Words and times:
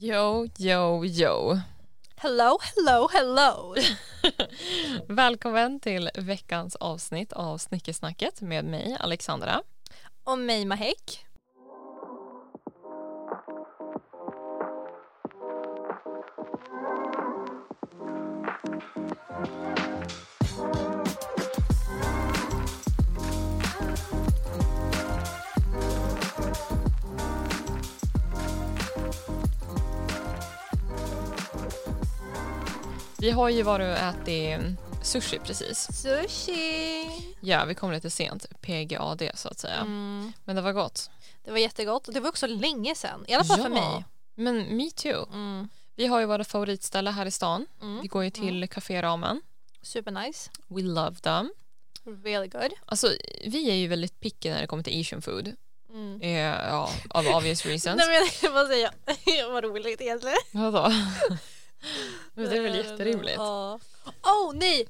Yo, 0.00 0.46
yo, 0.58 1.04
yo. 1.04 1.58
Hello, 2.16 2.58
hello, 2.60 3.08
hello. 3.12 3.74
Välkommen 5.08 5.80
till 5.80 6.10
veckans 6.14 6.76
avsnitt 6.76 7.32
av 7.32 7.58
Snickersnacket 7.58 8.40
med 8.40 8.64
mig, 8.64 8.96
Alexandra. 9.00 9.62
Och 10.24 10.38
mig 10.38 10.64
Mahek. 10.64 11.26
Vi 33.20 33.30
har 33.30 33.48
ju 33.48 33.62
varit 33.62 33.98
och 33.98 34.04
ätit 34.04 34.60
sushi 35.02 35.38
precis. 35.38 35.88
Sushi. 36.02 37.06
Ja, 37.40 37.64
vi 37.64 37.74
kom 37.74 37.92
lite 37.92 38.10
sent. 38.10 38.46
PGAD 38.60 39.30
så 39.34 39.48
att 39.48 39.58
säga. 39.58 39.74
Mm. 39.76 40.32
Men 40.44 40.56
det 40.56 40.62
var 40.62 40.72
gott. 40.72 41.10
Det 41.44 41.50
var 41.50 41.58
jättegott 41.58 42.08
det 42.12 42.20
var 42.20 42.28
också 42.28 42.46
länge 42.46 42.94
sedan. 42.94 43.24
I 43.28 43.34
alla 43.34 43.44
fall 43.44 43.62
för 43.62 43.68
mig. 43.68 44.04
Men 44.34 44.76
me 44.76 44.90
too. 44.90 45.28
Mm. 45.32 45.68
Vi 45.96 46.06
har 46.06 46.20
ju 46.20 46.26
våra 46.26 46.44
favoritställe 46.44 47.10
här 47.10 47.26
i 47.26 47.30
stan. 47.30 47.66
Mm. 47.82 48.02
Vi 48.02 48.08
går 48.08 48.24
ju 48.24 48.30
till 48.30 48.68
Café 48.68 49.02
Ramen. 49.02 49.40
Super 49.82 50.10
nice. 50.10 50.50
We 50.68 50.82
love 50.82 51.16
them. 51.16 51.52
Really 52.24 52.48
good. 52.48 52.72
Alltså, 52.86 53.12
vi 53.46 53.70
är 53.70 53.74
ju 53.74 53.88
väldigt 53.88 54.20
picky 54.20 54.50
när 54.50 54.60
det 54.60 54.66
kommer 54.66 54.82
till 54.82 55.00
asian 55.00 55.22
food. 55.22 55.56
Mm. 55.90 56.20
Eh, 56.20 56.30
ja, 56.68 56.90
av 57.10 57.26
obvious 57.26 57.66
reasons. 57.66 57.96
Nej 57.96 58.06
men 58.08 58.28
jag 58.42 58.52
bara 58.52 58.66
säga, 58.66 58.92
vad 59.52 59.64
roligt 59.64 60.00
egentligen. 60.00 60.38
Vadå? 60.52 60.92
Men 62.34 62.44
det 62.44 62.56
är 62.56 62.60
väl 62.62 62.74
jätterimligt. 62.76 63.36
Ja. 63.36 63.78
Oh 64.22 64.52
nej! 64.54 64.88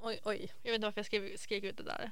Oj 0.00 0.20
oj, 0.24 0.52
jag 0.62 0.70
vet 0.70 0.74
inte 0.74 0.86
varför 0.86 0.98
jag 0.98 1.06
skrev, 1.06 1.36
skrek 1.36 1.64
ut 1.64 1.76
det 1.76 1.82
där. 1.82 2.10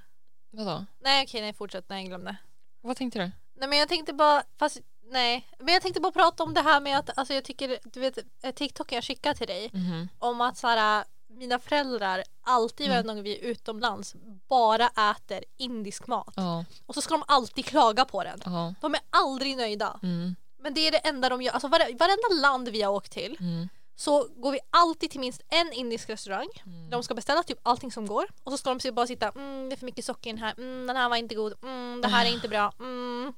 Vadå? 0.50 0.84
Nej 1.00 1.24
okej, 1.24 1.40
nej 1.40 1.52
fortsätt, 1.54 1.84
nej 1.88 2.00
jag 2.02 2.08
glömde. 2.08 2.36
Vad 2.80 2.96
tänkte 2.96 3.18
du? 3.18 3.30
Nej 3.54 3.68
men 3.68 3.78
jag 3.78 3.88
tänkte 3.88 4.12
bara, 4.12 4.42
fast 4.58 4.80
nej, 5.02 5.48
men 5.58 5.74
jag 5.74 5.82
tänkte 5.82 6.00
bara 6.00 6.12
prata 6.12 6.42
om 6.42 6.54
det 6.54 6.60
här 6.60 6.80
med 6.80 6.98
att, 6.98 7.18
alltså 7.18 7.34
jag 7.34 7.44
tycker, 7.44 7.78
du 7.84 8.00
vet 8.00 8.18
TikToken 8.54 8.96
jag 8.96 9.04
skickade 9.04 9.34
till 9.38 9.46
dig 9.46 9.70
Mhm. 9.72 10.08
om 10.18 10.40
att 10.40 10.56
så 10.58 10.66
här, 10.66 11.04
mina 11.28 11.58
föräldrar 11.58 12.22
alltid 12.42 12.86
Mm. 12.86 12.96
varje 13.06 13.14
gång 13.14 13.22
vi 13.24 13.38
är 13.38 13.42
utomlands 13.42 14.14
bara 14.48 14.86
äter 15.10 15.44
indisk 15.56 16.06
mat 16.06 16.32
Ja, 16.36 16.64
och 16.86 16.94
så 16.94 17.00
ska 17.02 17.14
de 17.14 17.24
alltid 17.28 17.64
klaga 17.64 18.04
på 18.04 18.24
den. 18.24 18.40
ja. 18.44 18.74
De 18.80 18.94
är 18.94 19.00
aldrig 19.10 19.56
nöjda. 19.56 20.00
Mm, 20.02 20.36
Men 20.58 20.74
det 20.74 20.80
är 20.88 20.92
det 20.92 20.98
enda 20.98 21.28
de 21.28 21.42
gör, 21.42 21.52
alltså 21.52 21.68
vare, 21.68 21.84
varenda 21.84 22.42
land 22.48 22.68
vi 22.68 22.82
har 22.82 22.92
åkt 22.92 23.12
till 23.12 23.36
mm, 23.40 23.68
så 23.96 24.28
går 24.36 24.52
vi 24.52 24.58
alltid 24.70 25.10
till 25.10 25.20
minst 25.20 25.40
en 25.48 25.72
indisk 25.72 26.08
restaurang. 26.10 26.48
mm. 26.66 26.90
De 26.90 27.02
ska 27.02 27.14
beställa 27.14 27.42
typ 27.42 27.58
allting 27.62 27.92
som 27.92 28.06
går 28.06 28.26
och 28.44 28.52
så 28.52 28.58
ska 28.58 28.74
de 28.74 28.90
bara 28.90 29.06
sitta 29.06 29.28
mm, 29.28 29.68
det 29.68 29.74
är 29.74 29.76
för 29.76 29.86
mycket 29.86 30.04
socker 30.04 30.30
i 30.30 30.32
den 30.32 30.42
här, 30.42 30.54
mm, 30.58 30.86
den 30.86 30.96
här 30.96 31.08
var 31.08 31.16
inte 31.16 31.34
god, 31.34 31.54
mm, 31.62 32.00
det 32.00 32.08
här 32.08 32.26
är 32.26 32.30
inte 32.30 32.48
bra. 32.48 32.72
Mm. 32.80 33.32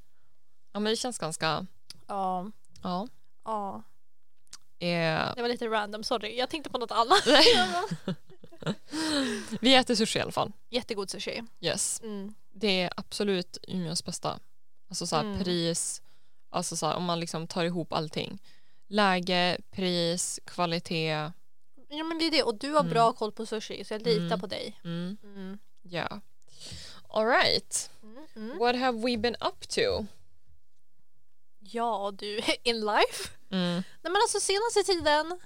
Ja 0.72 0.80
men 0.80 0.92
det 0.92 0.96
känns 0.96 1.18
ganska, 1.18 1.66
Ja, 2.06 2.50
ja. 2.82 3.08
ja. 3.44 3.82
Eh, 4.78 5.34
Det 5.36 5.42
var 5.42 5.48
lite 5.48 5.66
random, 5.68 6.04
sorry. 6.04 6.38
Jag 6.38 6.50
tänkte 6.50 6.70
på 6.70 6.78
något 6.78 6.90
annat. 6.90 7.26
vi 9.60 9.74
äter 9.74 9.94
sushi 9.94 10.18
i 10.18 10.22
alla 10.22 10.32
fall. 10.32 10.52
Jättegod 10.70 11.10
sushi. 11.10 11.42
Yes. 11.60 12.00
Mm. 12.02 12.34
Det 12.52 12.80
är 12.82 12.90
absolut 12.96 13.58
Umeås 13.68 14.04
bästa. 14.04 14.38
Alltså 14.88 15.06
såhär 15.06 15.22
Mm. 15.24 15.44
pris, 15.44 16.02
alltså 16.50 16.76
såhär, 16.76 16.96
om 16.96 17.04
man 17.04 17.20
liksom 17.20 17.46
tar 17.46 17.64
ihop 17.64 17.92
allting. 17.92 18.42
Läge, 18.88 19.58
pris, 19.70 20.40
kvalitet. 20.44 21.30
Ja 21.88 22.04
men 22.04 22.18
det 22.18 22.24
är 22.26 22.30
det 22.30 22.42
och 22.42 22.58
du 22.58 22.72
har 22.72 22.80
Mm. 22.80 22.92
bra 22.92 23.12
koll 23.12 23.32
på 23.32 23.46
sushi 23.46 23.84
så 23.84 23.94
jag 23.94 24.02
litar 24.02 24.26
Mm. 24.26 24.40
på 24.40 24.46
dig. 24.46 24.80
Mm, 24.84 25.16
Mm. 25.22 25.58
ja. 25.82 26.20
Alright. 27.08 27.90
Mm. 28.02 28.26
Mm. 28.36 28.58
What 28.58 28.76
have 28.76 28.98
we 28.98 29.16
been 29.18 29.36
up 29.40 29.68
to? 29.68 30.04
Ja 31.58 32.12
du, 32.18 32.40
in 32.62 32.80
life? 32.80 33.30
Mm. 33.50 33.74
Nej 33.74 34.12
men 34.12 34.16
alltså 34.16 34.40
senaste 34.40 34.82
tiden 34.92 35.40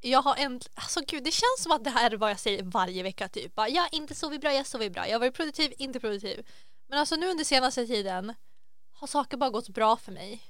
jag 0.00 0.22
har 0.22 0.36
en, 0.36 0.60
alltså 0.74 1.00
gud 1.08 1.24
det 1.24 1.30
känns 1.30 1.62
som 1.62 1.72
att 1.72 1.84
det 1.84 1.90
här 1.90 2.10
är 2.10 2.16
vad 2.16 2.30
jag 2.30 2.40
säger 2.40 2.62
varje 2.62 3.02
vecka 3.02 3.28
typ. 3.28 3.52
Jag 3.56 3.88
inte 3.92 4.14
sovit 4.14 4.40
bra, 4.40 4.52
jag 4.52 4.66
sovit 4.66 4.92
bra. 4.92 5.06
Jag 5.08 5.14
har 5.14 5.20
varit 5.20 5.34
produktiv, 5.34 5.72
inte 5.78 6.00
produktiv. 6.00 6.46
Men 6.88 6.98
alltså 6.98 7.16
nu 7.16 7.30
under 7.30 7.44
senaste 7.44 7.86
tiden 7.86 8.34
har 8.92 9.06
saker 9.06 9.36
bara 9.36 9.50
gått 9.50 9.68
bra 9.68 9.96
för 9.96 10.12
mig. 10.12 10.42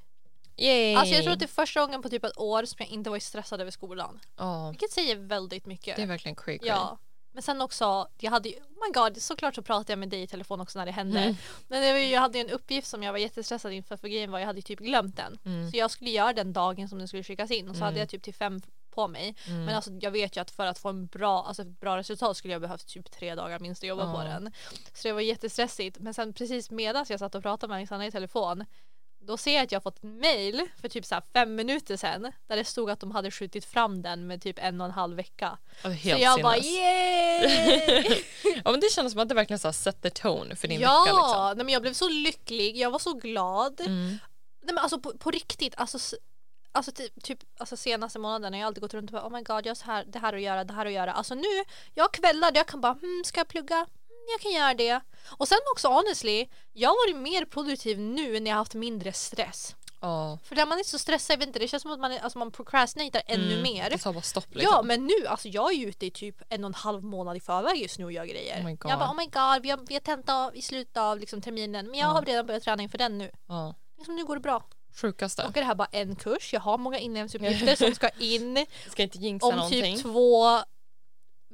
Yay. 0.57 0.95
Alltså 0.95 1.15
jag 1.15 1.23
tror 1.25 1.33
att 1.33 1.39
det 1.39 1.45
är 1.45 1.49
första 1.49 1.81
gången 1.81 2.03
på 2.03 2.09
typ 2.09 2.25
ett 2.25 2.39
år 2.39 2.65
som 2.65 2.77
jag 2.79 2.89
inte 2.89 3.11
varit 3.11 3.23
stressad 3.23 3.61
över 3.61 3.71
skolan. 3.71 4.21
Ja, 4.37 4.71
Vilket 4.71 4.91
säger 4.93 5.17
väldigt 5.17 5.67
mycket. 5.67 5.97
det 5.97 6.03
är 6.03 6.07
verkligen 6.07 6.37
cray 6.37 6.59
Ja. 6.63 6.99
Men 7.33 7.43
sen 7.43 7.61
också, 7.61 8.09
jag 8.19 8.31
hade 8.31 8.49
ju, 8.49 8.55
oh 8.55 8.61
my 8.87 8.93
god, 8.95 9.23
såklart 9.23 9.55
så 9.55 9.63
pratade 9.63 9.93
jag 9.93 9.99
med 9.99 10.09
dig 10.09 10.23
i 10.23 10.27
telefon 10.27 10.61
också 10.61 10.79
när 10.79 10.87
det 10.87 10.93
hände. 10.93 11.21
Mm. 11.21 11.37
Men 11.69 11.83
det 11.83 11.93
var 11.93 11.99
ju, 11.99 12.07
jag 12.07 12.21
hade 12.21 12.39
ju 12.39 12.45
en 12.45 12.51
uppgift 12.51 12.89
som 12.89 13.03
jag 13.03 13.13
var 13.13 13.19
jättestressad 13.19 13.73
inför 13.73 13.97
för 13.97 14.09
grejen 14.09 14.31
var 14.31 14.39
jag 14.39 14.47
hade 14.47 14.63
typ 14.63 14.79
glömt 14.79 15.17
den. 15.17 15.39
Mm. 15.45 15.71
Så 15.71 15.77
jag 15.77 15.91
skulle 15.91 16.11
göra 16.11 16.33
den 16.33 16.53
dagen 16.53 16.89
som 16.89 16.99
den 16.99 17.09
skulle 17.09 17.23
skickas 17.25 17.51
in 17.51 17.69
och 17.69 17.75
så 17.75 17.79
Mm. 17.79 17.87
hade 17.87 17.99
jag 17.99 18.09
typ 18.09 18.23
till 18.23 18.35
fem 18.35 18.61
på 18.91 19.09
mig. 19.09 19.35
Mm. 19.49 19.65
Men 19.65 19.75
alltså 19.77 19.91
jag 20.01 20.11
vet 20.11 20.37
ju 20.37 20.41
att 20.41 20.51
för 20.51 20.67
att 20.67 20.79
få 20.79 20.89
en 20.89 21.07
bra, 21.07 21.45
alltså 21.45 21.63
ett 21.63 21.81
bra 21.81 21.97
resultat 21.97 22.37
skulle 22.37 22.53
jag 22.55 22.61
behövt 22.63 22.87
typ 22.87 23.11
tre 23.11 23.35
dagar 23.35 23.59
minst 23.61 23.83
att 23.83 23.89
jobba 23.89 24.13
på 24.13 24.19
Ja. 24.23 24.25
den. 24.25 24.53
Så 24.93 25.09
det 25.09 25.13
var 25.15 25.21
jättestressigt. 25.21 25.97
Men 26.01 26.15
sen 26.15 26.33
precis 26.33 26.71
medan 26.71 27.07
jag 27.09 27.19
satt 27.19 27.35
och 27.35 27.43
pratade 27.43 27.69
med 27.71 27.77
Alexandra 27.77 28.07
i 28.07 28.11
telefon 28.11 28.65
då 29.27 29.37
ser 29.37 29.55
jag 29.55 29.65
att 29.65 29.73
jag 29.73 29.77
har 29.77 29.83
fått 29.83 30.03
mail 30.03 30.69
för 30.81 30.89
typ 30.89 31.07
så 31.07 31.21
fem 31.33 31.55
minuter 31.55 31.97
sedan 31.97 32.33
där 32.47 32.57
det 32.57 32.65
stod 32.65 32.91
att 32.91 33.01
de 33.01 33.11
hade 33.11 33.31
skjutit 33.31 33.65
fram 33.65 34.03
den 34.03 34.27
med 34.27 34.43
typ 34.43 34.59
en 34.59 34.81
och 34.81 34.85
en 34.85 34.93
halv 34.93 35.17
vecka. 35.17 35.59
Ja, 35.83 35.91
helt 35.91 36.19
så 36.19 36.25
jag 36.25 36.43
bara 36.43 36.55
sinnes. 36.55 36.77
yay! 36.77 38.23
ja 38.65 38.71
men 38.71 38.81
det 38.81 38.93
känns 38.93 39.13
som 39.13 39.21
att 39.21 39.29
det 39.29 39.35
verkligen 39.35 39.59
så 39.59 39.69
här 39.69 39.93
the 39.93 40.11
tone 40.11 40.57
för 40.57 40.69
din 40.69 40.81
ja, 40.81 41.05
vecka 41.05 41.17
liksom. 41.17 41.53
nej, 41.57 41.65
men 41.65 41.73
jag 41.73 41.83
blev 41.83 41.93
så 41.93 42.09
lycklig, 42.09 42.77
jag 42.77 42.91
var 42.91 42.99
så 42.99 43.13
glad. 43.13 43.81
Mm. 43.81 44.19
Nej 44.63 44.75
men 44.75 44.79
alltså 44.79 45.01
på, 45.01 45.19
på 45.19 45.31
riktigt, 45.31 45.75
alltså, 45.77 46.17
alltså 46.73 46.93
typ, 46.93 47.23
typ 47.23 47.39
alltså 47.59 47.77
senaste 47.77 48.19
månaden 48.19 48.53
har 48.53 48.61
jag 48.61 48.67
alltid 48.67 48.83
gått 48.83 48.95
runt 48.95 49.11
och 49.11 49.13
bara 49.13 49.27
oh 49.27 49.33
my 49.33 49.43
god 49.43 49.67
jag 49.67 49.71
har 49.71 49.75
så 49.75 49.85
här, 49.85 50.05
det 50.05 50.19
här 50.19 50.33
att 50.33 50.41
göra, 50.41 50.65
det 50.65 50.73
här 50.73 50.87
att 50.87 50.93
göra. 50.93 51.13
Alltså 51.13 51.35
nu, 51.35 51.65
jag 51.95 52.05
har 52.05 52.13
kvällar 52.13 52.51
där 52.51 52.61
jag 52.61 52.67
kan 52.67 52.81
bara 52.81 52.93
hmm, 52.93 53.23
ska 53.25 53.41
jag 53.41 53.49
plugga? 53.49 53.87
Jag 54.33 54.41
kan 54.41 54.53
göra 54.53 54.75
det. 54.75 55.01
Och 55.39 55.49
sen 55.49 55.59
också 55.73 55.89
honestly, 55.89 56.47
jag 56.73 56.89
har 56.91 57.07
varit 57.07 57.23
mer 57.23 57.45
produktiv 57.45 57.99
nu 58.01 58.41
när 58.41 58.51
jag 58.51 58.57
har 58.57 58.61
haft 58.61 58.75
mindre 58.75 59.13
stress. 59.13 59.75
Ja. 60.01 60.39
För 60.45 60.57
när 60.57 60.67
man 60.67 60.79
är 60.79 60.83
så 60.83 60.99
stressad, 60.99 61.35
jag 61.35 61.39
vet 61.39 61.47
inte, 61.47 61.59
det 61.59 61.69
känns 61.69 61.83
som 61.83 61.93
att 61.93 62.01
man, 62.01 62.13
är, 62.13 62.19
alltså 62.21 62.39
man 62.39 62.51
procrastinatar 62.51 63.23
ännu 63.27 63.53
Mm, 63.53 63.63
mer. 63.63 63.91
Det 63.91 63.99
tar 63.99 64.13
bara 64.13 64.23
stopp 64.23 64.55
liksom. 64.55 64.73
Ja 64.75 64.83
men 64.83 65.07
nu, 65.07 65.27
alltså 65.27 65.49
jag 65.49 65.73
är 65.75 65.87
ute 65.87 66.07
i 66.07 66.11
typ 66.11 66.37
en 66.49 66.65
och 66.65 66.69
en 66.69 66.75
halv 66.75 67.05
månad 67.05 67.37
i 67.37 67.41
förväg 67.41 67.83
just 67.83 67.99
nu 67.99 68.05
och 68.05 68.13
gör 68.13 68.25
grejer. 68.25 68.65
Oh 68.67 68.71
jag 68.71 68.99
bara 68.99 69.11
oh 69.11 69.17
my 69.17 69.25
god, 69.27 69.63
vi 69.63 69.71
har, 69.71 69.87
vi 69.89 69.95
har 69.95 70.01
tenta 70.01 70.51
i 70.55 70.63
slutet 70.63 70.97
av 70.97 71.19
liksom, 71.19 71.41
terminen 71.43 71.87
men 71.91 72.01
jag 72.01 72.07
Ja. 72.09 72.13
har 72.13 72.23
redan 72.23 72.47
börjat 72.47 72.63
träna 72.63 72.83
inför 72.83 72.99
den 72.99 73.19
nu. 73.19 73.31
Liksom, 73.99 74.17
nu 74.17 74.25
går 74.25 74.35
det 74.35 74.41
bra. 74.41 74.63
Sjukaste. 74.95 75.45
Och 75.45 75.53
det 75.53 75.63
här 75.63 75.75
bara 75.75 75.89
en 75.93 76.17
kurs? 76.17 76.53
Jag 76.53 76.61
har 76.61 76.79
många 76.79 76.99
inlämningsuppgifter 76.99 77.77
som 77.77 77.95
ska 77.95 78.09
in 78.19 78.67
Ska 78.91 79.03
inte 79.03 79.19
jinxa 79.19 79.47
om 79.47 79.55
någonting. 79.57 79.95
typ 79.97 80.03
två 80.03 80.59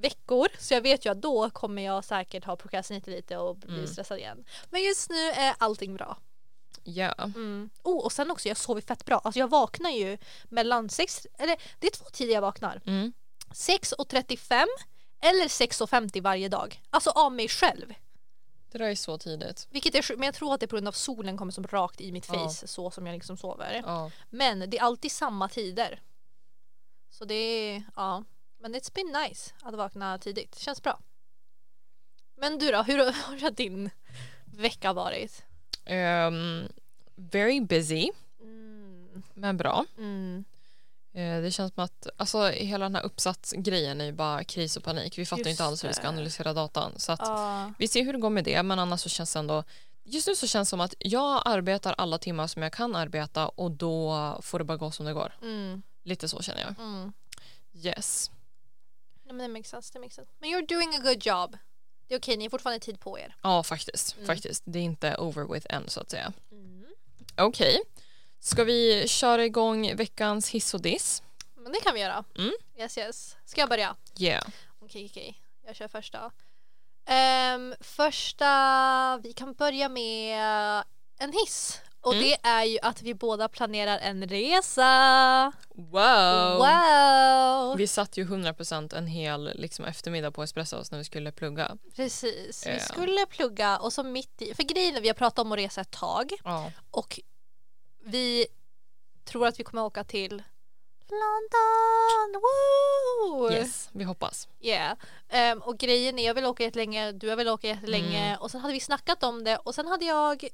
veckor. 0.00 0.48
Så 0.58 0.74
jag 0.74 0.80
vet 0.80 1.06
ju 1.06 1.12
att 1.12 1.22
då 1.22 1.50
kommer 1.50 1.82
jag 1.82 2.04
säkert 2.04 2.44
ha 2.44 2.56
procrastinatat 2.56 3.08
lite 3.08 3.36
och 3.36 3.56
bli 3.56 3.74
Mm. 3.74 3.86
stressad 3.86 4.18
igen. 4.18 4.44
Men 4.70 4.82
just 4.82 5.10
nu 5.10 5.16
är 5.30 5.54
allting 5.58 5.94
bra. 5.94 6.16
Ja. 6.84 7.14
Mm. 7.18 7.70
Oh, 7.82 8.04
och 8.04 8.12
sen 8.12 8.30
också, 8.30 8.48
jag 8.48 8.56
sover 8.56 8.80
fett 8.80 9.04
bra. 9.04 9.18
Alltså 9.18 9.38
jag 9.38 9.48
vaknar 9.50 9.90
ju 9.90 10.18
mellan 10.44 10.88
sex, 10.88 11.26
eller 11.38 11.56
det 11.78 11.86
är 11.86 11.90
två 11.90 12.04
tider 12.12 12.34
jag 12.34 12.40
vaknar. 12.40 12.80
Mm. 12.86 13.12
6.35 13.54 14.66
eller 15.20 15.44
6.50 15.48 16.22
varje 16.22 16.48
dag. 16.48 16.82
Alltså 16.90 17.10
av 17.10 17.32
mig 17.32 17.48
själv. 17.48 17.94
Det 18.72 18.78
där 18.78 18.86
är 18.90 18.94
så 18.94 19.18
tidigt. 19.18 19.66
Vilket 19.70 19.94
är, 19.94 20.16
men 20.16 20.26
jag 20.26 20.34
tror 20.34 20.54
att 20.54 20.60
det 20.60 20.66
är 20.66 20.68
på 20.68 20.76
grund 20.76 20.88
av 20.88 20.92
solen 20.92 21.36
kommer 21.36 21.52
som 21.52 21.66
rakt 21.66 22.00
i 22.00 22.12
mitt 22.12 22.28
Ja. 22.32 22.48
face 22.48 22.66
så 22.66 22.90
som 22.90 23.06
jag 23.06 23.14
liksom 23.14 23.36
sover. 23.36 23.82
Ja. 23.86 24.10
Men 24.30 24.70
det 24.70 24.78
är 24.78 24.82
alltid 24.82 25.12
samma 25.12 25.48
tider. 25.48 26.02
Så 27.10 27.24
det 27.24 27.34
är, 27.34 27.82
ja. 27.96 28.24
Men 28.60 28.74
it's 28.74 28.95
been 28.95 29.12
nice 29.28 29.54
att 29.62 29.74
vakna 29.74 30.18
tidigt. 30.18 30.59
Känns 30.59 30.83
bra. 30.83 30.98
Men 32.36 32.59
du 32.59 32.71
då, 32.71 32.83
hur 32.86 32.98
har 32.98 33.51
din 33.51 33.91
vecka 34.45 34.92
varit? 34.92 35.45
Ehm, 35.84 36.68
very 37.15 37.60
busy, 37.60 38.10
Mm. 38.41 39.22
men 39.34 39.57
bra. 39.57 39.84
Mm. 39.98 40.45
Eh, 41.12 41.42
det 41.42 41.51
känns 41.51 41.74
som 41.74 41.84
att 41.84 42.07
alltså, 42.16 42.48
hela 42.48 42.84
den 42.84 42.95
här 42.95 43.03
uppsatsgrejen 43.03 44.01
är 44.01 44.04
ju 44.04 44.12
bara 44.12 44.45
kris 44.45 44.77
och 44.77 44.84
panik. 44.84 45.18
Vi 45.18 45.27
fattar 45.27 45.39
Just 45.39 45.51
inte 45.51 45.65
alls 45.65 45.84
hur 45.84 45.89
vi 45.89 45.95
ska 45.95 46.09
analysera 46.09 46.53
datan. 46.53 46.92
Så 46.97 47.13
att 47.13 47.21
Ja. 47.22 47.72
vi 47.78 47.89
ser 47.89 48.04
hur 48.04 48.13
det 48.13 48.18
går 48.18 48.30
med 48.30 48.45
det, 48.45 48.63
men 48.63 48.78
annars 48.78 49.01
så 49.01 49.09
känns 49.09 49.33
det 49.33 49.39
ändå 49.39 49.65
Just 50.04 50.28
nu 50.28 50.34
så 50.34 50.47
känns 50.47 50.68
det 50.68 50.71
som 50.71 50.80
att 50.80 50.95
jag 50.98 51.42
arbetar 51.45 51.95
alla 51.98 52.18
timmar 52.18 52.47
som 52.47 52.63
jag 52.63 52.72
kan 52.72 52.97
arbeta 52.97 53.48
och 53.48 53.71
då 53.71 54.39
får 54.42 54.59
det 54.59 54.65
bara 54.65 54.77
gå 54.77 54.91
som 54.91 55.06
det 55.06 55.13
går. 55.13 55.33
Mm. 55.42 55.83
Lite 56.03 56.28
så 56.28 56.42
känner 56.42 56.60
jag. 56.60 56.78
Mm. 56.86 57.13
Yes. 57.72 58.30
Ja, 59.30 59.34
men 59.34 59.50
det 59.50 59.59
makes 59.59 59.71
sense, 59.71 59.92
det 59.92 60.00
makes 60.00 60.15
sense. 60.15 60.30
Men 60.38 60.50
you're 60.50 60.66
doing 60.66 60.94
a 60.94 60.98
good 61.03 61.27
job. 61.27 61.59
Det 62.09 62.15
är 62.15 62.18
okej, 62.18 62.36
ni 62.36 62.44
har 62.44 62.50
fortfarande 62.50 62.80
tid 62.80 63.00
på 63.00 63.18
er. 63.18 63.36
Ja, 63.42 63.62
faktiskt. 63.62 64.15
Mm. 64.16 64.27
faktiskt. 64.27 64.62
Det 64.66 64.78
är 64.78 64.82
inte 64.82 65.16
over 65.16 65.53
with 65.53 65.66
än 65.74 65.88
så 65.88 66.00
att 66.00 66.10
säga. 66.10 66.32
Mm. 66.53 66.86
Okej. 67.36 67.80
Ska 68.41 68.65
vi 68.65 69.09
köra 69.09 69.44
igång 69.44 69.97
veckans 69.97 70.50
hiss 70.50 70.74
och 70.74 70.80
diss? 70.80 71.22
Men 71.56 71.72
det 71.72 71.80
kan 71.80 71.94
vi 71.94 72.00
göra. 72.00 72.24
Mm. 72.38 72.53
Yes 72.77 72.98
yes. 72.98 73.36
Ska 73.44 73.60
jag 73.60 73.68
börja? 73.68 73.97
Yeah. 74.18 74.47
Okej 74.78 75.06
okej. 75.10 75.41
Jag 75.66 75.77
kör 75.77 75.88
första. 75.88 76.30
Ehm, 77.04 77.74
första, 77.80 79.21
vi 79.22 79.32
kan 79.32 79.54
börja 79.54 79.88
med 79.88 80.84
en 81.18 81.32
hiss. 81.32 81.80
Och 82.02 82.12
Mm. 82.14 82.24
det 82.24 82.48
är 82.48 82.64
ju 82.64 82.78
att 82.82 83.02
vi 83.02 83.14
båda 83.14 83.48
planerar 83.48 83.98
en 83.98 84.28
resa. 84.28 85.52
Wow! 85.74 86.58
Wow! 86.58 87.76
Vi 87.76 87.86
satt 87.86 88.16
ju 88.16 88.24
100% 88.24 88.94
en 88.97 89.06
hel 89.06 89.50
liksom, 89.54 89.84
eftermiddag 89.84 90.30
på 90.30 90.42
Espressos 90.42 90.91
när 90.91 90.98
vi 90.98 91.04
skulle 91.04 91.32
plugga. 91.32 91.76
Precis, 91.97 92.66
vi 92.66 92.80
skulle 92.80 93.26
plugga 93.26 93.78
och 93.78 93.92
så 93.92 94.02
mitt 94.02 94.42
i, 94.42 94.54
för 94.54 94.62
grejen 94.62 94.97
är 94.97 95.00
vi 95.00 95.08
har 95.08 95.14
pratat 95.14 95.38
om 95.38 95.52
att 95.52 95.58
resa 95.58 95.80
ett 95.80 95.91
tag 95.91 96.32
Ja. 96.44 96.72
och 96.91 97.20
vi 98.04 98.46
tror 99.24 99.46
att 99.46 99.60
vi 99.60 99.64
kommer 99.64 99.82
åka 99.84 100.04
till 100.04 100.42
London! 101.10 102.42
Woo! 102.42 103.53
Yes, 103.53 103.88
vi 103.92 104.04
hoppas. 104.04 104.48
Yeah. 104.60 104.96
Ehm, 105.28 105.58
och 105.62 105.78
grejen 105.78 106.18
är, 106.18 106.26
jag 106.26 106.34
vill 106.34 106.44
åka 106.44 106.62
jättelänge, 106.62 107.12
du 107.12 107.28
har 107.28 107.36
velat 107.36 107.54
åka 107.54 107.66
jättelänge 107.68 108.26
Mm. 108.26 108.41
och 108.41 108.50
sen 108.50 108.60
hade 108.60 108.74
vi 108.74 108.80
snackat 108.80 109.22
om 109.22 109.44
det 109.44 109.56
och 109.56 109.74
sen 109.74 109.86
hade 109.86 110.04
jag 110.04 110.44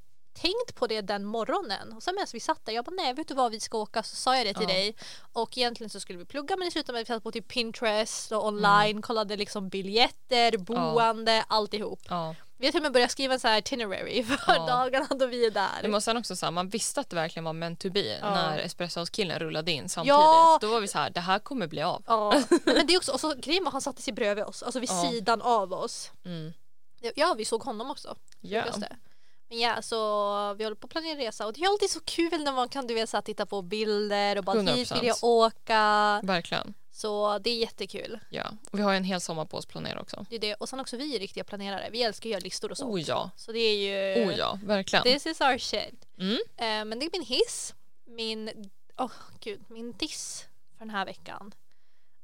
tänkt 0.41 0.75
på 0.75 0.87
det 0.87 1.01
den 1.01 1.25
morgonen 1.25 1.93
och 1.93 2.03
sen 2.03 2.15
medan 2.15 2.27
vi 2.33 2.41
satt 2.41 2.65
där, 2.67 2.73
jag 2.73 2.85
bara 2.85 2.95
nej 2.95 3.15
vet 3.15 3.29
du 3.29 3.35
vad 3.35 3.51
vi 3.53 3.61
ska 3.61 3.79
åka 3.79 4.03
så 4.03 4.17
sa 4.17 4.37
jag 4.37 4.47
det 4.47 4.55
till 4.55 4.63
Ja. 4.69 4.75
dig 4.75 4.97
och 5.33 5.59
egentligen 5.59 5.91
så 5.91 6.01
skulle 6.01 6.19
vi 6.19 6.25
plugga 6.25 6.57
men 6.57 6.71
med 6.75 6.91
att 6.91 6.97
vi 7.01 7.05
satt 7.05 7.23
på 7.23 7.33
typ 7.33 7.49
Pinterest 7.49 8.33
och 8.33 8.47
online, 8.47 8.91
Mm. 8.91 9.03
kollade 9.03 9.37
liksom 9.37 9.69
biljetter, 9.69 10.57
boende, 10.59 11.45
alltihop. 11.49 12.01
Ja. 12.09 12.35
Vi 12.59 12.67
har 12.67 12.73
till 12.73 12.79
och 12.79 12.83
med 12.83 12.93
börjat 12.93 13.11
skriva 13.11 13.35
en 13.35 13.41
sån 13.41 13.51
här 13.51 13.59
itinerary 13.59 14.25
för 14.47 14.55
Ja. 14.55 14.67
dagarna 14.67 15.07
då 15.11 15.27
vi 15.27 15.47
är 15.47 15.51
där. 15.51 15.83
Det 15.83 15.89
måste 15.89 16.13
också 16.17 16.37
säga, 16.37 16.51
man 16.51 16.69
visste 16.69 17.01
att 17.01 17.11
det 17.11 17.17
verkligen 17.17 17.45
var 17.45 17.53
meant 17.53 17.81
to 17.81 17.91
be 17.91 18.19
Ja. 18.21 18.31
när 18.31 18.59
Espressos-killen 18.59 19.39
rullade 19.39 19.73
in 19.73 19.89
samtidigt. 19.89 20.09
Ja. 20.19 20.59
Då 20.61 20.71
var 20.71 20.81
vi 20.81 20.89
så 20.89 20.99
här, 20.99 21.11
det 21.11 21.21
här 21.21 21.39
kommer 21.39 21.67
bli 21.67 21.83
av. 21.83 22.03
Ja, 22.07 22.43
men 22.65 22.87
det 22.87 22.95
är 22.95 22.97
också, 22.97 23.13
och 23.13 23.21
så 23.21 23.29
var 23.29 23.71
han 23.71 23.81
satte 23.81 24.03
sig 24.03 24.13
bredvid 24.13 24.45
oss, 24.45 24.63
alltså 24.63 24.81
vid 24.81 24.91
Ja. 24.91 25.11
sidan 25.11 25.43
av 25.43 25.73
oss. 25.73 26.11
Mm. 26.25 26.53
Ja, 27.15 27.35
vi 27.39 27.45
såg 27.45 27.63
honom 27.63 27.91
också. 27.91 28.17
Ja. 28.41 28.67
Just 28.67 28.81
det. 28.81 28.97
Men 29.49 29.59
ja, 29.59 29.83
så 29.83 29.97
vi 30.55 30.65
håller 30.65 30.77
på 30.77 30.87
att 30.87 30.91
planera 30.91 31.19
resa 31.19 31.47
och 31.47 31.53
det 31.53 31.61
är 31.61 31.69
alltid 31.69 31.91
så 31.91 32.01
kul 32.01 32.45
när 32.45 32.53
man 32.53 32.69
kan 32.69 32.87
du 32.87 32.95
vet, 32.95 33.09
så 33.09 33.23
titta 33.23 33.47
på 33.47 33.63
bilder 33.63 34.39
och 34.39 34.45
bara 34.45 34.61
hit 34.61 34.91
100%. 34.91 35.01
vill 35.01 35.07
jag 35.09 35.17
åka. 35.23 36.21
Verkligen. 36.23 36.75
Så 36.93 37.39
det 37.39 37.51
är 37.51 37.57
jättekul. 37.57 38.19
Ja. 38.31 38.51
Och 38.71 38.79
vi 38.79 38.83
har 38.83 38.91
ju 38.91 38.97
en 38.97 39.05
hel 39.05 39.21
sommar 39.21 39.45
på 39.45 39.57
oss 39.57 39.65
att 39.65 39.71
planera 39.71 40.01
också. 40.01 40.27
Det 40.31 40.37
är 40.37 40.41
det. 40.41 40.55
Och 40.55 40.69
sen 40.69 40.81
också 40.81 40.97
vi 40.97 41.17
är 41.17 41.21
riktiga 41.21 41.45
planerare. 41.45 41.89
Vi 41.93 42.03
älskar 42.03 42.29
att 42.29 42.33
göra 42.33 42.41
listor 42.41 42.71
och 42.71 42.79
sånt. 42.79 42.95
Oh 42.95 43.01
ja. 43.01 43.31
Så 43.37 43.53
det 43.53 43.59
är 43.59 43.77
ju... 43.77 44.27
Oh 44.27 44.35
ja, 44.39 44.59
verkligen. 44.65 45.03
This 45.03 45.27
is 45.27 45.41
our 45.41 45.59
shit. 45.59 46.07
Mm. 46.19 46.39
Eh, 46.57 46.85
men 46.85 46.99
det 46.99 47.07
är 47.07 47.11
min 47.13 47.27
hiss. 47.27 47.75
Min, 48.05 48.71
oh, 48.97 49.13
gud, 49.41 49.65
min 49.69 49.93
diss 49.93 50.47
för 50.79 50.85
den 50.85 50.91
här 50.91 51.05
veckan 51.07 51.55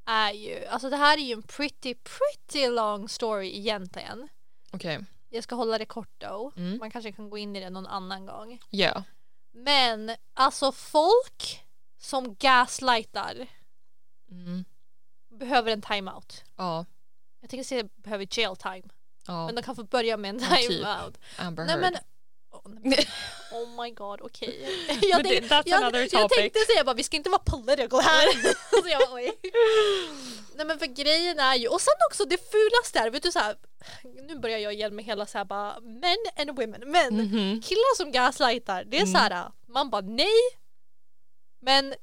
är 0.06 0.32
ju, 0.32 0.64
alltså 0.66 0.90
det 0.90 0.96
här 0.96 1.18
är 1.18 1.22
ju 1.22 1.32
en 1.32 1.42
pretty, 1.42 1.94
pretty 1.94 2.68
long 2.68 3.08
story 3.08 3.58
egentligen. 3.58 4.28
Okej. 4.70 5.00
Jag 5.34 5.44
ska 5.44 5.54
hålla 5.54 5.78
det 5.78 5.84
kort 5.86 6.10
då. 6.18 6.52
Mm. 6.56 6.78
Man 6.78 6.90
kanske 6.90 7.12
kan 7.12 7.30
gå 7.30 7.38
in 7.38 7.56
i 7.56 7.60
det 7.60 7.70
någon 7.70 7.86
annan 7.86 8.26
gång. 8.26 8.58
Ja. 8.70 9.02
Men 9.52 10.10
alltså 10.34 10.72
folk 10.72 11.60
som 11.98 12.34
gaslightar 12.34 13.46
Mm. 14.30 14.64
behöver 15.30 15.70
en 15.72 15.82
timeout. 15.82 16.44
Ja. 16.56 16.84
Jag 17.40 17.50
tänker 17.50 17.64
säga 17.64 17.88
behöver 17.96 18.26
jail 18.38 18.56
time. 18.56 18.88
Ja. 19.26 19.46
Men 19.46 19.54
de 19.54 19.62
kan 19.62 19.76
få 19.76 19.84
börja 19.84 20.16
med 20.16 20.28
en 20.28 20.40
Ja, 20.50 20.56
typ. 20.56 20.68
timeout. 20.68 21.18
Amber 21.38 21.64
Nej 21.64 21.72
Heard. 21.74 21.92
men 21.92 21.96
Oh, 22.52 22.60
oh 23.52 23.82
my 23.84 23.90
god, 23.90 24.20
okej. 24.20 24.68
Jag, 25.02 25.24
tänk- 25.24 25.44
that's 25.48 25.62
jag, 25.66 25.94
jag 25.94 26.10
topic. 26.10 26.36
tänkte 26.38 26.60
säga 26.60 26.84
bara 26.84 26.94
vi 26.94 27.02
ska 27.02 27.16
inte 27.16 27.30
vara 27.30 27.42
political 27.44 28.00
här. 28.00 28.26
så 28.82 28.88
jag 28.88 29.00
bara, 29.00 29.14
oj. 29.14 29.32
Nej 30.54 30.66
men 30.66 30.78
för 30.78 30.86
grejen 30.86 31.38
är 31.38 31.54
ju, 31.54 31.68
och 31.68 31.80
sen 31.80 31.94
också 32.10 32.24
det 32.24 32.50
fulaste 32.50 32.98
är, 32.98 33.10
vet 33.10 33.22
du 33.22 33.32
så 33.32 33.38
här, 33.38 33.56
nu 34.28 34.38
börjar 34.38 34.58
jag 34.58 34.72
igen 34.74 34.96
med 34.96 35.04
hela 35.04 35.26
så 35.26 35.38
här 35.38 35.44
bara 35.44 35.80
men 35.80 36.16
and 36.36 36.50
women, 36.50 36.82
men 36.86 37.14
Mhm. 37.14 37.60
killar 37.62 37.96
som 37.96 38.12
gaslightar, 38.12 38.84
det 38.84 38.96
är 38.96 39.00
Mm. 39.02 39.12
så 39.12 39.18
här, 39.18 39.50
man 39.68 39.90
bara 39.90 40.00
nej, 40.02 40.40
men 41.60 41.94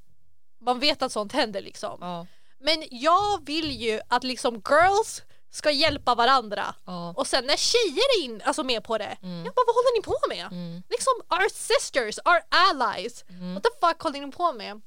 man 0.62 0.80
vet 0.80 1.02
att 1.02 1.12
sånt 1.12 1.34
händer 1.34 1.62
liksom. 1.62 1.98
Ja. 2.02 2.28
Men 2.60 2.84
jag 2.92 3.46
vill 3.46 3.72
ju 3.72 4.02
att 4.08 4.24
liksom 4.24 4.62
girls 4.70 5.22
ska 5.52 5.72
hjälpa 5.72 6.16
varandra. 6.16 6.76
Ja. 6.86 7.14
Och 7.18 7.28
sen 7.28 7.46
när 7.46 7.58
tjejer 7.58 8.04
är 8.20 8.24
in, 8.26 8.42
alltså 8.46 8.64
med 8.64 8.84
på 8.84 8.98
det, 8.98 9.18
Mm. 9.24 9.46
jag 9.46 9.54
bara 9.54 9.66
vad 9.68 9.76
håller 9.76 9.98
ni 10.00 10.04
på 10.04 10.18
med? 10.30 10.46
Mm. 10.52 10.84
Liksom 10.90 11.14
our 11.30 11.50
sisters, 11.50 12.20
our 12.26 12.42
allies. 12.50 13.24
Mm. 13.30 13.54
What 13.54 13.64
the 13.64 13.70
fuck 13.88 14.02
håller 14.02 14.22
ni 14.26 14.32
på 14.32 14.54
med? 14.54 14.82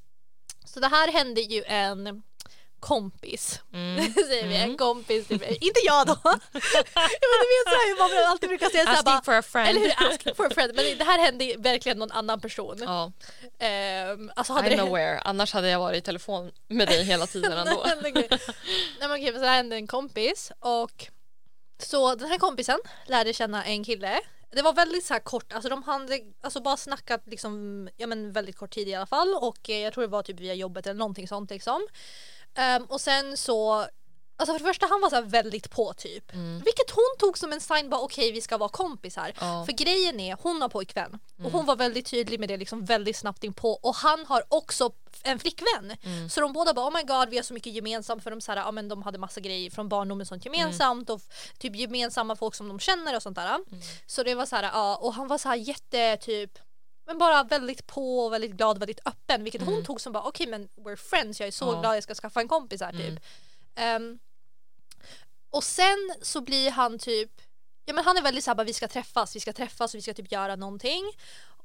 Så 0.65 0.81
det 0.81 0.89
här 0.89 1.13
hände 1.13 1.41
ju 1.41 1.65
en 1.65 2.23
kompis, 2.83 3.61
Mm. 3.73 4.13
säger 4.15 4.49
vi, 4.49 4.57
en 4.57 4.63
Mm. 4.63 4.77
kompis 4.77 5.27
till 5.27 5.39
mig. 5.41 5.59
Inte 5.61 5.81
jag 5.85 6.07
då! 6.07 6.17
men 6.25 6.41
du 7.43 7.49
vet 7.53 7.69
såhär 7.69 7.89
hur 7.89 7.99
man 7.99 8.31
alltid 8.31 8.49
brukar 8.49 8.69
säga 8.71 8.91
Asking 8.91 9.05
bara 9.05 9.23
for 9.23 9.35
a 9.35 9.43
friend. 9.43 9.69
eller 9.69 9.81
hur, 9.81 10.09
asking 10.13 10.35
for 10.35 10.47
a 10.47 10.51
friend. 10.55 10.73
Men 10.75 10.99
det 10.99 11.05
här 11.05 11.19
hände 11.19 11.55
verkligen 11.59 11.99
någon 11.99 12.13
annan 12.13 12.41
person. 12.41 12.77
Ja, 12.81 13.13
Ehm, 13.59 14.31
alltså 14.37 14.53
hade 14.53 14.69
I'm 14.71 14.77
det 14.77 14.83
aware. 14.83 15.21
Annars 15.21 15.53
hade 15.53 15.69
jag 15.69 15.79
varit 15.79 15.99
i 15.99 16.01
telefon 16.01 16.53
med 16.69 16.89
dig 16.89 17.05
hela 17.05 17.27
tiden 17.27 17.53
ändå. 17.53 17.83
Nej, 18.03 18.13
men 19.01 19.11
okej, 19.13 19.33
så 19.33 19.39
här 19.45 19.57
hände 19.57 19.77
en 19.77 19.87
kompis 19.87 20.53
och 20.61 21.07
så 21.83 22.15
den 22.15 22.29
här 22.29 22.39
kompisen 22.39 22.79
lärde 23.07 23.33
känna 23.33 23.65
en 23.65 23.85
kille. 23.85 24.21
Det 24.55 24.63
var 24.63 24.73
väldigt 24.73 25.05
så 25.05 25.13
här 25.15 25.21
kort, 25.21 25.53
alltså 25.53 25.69
de 25.69 25.83
hade 25.83 26.21
alltså 26.41 26.61
bara 26.61 26.77
snackat 26.77 27.23
liksom, 27.27 27.89
ja 27.97 28.07
men 28.07 28.33
väldigt 28.33 28.57
kort 28.57 28.71
tid 28.75 28.89
i 28.89 28.95
alla 28.95 29.07
fall 29.07 29.35
och 29.35 29.71
eh, 29.71 29.79
jag 29.79 29.93
tror 29.93 30.03
det 30.03 30.09
var 30.09 30.23
typ 30.23 30.41
via 30.41 30.55
jobbet 30.55 30.87
eller 30.87 30.99
någonting 30.99 31.29
sånt 31.29 31.51
liksom. 31.51 31.87
Ehm, 32.55 32.85
och 32.85 33.01
sen 33.01 33.37
så 33.37 33.87
Alltså 34.37 34.53
för 34.55 34.59
det 34.59 34.65
första 34.65 34.87
han 34.87 35.01
var 35.01 35.11
så 35.11 35.21
väldigt 35.23 35.71
på 35.71 35.93
typ. 35.93 36.33
Mm. 36.35 36.55
Vilket 36.65 36.91
hon 36.91 37.15
tog 37.19 37.39
som 37.39 37.53
en 37.53 37.61
sign 37.61 37.91
bara 37.91 38.01
okej 38.01 38.33
vi 38.33 38.41
ska 38.41 38.59
vara 38.59 38.69
kompisar. 38.69 39.33
Ja. 39.41 39.65
För 39.67 39.73
grejen 39.73 40.21
är 40.21 40.37
hon 40.43 40.63
har 40.63 40.69
pojkvän 40.69 41.19
och 41.35 41.41
Mm. 41.41 41.53
hon 41.53 41.67
var 41.67 41.77
väldigt 41.77 42.07
tydlig 42.07 42.41
med 42.41 42.49
det 42.49 42.57
liksom 42.57 42.85
väldigt 42.85 43.17
snabbt 43.17 43.45
in 43.45 43.53
på 43.53 43.73
och 43.73 43.95
han 43.95 44.27
har 44.27 44.43
också 44.49 44.91
en 45.23 45.39
flickvän. 45.39 45.97
Mm. 46.05 46.29
Så 46.31 46.41
de 46.41 46.53
båda 46.53 46.75
bara 46.75 46.89
oh 46.89 46.93
my 46.95 47.03
god 47.03 47.29
vi 47.29 47.37
har 47.37 47.43
så 47.43 47.55
mycket 47.55 47.73
gemensamt 47.73 48.23
för 48.23 48.31
de, 48.31 48.41
så 48.41 48.53
här, 48.53 48.59
ja, 48.59 48.71
men 48.71 48.89
de 48.89 49.03
hade 49.03 49.19
massa 49.19 49.41
grejer 49.41 49.71
från 49.71 49.89
barndomen 49.89 50.27
sånt 50.27 50.45
gemensamt 50.45 51.11
och 51.11 51.21
f- 51.31 51.53
typ 51.59 51.77
gemensamma 51.77 52.37
folk 52.37 52.55
som 52.55 52.69
de 52.69 52.79
känner 52.81 53.17
och 53.17 53.23
sånt 53.23 53.37
där. 53.37 53.55
Mm. 53.55 53.65
Så 54.07 54.23
det 54.23 54.35
var 54.35 54.47
så 54.47 54.57
här, 54.57 54.63
ja 54.63 54.97
och 54.97 55.15
han 55.15 55.29
var 55.29 55.39
så 55.39 55.49
här 55.49 55.57
jätte 55.57 56.17
typ 56.17 56.59
men 57.13 57.19
bara 57.19 57.43
väldigt 57.45 57.87
på 57.87 58.21
och 58.27 58.33
väldigt 58.33 58.51
glad, 58.51 58.79
väldigt 58.79 59.01
öppen 59.07 59.45
vilket 59.45 59.63
hon 59.63 59.73
Mm. 59.75 59.85
tog 59.85 60.01
som 60.01 60.13
bara 60.13 60.23
okej 60.23 60.47
men 60.47 60.69
we're 60.77 60.97
friends, 60.97 61.41
jag 61.41 61.47
är 61.47 61.51
så 61.53 61.65
Ja. 61.65 61.81
glad 61.81 61.97
jag 61.97 62.03
ska 62.03 62.15
skaffa 62.15 62.41
en 62.41 62.49
kompis 62.49 62.81
här 62.81 62.93
typ. 62.93 63.21
Ehm, 63.75 64.19
och 65.51 65.65
sen 65.65 66.15
så 66.23 66.41
blir 66.41 66.71
han 66.71 66.99
typ, 66.99 67.31
ja 67.85 67.95
men 67.95 68.05
han 68.05 68.17
är 68.17 68.23
väldigt 68.23 68.45
såhär 68.45 68.65
vi 68.65 68.73
ska 68.73 68.89
träffas, 68.89 69.37
vi 69.37 69.41
ska 69.41 69.53
träffas 69.53 69.95
och 69.95 69.99
vi 69.99 70.03
ska 70.03 70.15
typ 70.15 70.33
göra 70.33 70.57
någonting. 70.57 71.03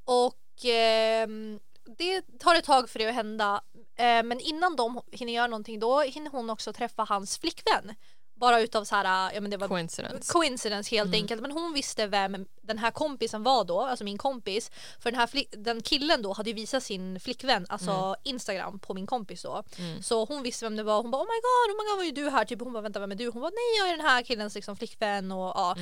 Och 0.05 0.65
ehm, 0.65 1.59
det 1.97 2.39
tar 2.39 2.55
ett 2.55 2.63
tag 2.65 2.89
för 2.89 2.99
det 2.99 3.07
att 3.07 3.13
hända. 3.15 3.61
Eh, 3.95 4.23
men 4.23 4.39
innan 4.39 4.75
de 4.75 5.01
hinner 5.11 5.33
göra 5.33 5.47
någonting 5.47 5.79
då 5.79 6.01
hinner 6.01 6.31
hon 6.31 6.49
också 6.49 6.73
träffa 6.73 7.03
hans 7.03 7.37
flickvän. 7.37 7.95
Bara 8.39 8.61
utav 8.61 8.83
så 8.83 8.95
här, 8.95 9.31
ja 9.33 9.41
men 9.41 9.51
det 9.51 9.57
var 9.57 9.67
Coincidence. 9.67 10.33
coincidence 10.33 10.95
helt 10.95 11.07
Mm. 11.07 11.21
enkelt 11.21 11.41
men 11.41 11.51
hon 11.51 11.73
visste 11.73 12.07
vem 12.07 12.45
den 12.61 12.77
här 12.77 12.91
kompisen 12.91 13.43
var 13.43 13.63
då, 13.63 13.81
alltså 13.81 14.03
min 14.03 14.17
kompis. 14.17 14.71
För 14.99 15.11
den 15.11 15.19
här 15.19 15.29
den 15.57 15.81
killen 15.81 16.21
då 16.21 16.33
hade 16.33 16.49
ju 16.49 16.53
visat 16.53 16.83
sin 16.83 17.19
flickvän, 17.19 17.65
alltså 17.69 17.91
Mm. 17.91 18.15
Instagram 18.23 18.79
på 18.79 18.93
min 18.93 19.07
kompis 19.07 19.41
då. 19.43 19.63
Mm. 19.77 20.03
Så 20.03 20.25
hon 20.25 20.43
visste 20.43 20.65
vem 20.65 20.75
det 20.75 20.83
var, 20.83 21.01
hon 21.01 21.11
bara 21.11 21.21
oh 21.21 21.25
my 21.27 21.39
god, 21.41 21.75
oh 21.75 21.83
my 21.83 21.89
god 21.89 21.97
var 21.97 22.03
ju 22.03 22.11
du 22.11 22.29
här? 22.29 22.45
Typ 22.45 22.59
hon 22.61 22.73
bara 22.73 22.81
vänta 22.81 22.99
vem 22.99 23.11
är 23.11 23.15
du? 23.15 23.29
Hon 23.29 23.41
bara 23.41 23.49
nej 23.51 23.77
jag 23.79 23.89
är 23.89 23.97
den 23.97 24.05
här 24.05 24.21
killens 24.21 24.55
liksom 24.55 24.75
flickvän 24.75 25.31
och 25.31 25.47
ja. 25.55 25.75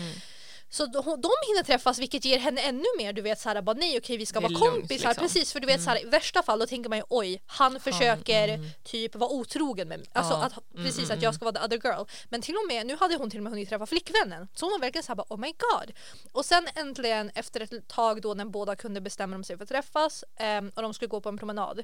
Mm. 0.66 0.70
Så 0.70 0.86
de, 0.86 1.22
de 1.22 1.32
hinner 1.48 1.64
träffas 1.64 2.00
vilket 2.00 2.26
ger 2.26 2.40
henne 2.40 2.62
ännu 2.62 2.86
mer 2.98 3.14
du 3.14 3.22
vet 3.22 3.40
såhär 3.40 3.62
bara 3.62 3.76
nej 3.76 3.98
okej 3.98 4.18
vi 4.18 4.26
ska 4.26 4.40
vara 4.40 4.50
lugnt, 4.50 4.64
kompisar 4.64 5.10
liksom. 5.10 5.22
precis 5.22 5.54
för 5.54 5.60
du 5.60 5.68
vet 5.68 5.84
såhär 5.84 6.06
i 6.06 6.10
värsta 6.10 6.44
fall 6.44 6.60
då 6.60 6.66
tänker 6.66 6.90
man 6.90 6.98
ju 6.98 7.04
oj 7.10 7.42
han 7.46 7.80
försöker 7.80 8.48
mm. 8.48 8.70
typ 8.84 9.16
vara 9.16 9.30
otrogen 9.30 9.88
med 9.88 10.00
mig. 10.00 10.10
Alltså 10.14 10.34
Ja. 10.34 10.44
att, 10.44 10.54
precis 10.76 10.98
Mm, 10.98 11.06
att 11.06 11.12
mm, 11.12 11.24
jag 11.24 11.36
ska 11.36 11.46
vara 11.46 11.56
the 11.56 11.66
other 11.66 11.90
girl. 11.90 12.06
Men 12.30 12.42
till 12.42 12.56
och 12.56 12.68
med 12.68 12.88
nu 12.88 12.98
hade 12.98 13.16
hon 13.16 13.30
till 13.30 13.40
och 13.40 13.44
med 13.44 13.52
hunnit 13.52 13.70
träffa 13.70 13.86
flickvännen. 13.86 14.48
Så 14.56 14.66
hon 14.66 14.72
var 14.72 14.80
verkligen 14.80 15.04
såhär 15.04 15.16
bara 15.16 15.28
oh 15.30 15.40
my 15.40 15.54
god. 15.58 15.92
Och 16.32 16.46
sen 16.46 16.68
äntligen 16.76 17.32
efter 17.36 17.62
ett 17.62 17.88
tag 17.88 18.22
då 18.22 18.34
när 18.34 18.46
båda 18.46 18.76
kunde 18.76 19.02
bestämma 19.02 19.44
sig 19.44 19.58
för 19.58 19.64
att 19.64 19.70
träffas 19.70 20.24
ehm, 20.36 20.72
och 20.76 20.82
de 20.82 20.94
skulle 20.94 21.10
gå 21.10 21.22
på 21.22 21.30
en 21.30 21.38
promenad. 21.38 21.84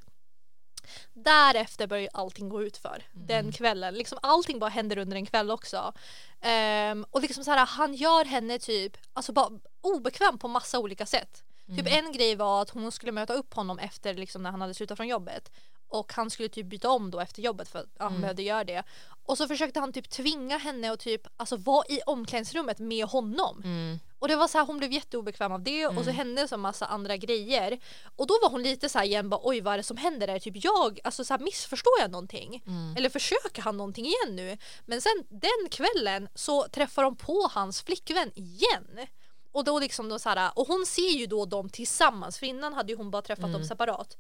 Därefter 1.13 1.87
börjar 1.87 2.01
ju 2.01 2.09
allting 2.13 2.49
gå 2.49 2.63
ut 2.63 2.77
för 2.77 3.03
den 3.13 3.51
kvällen. 3.51 3.93
Liksom 3.93 4.17
allting 4.21 4.59
bara 4.59 4.69
händer 4.69 4.97
under 4.97 5.17
en 5.17 5.25
kväll 5.25 5.51
också. 5.51 5.93
Ehm, 6.41 7.05
och 7.11 7.21
liksom 7.21 7.43
så 7.43 7.51
här, 7.51 7.65
han 7.65 7.93
gör 7.93 8.25
henne 8.25 8.59
typ 8.59 8.97
alltså 9.13 9.33
bara 9.33 9.49
obekväm 9.81 10.37
på 10.37 10.47
massa 10.47 10.79
olika 10.79 11.05
sätt. 11.05 11.43
Typ 11.77 11.87
en 11.87 12.11
grej 12.11 12.35
var 12.35 12.61
att 12.61 12.69
hon 12.69 12.91
skulle 12.91 13.11
möta 13.11 13.33
upp 13.33 13.53
honom 13.53 13.79
efter 13.79 14.13
liksom 14.13 14.43
när 14.43 14.51
han 14.51 14.61
hade 14.61 14.73
slutat 14.73 14.97
från 14.97 15.07
jobbet. 15.07 15.51
Och 15.91 16.13
han 16.13 16.29
skulle 16.29 16.49
typ 16.49 16.65
byta 16.65 16.89
om 16.89 17.11
då 17.11 17.19
efter 17.19 17.41
jobbet 17.41 17.67
för 17.69 17.79
att 17.79 17.89
han 17.99 18.07
Mm. 18.07 18.21
behövde 18.21 18.41
göra 18.43 18.63
det. 18.63 18.83
Och 19.25 19.37
så 19.37 19.47
försökte 19.47 19.79
han 19.79 19.93
typ 19.93 20.09
tvinga 20.09 20.57
henne 20.57 20.91
att 20.91 20.99
typ 20.99 21.27
alltså 21.37 21.55
vara 21.57 21.85
i 21.89 22.01
omklädningsrummet 22.05 22.79
med 22.79 23.05
honom. 23.05 23.61
Mm. 23.63 23.99
Och 24.19 24.27
det 24.27 24.35
var 24.35 24.47
så 24.47 24.57
här, 24.57 24.65
hon 24.65 24.77
blev 24.77 24.91
jätteobekväm 24.91 25.51
av 25.51 25.61
det 25.63 25.87
och 25.87 25.93
så 25.93 26.01
Mm. 26.01 26.15
hände 26.15 26.47
så 26.47 26.57
massa 26.57 26.85
andra 26.85 27.17
grejer. 27.17 27.79
Och 28.15 28.27
då 28.27 28.33
var 28.41 28.49
hon 28.49 28.63
lite 28.63 28.89
så 28.89 28.97
här 28.99 29.05
igen 29.05 29.29
bara 29.29 29.39
oj 29.43 29.61
vad 29.61 29.73
är 29.73 29.77
det 29.77 29.83
som 29.83 29.97
händer 29.97 30.27
där? 30.27 30.39
Typ 30.39 30.63
jag, 30.63 30.99
alltså 31.03 31.23
så 31.25 31.33
här, 31.33 31.39
missförstår 31.41 31.93
jag 31.99 32.11
någonting? 32.11 32.63
Mm. 32.67 32.95
Eller 32.97 33.09
försöker 33.09 33.61
han 33.61 33.77
någonting 33.77 34.05
igen 34.05 34.35
nu? 34.35 34.57
Men 34.85 35.01
sen 35.01 35.23
den 35.29 35.69
kvällen 35.71 36.27
så 36.35 36.63
träffar 36.67 37.03
de 37.03 37.15
på 37.15 37.49
hans 37.51 37.81
flickvän 37.81 38.31
igen. 38.35 39.07
Och 39.51 39.63
då 39.63 39.79
liksom 39.79 40.09
då 40.09 40.19
så 40.19 40.29
här, 40.29 40.51
och 40.55 40.67
hon 40.67 40.85
ser 40.85 41.09
ju 41.19 41.25
då 41.25 41.45
dem 41.45 41.69
tillsammans 41.69 42.39
för 42.39 42.45
innan 42.45 42.73
hade 42.73 42.91
ju 42.91 42.97
hon 42.97 43.11
bara 43.11 43.21
träffat 43.21 43.41
dem 43.43 43.55
Mm. 43.55 43.67
separat. 43.67 44.17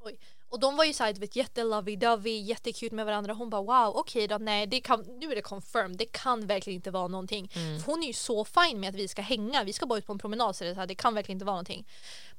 Oj. 0.00 0.18
Och 0.48 0.60
de 0.60 0.76
var 0.76 0.84
ju 0.84 0.92
såhär, 0.92 1.12
du 1.12 1.20
vet 1.20 1.36
jättelovey-dovey, 1.36 2.42
jättekul 2.42 2.92
med 2.92 3.06
varandra. 3.06 3.32
Hon 3.32 3.50
bara 3.50 3.62
wow, 3.62 3.96
okej 3.96 4.28
då, 4.28 4.38
nej, 4.38 4.66
det 4.66 4.80
kan, 4.80 5.00
nu 5.00 5.30
är 5.32 5.34
det 5.34 5.42
confirmed. 5.42 5.96
Det 5.98 6.04
kan 6.06 6.46
verkligen 6.46 6.74
inte 6.76 6.90
vara 6.90 7.08
någonting. 7.08 7.52
Mm. 7.56 7.82
Hon 7.86 8.02
är 8.02 8.06
ju 8.06 8.12
så 8.12 8.44
fin 8.44 8.80
med 8.80 8.88
att 8.88 8.94
vi 8.94 9.08
ska 9.08 9.22
hänga, 9.22 9.64
vi 9.64 9.72
ska 9.72 9.86
bara 9.86 9.98
ut 9.98 10.06
på 10.06 10.12
en 10.12 10.18
promenad 10.18 10.56
så 10.56 10.64
det, 10.64 10.74
så 10.74 10.80
här, 10.80 10.86
det 10.86 10.94
kan 10.94 11.14
verkligen 11.14 11.36
inte 11.36 11.44
vara 11.44 11.54
någonting. 11.54 11.88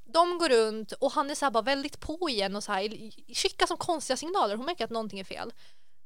De 0.05 0.37
går 0.37 0.49
runt 0.49 0.91
och 0.91 1.11
han 1.11 1.29
är 1.29 1.35
så 1.35 1.45
här 1.45 1.51
bara 1.51 1.63
väldigt 1.63 1.99
på 1.99 2.29
igen 2.29 2.55
och 2.55 2.63
så 2.63 2.71
här, 2.71 3.11
skickar 3.35 3.65
som 3.67 3.77
konstiga 3.77 4.17
signaler. 4.17 4.55
Hon 4.55 4.65
märker 4.65 4.83
att 4.85 4.89
någonting 4.91 5.19
är 5.19 5.23
fel. 5.23 5.53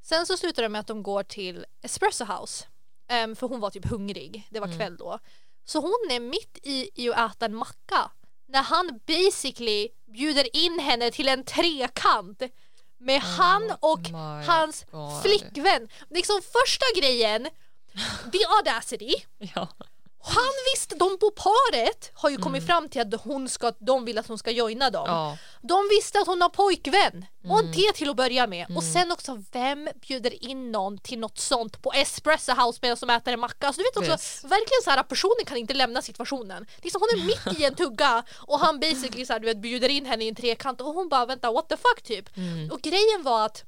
Sen 0.02 0.26
så 0.26 0.38
slutar 0.38 0.64
det 0.64 0.70
med 0.70 0.80
att 0.82 0.88
de 0.88 1.04
går 1.04 1.24
till 1.24 1.66
Espresso 1.82 2.26
House. 2.26 2.66
Ehm, 3.08 3.36
för 3.36 3.48
hon 3.48 3.60
var 3.60 3.70
typ 3.70 3.86
hungrig, 3.90 4.48
det 4.50 4.60
var 4.60 4.68
Mm. 4.68 4.80
kväll 4.80 4.98
då. 4.98 5.20
Så 5.66 5.80
hon 5.80 6.08
är 6.12 6.20
mitt 6.20 6.58
i, 6.64 6.90
i 6.96 7.10
att 7.14 7.32
äta 7.36 7.46
en 7.46 7.56
macka. 7.56 8.12
När 8.48 8.62
han 8.64 9.00
basically 9.08 9.90
bjuder 10.14 10.56
in 10.56 10.80
henne 10.80 11.12
till 11.12 11.28
en 11.28 11.44
trekant. 11.44 12.42
Med 13.02 13.22
han 13.22 13.72
och 13.80 14.00
Oh 14.00 14.42
hans 14.46 14.86
God. 14.92 15.22
flickvän. 15.22 15.88
Liksom 16.10 16.42
första 16.42 16.86
grejen, 17.00 17.48
the 18.32 18.46
audacity. 18.58 19.14
Ja. 19.38 19.68
Han 20.22 20.54
visste, 20.74 20.96
de 20.96 21.18
på 21.20 21.32
paret 21.32 22.12
har 22.14 22.30
ju 22.30 22.38
kommit 22.38 22.66
fram 22.66 22.90
till 22.90 23.02
att 23.02 23.22
hon 23.24 23.50
ska, 23.50 23.72
de 23.80 24.06
vill 24.06 24.18
att 24.18 24.28
hon 24.28 24.38
ska 24.38 24.52
joina 24.52 24.90
dem. 24.90 25.04
Ja. 25.08 25.38
De 25.62 25.88
visste 25.90 26.20
att 26.20 26.28
hon 26.28 26.42
har 26.42 26.50
pojkvän 26.50 27.26
och 27.50 27.60
en 27.60 27.66
Mm. 27.66 27.74
te 27.74 27.92
till 27.96 28.10
att 28.10 28.16
börja 28.16 28.48
med. 28.48 28.78
Och 28.78 28.84
sen 28.84 29.12
också, 29.12 29.44
vem 29.52 29.90
bjuder 30.08 30.44
in 30.44 30.72
någon 30.72 30.98
till 30.98 31.20
något 31.20 31.40
sånt 31.40 31.82
på 31.82 31.92
Espresso 31.94 32.52
House 32.54 32.80
medan 32.82 32.98
de 33.00 33.10
äter 33.10 33.34
en 33.34 33.40
macka? 33.40 33.68
Alltså, 33.68 33.82
du 33.82 33.84
vet 33.84 33.98
också, 33.98 34.12
Yes. 34.12 34.44
verkligen 34.44 34.82
så 34.84 34.90
här 34.90 35.04
personen 35.04 35.46
kan 35.46 35.58
inte 35.58 35.74
lämna 35.74 36.02
situationen. 36.02 36.66
Liksom, 36.84 37.02
hon 37.02 37.22
är 37.22 37.26
mitt 37.26 37.60
i 37.60 37.64
en 37.66 37.76
tugga 37.76 38.24
och 38.38 38.60
han 38.60 38.80
basically 38.80 39.26
så 39.26 39.34
här, 39.34 39.40
du 39.40 39.46
vet, 39.46 39.62
bjuder 39.62 39.90
in 39.90 40.06
henne 40.06 40.24
i 40.24 40.28
en 40.30 40.36
trekant 40.36 40.82
och 40.82 40.94
hon 40.94 41.10
bara 41.10 41.26
vänta 41.26 41.52
what 41.52 41.70
the 41.70 41.78
fuck 41.78 42.02
typ. 42.04 42.38
Mm. 42.38 42.72
Och 42.72 42.82
grejen 42.82 43.24
var 43.24 43.46
att 43.46 43.64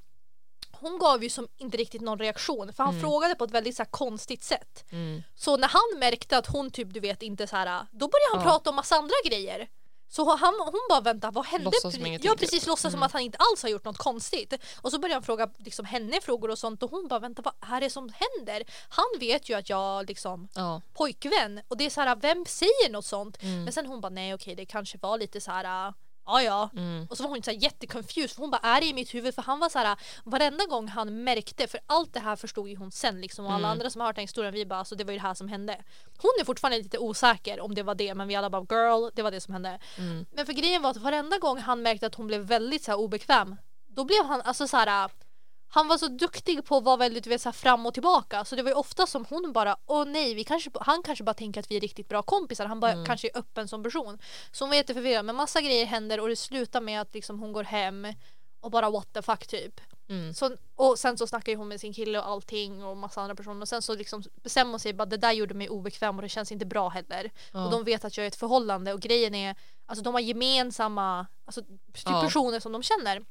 hon 0.81 0.99
gav 0.99 1.23
ju 1.23 1.29
som 1.29 1.47
inte 1.57 1.77
riktigt 1.77 2.01
någon 2.01 2.19
reaktion 2.19 2.73
för 2.73 2.83
han 2.83 2.93
Mm. 2.93 3.01
frågade 3.01 3.35
på 3.35 3.43
ett 3.43 3.51
väldigt 3.51 3.75
så 3.75 3.83
här, 3.83 3.89
konstigt 3.89 4.43
sätt. 4.43 4.83
Mm. 4.91 5.23
Så 5.35 5.57
när 5.57 5.67
han 5.67 5.99
märkte 5.99 6.37
att 6.37 6.47
hon 6.47 6.71
typ 6.71 6.93
du 6.93 6.99
vet 6.99 7.21
inte 7.21 7.47
så 7.47 7.55
här, 7.55 7.85
då 7.91 8.07
började 8.07 8.31
han 8.35 8.39
Ja. 8.45 8.51
prata 8.51 8.69
om 8.69 8.75
massa 8.75 8.95
andra 8.95 9.15
grejer. 9.25 9.67
Så 10.09 10.35
han, 10.35 10.53
hon 10.59 10.79
bara 10.89 11.01
vänta 11.01 11.31
vad 11.31 11.45
hände? 11.45 11.65
Låtsas 11.65 11.81
som 11.93 12.03
precis? 12.39 12.67
låtsas 12.67 12.91
som 12.91 12.97
Mm. 12.99 13.03
att 13.03 13.11
han 13.11 13.21
inte 13.21 13.37
alls 13.37 13.63
har 13.63 13.69
gjort 13.69 13.85
något 13.85 13.97
konstigt. 13.97 14.53
Och 14.81 14.91
så 14.91 14.99
började 14.99 15.15
han 15.15 15.23
fråga 15.23 15.49
liksom, 15.57 15.85
henne 15.85 16.21
frågor 16.21 16.49
och 16.49 16.59
sånt 16.59 16.83
och 16.83 16.91
hon 16.91 17.07
bara 17.07 17.19
vänta 17.19 17.41
vad 17.41 17.53
är 17.75 17.81
det 17.81 17.89
som 17.89 18.13
händer? 18.13 18.63
Han 18.89 19.05
vet 19.19 19.49
ju 19.49 19.57
att 19.57 19.69
jag 19.69 20.07
liksom 20.07 20.47
Ja. 20.55 20.81
pojkvän 20.93 21.61
och 21.67 21.77
det 21.77 21.85
är 21.85 21.89
så 21.89 22.01
här 22.01 22.15
vem 22.15 22.45
säger 22.45 22.89
något 22.91 23.05
sånt? 23.05 23.43
Mm. 23.43 23.63
Men 23.63 23.73
sen 23.73 23.85
hon 23.85 24.01
bara 24.01 24.09
nej 24.09 24.33
okej 24.33 24.55
det 24.55 24.65
kanske 24.65 24.97
var 25.01 25.17
lite 25.17 25.41
så 25.41 25.51
här 25.51 25.93
ja 26.31 26.41
ja. 26.43 26.69
Mm. 26.81 27.07
Och 27.09 27.17
så 27.17 27.23
var 27.23 27.29
hon 27.29 27.43
så 27.43 27.51
här 27.51 27.57
jätteconfused 27.57 28.31
för 28.31 28.41
hon 28.41 28.51
bara 28.51 28.61
är 28.63 28.81
det 28.81 28.87
i 28.87 28.93
mitt 28.93 29.13
huvud? 29.13 29.35
För 29.35 29.41
han 29.41 29.59
var 29.59 29.69
så 29.69 29.79
här 29.79 29.97
varenda 30.23 30.65
gång 30.65 30.87
han 30.87 31.23
märkte, 31.23 31.67
för 31.67 31.79
allt 31.87 32.13
det 32.13 32.19
här 32.19 32.35
förstod 32.35 32.69
ju 32.69 32.75
hon 32.75 32.91
sen 32.91 33.21
liksom 33.21 33.45
och 33.45 33.51
alla 33.51 33.67
Mm. 33.67 33.71
andra 33.71 33.89
som 33.89 34.01
har 34.01 34.07
hört 34.07 34.15
den 34.15 34.23
historien 34.23 34.53
vi 34.53 34.65
bara 34.65 34.79
alltså 34.79 34.95
det 34.95 35.03
var 35.03 35.11
ju 35.11 35.17
det 35.17 35.23
här 35.27 35.33
som 35.33 35.47
hände. 35.47 35.73
Hon 36.17 36.31
är 36.41 36.45
fortfarande 36.45 36.77
lite 36.77 36.97
osäker 36.97 37.59
om 37.61 37.75
det 37.75 37.83
var 37.83 37.95
det 37.95 38.15
men 38.15 38.27
vi 38.27 38.35
alla 38.35 38.49
bara 38.49 38.65
girl 38.69 39.09
det 39.15 39.21
var 39.21 39.31
det 39.31 39.41
som 39.41 39.53
hände. 39.53 39.79
Mm. 39.97 40.25
Men 40.31 40.45
för 40.45 40.53
grejen 40.53 40.81
var 40.81 40.89
att 40.91 40.97
varenda 40.97 41.37
gång 41.37 41.57
han 41.57 41.81
märkte 41.81 42.07
att 42.07 42.15
hon 42.15 42.27
blev 42.27 42.41
väldigt 42.41 42.83
så 42.83 42.91
här 42.91 42.97
obekväm 42.99 43.55
då 43.87 44.03
blev 44.03 44.25
han 44.25 44.41
alltså 44.41 44.67
så 44.67 44.77
här 44.77 45.09
han 45.73 45.87
var 45.87 45.97
så 45.97 46.07
duktig 46.07 46.65
på 46.65 46.77
att 46.77 46.83
vara 46.83 46.97
väldigt 46.97 47.27
vet, 47.27 47.41
så 47.41 47.49
här, 47.49 47.53
fram 47.53 47.85
och 47.85 47.93
tillbaka. 47.93 48.45
Så 48.45 48.55
det 48.55 48.63
var 48.63 48.69
ju 48.69 48.75
ofta 48.75 49.07
som 49.07 49.25
hon 49.29 49.51
bara 49.53 49.77
åh 49.85 50.05
nej 50.05 50.33
vi 50.33 50.43
kanske, 50.43 50.71
han 50.81 51.03
kanske 51.03 51.23
bara 51.23 51.33
tänker 51.33 51.59
att 51.59 51.71
vi 51.71 51.75
är 51.77 51.81
riktigt 51.81 52.07
bra 52.09 52.21
kompisar. 52.21 52.65
Han 52.65 52.79
bara 52.79 52.91
Mm. 52.91 53.05
kanske 53.05 53.27
är 53.27 53.37
öppen 53.37 53.67
som 53.67 53.83
person. 53.83 54.19
Så 54.51 54.63
hon 54.63 54.69
var 54.69 54.75
jätteförvirrad. 54.75 55.25
Men 55.25 55.35
massa 55.35 55.61
grejer 55.61 55.85
händer 55.85 56.19
och 56.19 56.27
det 56.27 56.35
slutar 56.35 56.81
med 56.81 57.01
att 57.01 57.13
liksom, 57.13 57.39
hon 57.39 57.53
går 57.53 57.63
hem 57.63 58.07
och 58.59 58.71
bara 58.71 58.89
what 58.89 59.13
the 59.13 59.21
fuck 59.21 59.47
typ. 59.47 59.81
Mm. 60.09 60.33
så, 60.33 60.51
och 60.75 60.99
sen 60.99 61.17
så 61.17 61.27
snackar 61.27 61.51
ju 61.51 61.57
hon 61.57 61.67
med 61.67 61.79
sin 61.79 61.93
kille 61.93 62.19
och 62.19 62.27
allting 62.27 62.83
och 62.83 62.97
massa 62.97 63.21
andra 63.21 63.35
personer. 63.35 63.61
Och 63.61 63.67
sen 63.67 63.81
så 63.81 63.95
liksom 63.95 64.23
bestämmer 64.43 64.71
hon 64.71 64.79
sig 64.79 64.93
bara 64.93 65.05
det 65.05 65.17
där 65.17 65.31
gjorde 65.31 65.53
mig 65.53 65.69
obekväm 65.69 66.15
och 66.15 66.21
det 66.21 66.29
känns 66.29 66.51
inte 66.51 66.65
bra 66.65 66.89
heller. 66.89 67.31
Ja. 67.51 67.65
och 67.65 67.71
de 67.71 67.83
vet 67.83 68.05
att 68.05 68.17
jag 68.17 68.23
är 68.23 68.27
ett 68.27 68.35
förhållande 68.35 68.93
och 68.93 68.99
grejen 68.99 69.35
är 69.35 69.55
alltså 69.85 70.03
de 70.03 70.13
har 70.13 70.21
gemensamma 70.21 71.27
alltså, 71.45 71.61
typ 71.93 72.21
personer 72.21 72.59
som 72.59 72.71
de 72.71 72.83
känner 72.83 73.25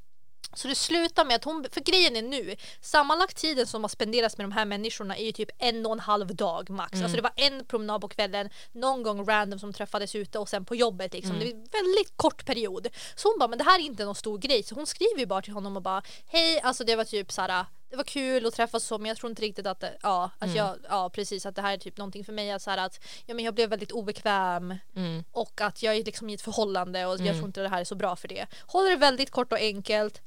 så 0.54 0.68
det 0.68 0.74
slutar 0.74 1.24
med 1.24 1.36
att 1.36 1.44
hon, 1.44 1.66
för 1.72 1.80
grejen 1.80 2.16
är 2.16 2.22
nu, 2.22 2.56
sammanlagt 2.80 3.36
tiden 3.36 3.66
som 3.66 3.84
har 3.84 3.88
spenderats 3.88 4.38
med 4.38 4.44
de 4.44 4.52
här 4.52 4.64
människorna 4.64 5.16
är 5.16 5.24
ju 5.24 5.32
typ 5.32 5.50
en 5.58 5.86
och 5.86 5.92
en 5.92 6.00
halv 6.00 6.36
dag 6.36 6.70
max. 6.70 6.92
Mm. 6.92 7.04
Alltså 7.04 7.16
det 7.16 7.22
var 7.22 7.32
en 7.36 7.64
promenad 7.64 8.00
på 8.00 8.08
kvällen, 8.08 8.50
någon 8.72 9.02
gång 9.02 9.26
random 9.26 9.58
som 9.58 9.72
träffades 9.72 10.14
ute 10.14 10.38
och 10.38 10.48
sen 10.48 10.64
på 10.64 10.74
jobbet 10.74 11.12
liksom. 11.12 11.36
Mm. 11.36 11.48
Det 11.48 11.50
är 11.54 11.56
en 11.56 11.86
väldigt 11.86 12.16
kort 12.16 12.46
period. 12.46 12.88
Så 13.14 13.28
hon 13.28 13.38
bara, 13.38 13.48
men 13.48 13.58
det 13.58 13.64
här 13.64 13.78
är 13.78 13.82
inte 13.82 14.04
någon 14.04 14.14
stor 14.14 14.38
grej. 14.38 14.62
Så 14.62 14.74
hon 14.74 14.86
skriver 14.86 15.18
ju 15.20 15.26
bara 15.26 15.42
till 15.42 15.52
honom 15.52 15.76
och 15.76 15.82
bara, 15.82 16.02
hej, 16.26 16.60
alltså 16.60 16.84
det 16.84 16.96
var 16.96 17.04
typ 17.04 17.32
såhär, 17.32 17.64
det 17.90 17.96
var 17.96 18.04
kul 18.04 18.46
att 18.46 18.54
träffas 18.54 18.82
och 18.82 18.88
så 18.88 18.98
men 18.98 19.06
jag 19.08 19.16
tror 19.16 19.30
inte 19.30 19.42
riktigt 19.42 19.66
att 19.66 19.80
det, 19.80 19.98
ja, 20.02 20.30
att 20.38 20.42
Mm. 20.42 20.56
jag, 20.56 20.76
ja 20.88 21.10
precis 21.10 21.46
att 21.46 21.56
det 21.56 21.62
här 21.62 21.72
är 21.72 21.78
typ 21.78 21.96
någonting 21.96 22.24
för 22.24 22.32
mig 22.32 22.50
att 22.50 22.62
så 22.62 22.70
att, 22.70 23.00
ja 23.26 23.34
men 23.34 23.44
jag 23.44 23.54
blev 23.54 23.70
väldigt 23.70 23.92
obekväm 23.92 24.74
Mm. 24.96 25.24
och 25.32 25.60
att 25.60 25.82
jag 25.82 25.96
är 25.96 26.04
liksom 26.04 26.30
i 26.30 26.34
ett 26.34 26.42
förhållande 26.42 27.06
och 27.06 27.12
jag 27.12 27.20
Mm. 27.20 27.34
tror 27.34 27.46
inte 27.46 27.60
det 27.60 27.68
här 27.68 27.80
är 27.80 27.84
så 27.84 27.94
bra 27.94 28.16
för 28.16 28.28
det. 28.28 28.46
Håller 28.66 28.90
det 28.90 28.96
väldigt 28.96 29.30
kort 29.30 29.52
och 29.52 29.58
enkelt 29.58 30.22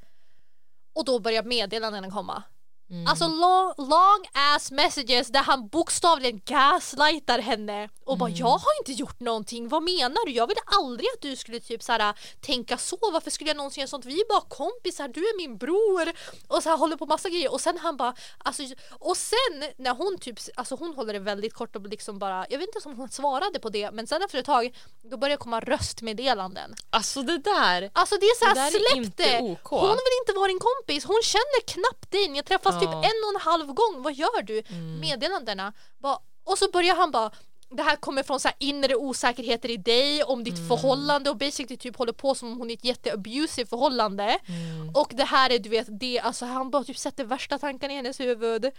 och 0.93 1.05
då 1.05 1.19
börjar 1.19 1.43
meddelandena 1.43 2.11
komma. 2.11 2.43
Mm. 2.89 3.07
Alltså 3.07 3.27
long, 3.27 3.73
long 3.77 4.25
ass 4.33 4.71
messages 4.71 5.27
där 5.27 5.39
han 5.43 5.67
bokstavligen 5.67 6.41
gaslightar 6.45 7.39
henne 7.39 7.89
och 8.05 8.17
bara 8.17 8.29
Mm. 8.29 8.39
jag 8.39 8.47
har 8.57 8.79
inte 8.79 8.91
gjort 8.91 9.19
någonting, 9.19 9.69
vad 9.69 9.83
menar 9.83 10.25
du? 10.25 10.31
Jag 10.31 10.47
ville 10.47 10.61
aldrig 10.65 11.07
att 11.15 11.21
du 11.21 11.35
skulle 11.35 11.59
typ 11.59 11.83
såhär 11.83 12.13
tänka 12.41 12.77
så, 12.77 12.97
varför 13.13 13.31
skulle 13.31 13.49
jag 13.49 13.57
någonsin 13.57 13.81
göra 13.81 13.87
sånt? 13.87 14.05
Vi 14.05 14.21
är 14.21 14.27
bara 14.29 14.41
kompisar, 14.41 15.07
du 15.07 15.21
är 15.21 15.37
min 15.37 15.57
bror 15.57 16.11
och 16.47 16.63
så 16.63 16.69
här 16.69 16.77
håller 16.77 16.95
på 16.95 17.05
massa 17.05 17.29
grejer 17.29 17.51
och 17.53 17.61
sen 17.61 17.77
han 17.77 17.97
bara 17.97 18.13
alltså, 18.37 18.63
och 18.99 19.17
sen 19.17 19.63
när 19.77 19.93
hon 19.95 20.17
typ, 20.19 20.39
alltså 20.55 20.75
hon 20.75 20.93
håller 20.95 21.13
det 21.13 21.19
väldigt 21.19 21.53
kort 21.53 21.75
och 21.75 21.87
liksom 21.87 22.19
bara, 22.19 22.45
jag 22.49 22.59
vet 22.59 22.75
inte 22.75 22.89
om 22.89 22.95
hon 22.97 23.09
svarade 23.09 23.59
på 23.59 23.69
det 23.69 23.91
men 23.91 24.07
sen 24.07 24.21
efter 24.21 24.37
ett 24.39 24.45
tag 24.45 24.75
då 25.01 25.17
börjar 25.17 25.37
komma 25.37 25.59
röstmeddelanden. 25.59 26.75
Alltså 26.89 27.21
det 27.21 27.37
där. 27.37 27.89
Alltså 27.93 28.15
det 28.17 28.25
är 28.25 28.39
såhär 28.39 28.69
släpp 28.69 29.17
det! 29.17 29.39
Hon 29.63 29.89
vill 30.05 30.17
inte 30.21 30.33
vara 30.35 30.47
din 30.47 30.59
kompis, 30.59 31.05
hon 31.05 31.21
känner 31.23 31.61
knappt 31.67 32.11
dig, 32.11 32.27
ni 32.27 32.37
har 32.37 32.43
träffats 32.79 33.03
typ 33.03 33.11
en 33.11 33.23
och 33.25 33.35
en 33.35 33.41
halv 33.41 33.67
gång, 33.73 34.03
vad 34.03 34.13
gör 34.13 34.41
du? 34.41 34.63
Mm. 34.69 34.99
Meddelandena. 34.99 35.73
Bara, 35.97 36.17
och 36.43 36.57
så 36.57 36.71
börjar 36.71 36.95
han 36.95 37.11
bara 37.11 37.31
det 37.69 37.83
här 37.83 37.95
kommer 37.95 38.23
från 38.23 38.39
så 38.39 38.47
här 38.47 38.55
inre 38.59 38.95
osäkerheter 38.95 39.69
i 39.69 39.77
dig, 39.77 40.23
om 40.23 40.43
ditt 40.43 40.57
Mm. 40.57 40.67
förhållande 40.67 41.29
och 41.29 41.37
basically 41.37 41.77
typ 41.77 41.95
håller 41.97 42.13
på 42.13 42.35
som 42.35 42.51
om 42.51 42.57
hon 42.57 42.69
är 42.69 42.73
ett 42.73 42.85
jätteabusive 42.85 43.69
förhållande. 43.69 44.23
Mm. 44.23 44.89
Och 44.93 45.11
det 45.13 45.23
här 45.23 45.49
är 45.49 45.59
du 45.59 45.69
vet, 45.69 45.87
det, 45.99 46.19
alltså 46.19 46.45
han 46.45 46.69
bara 46.71 46.83
typ 46.83 46.97
sätter 46.97 47.23
värsta 47.25 47.59
tankarna 47.59 47.93
i 47.93 47.95
hennes 47.95 48.19
huvud. 48.19 48.71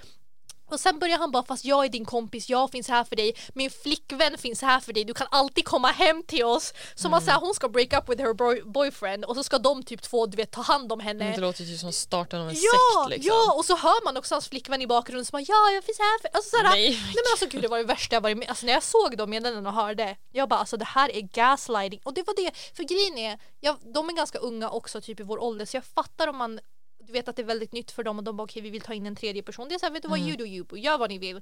Och 0.70 0.80
sen 0.80 0.98
börjar 0.98 1.18
han 1.18 1.30
bara 1.30 1.42
fast 1.44 1.64
jag 1.64 1.84
är 1.84 1.88
din 1.88 2.04
kompis, 2.04 2.48
jag 2.48 2.70
finns 2.70 2.88
här 2.88 3.04
för 3.04 3.16
dig, 3.16 3.34
min 3.54 3.70
flickvän 3.70 4.38
finns 4.38 4.62
här 4.62 4.80
för 4.80 4.92
dig, 4.92 5.04
du 5.04 5.14
kan 5.14 5.26
alltid 5.30 5.64
komma 5.64 5.88
hem 5.88 6.22
till 6.22 6.44
oss. 6.44 6.72
Som 6.94 7.08
Mm. 7.08 7.18
att 7.18 7.24
säga 7.24 7.36
hon 7.36 7.54
ska 7.54 7.68
break 7.68 7.92
up 7.92 8.08
with 8.08 8.22
her 8.22 8.32
boy- 8.34 8.62
boyfriend 8.64 9.24
och 9.24 9.34
så 9.34 9.42
ska 9.44 9.58
de 9.58 9.82
typ 9.82 10.02
två 10.02 10.26
du 10.26 10.36
vet 10.36 10.50
ta 10.50 10.60
hand 10.62 10.92
om 10.92 11.00
henne. 11.00 11.32
Det 11.34 11.40
låter 11.40 11.64
ju 11.64 11.76
som 11.78 11.92
starten 11.92 12.40
av 12.40 12.48
en 12.48 12.54
Ja, 12.54 12.60
sekt 13.04 13.10
liksom. 13.10 13.32
ja! 13.34 13.52
Och 13.58 13.64
så 13.64 13.76
hör 13.76 14.04
man 14.04 14.16
också 14.16 14.34
hans 14.34 14.48
flickvän 14.48 14.82
i 14.82 14.86
bakgrunden 14.86 15.24
som 15.24 15.36
bara 15.38 15.44
ja 15.48 15.70
jag 15.74 15.84
finns 15.84 15.98
här 15.98 16.20
för... 16.22 16.28
Alltså 16.32 16.50
såhär, 16.50 16.70
nej. 16.70 16.90
Nej. 16.90 17.00
men 17.14 17.24
alltså 17.32 17.46
gud 17.46 17.62
det 17.62 17.68
var 17.68 17.78
det 17.78 17.84
värsta 17.84 18.16
jag 18.16 18.20
varit 18.20 18.36
med 18.38 18.48
Alltså 18.48 18.66
när 18.66 18.72
jag 18.72 18.82
såg 18.82 19.16
dem 19.16 19.30
meddelandena 19.30 19.68
och 19.70 19.76
hörde 19.76 20.16
Jag 20.32 20.48
bara 20.48 20.60
alltså 20.60 20.76
det 20.76 20.84
här 20.84 21.12
är 21.16 21.20
gaslighting 21.20 22.00
och 22.04 22.14
det 22.14 22.22
var 22.26 22.34
det 22.36 22.50
För 22.76 22.82
grejen 22.82 23.18
är, 23.18 23.38
jag, 23.60 23.76
de 23.94 24.08
är 24.08 24.12
ganska 24.12 24.38
unga 24.38 24.70
också 24.70 25.00
typ 25.00 25.20
i 25.20 25.22
vår 25.22 25.42
ålder 25.42 25.66
så 25.66 25.76
jag 25.76 25.84
fattar 25.84 26.28
om 26.28 26.36
man 26.36 26.60
Du 27.06 27.12
vet 27.12 27.28
att 27.28 27.36
det 27.36 27.42
är 27.42 27.46
väldigt 27.46 27.72
nytt 27.72 27.90
för 27.90 28.02
dem 28.02 28.18
och 28.18 28.24
de 28.24 28.36
bara 28.36 28.42
okej 28.44 28.62
vi 28.62 28.70
vill 28.70 28.80
ta 28.80 28.94
in 28.94 29.06
en 29.06 29.16
tredje 29.16 29.42
person 29.42 29.68
Det 29.68 29.74
är 29.74 29.78
såhär 29.78 29.92
vet 29.92 30.02
du 30.02 30.08
vad 30.08 30.18
Mm. 30.18 30.28
you 30.28 30.36
do 30.38 30.46
you 30.46 30.78
gör 30.78 30.98
vad 30.98 31.10
ni 31.10 31.18
vill 31.18 31.40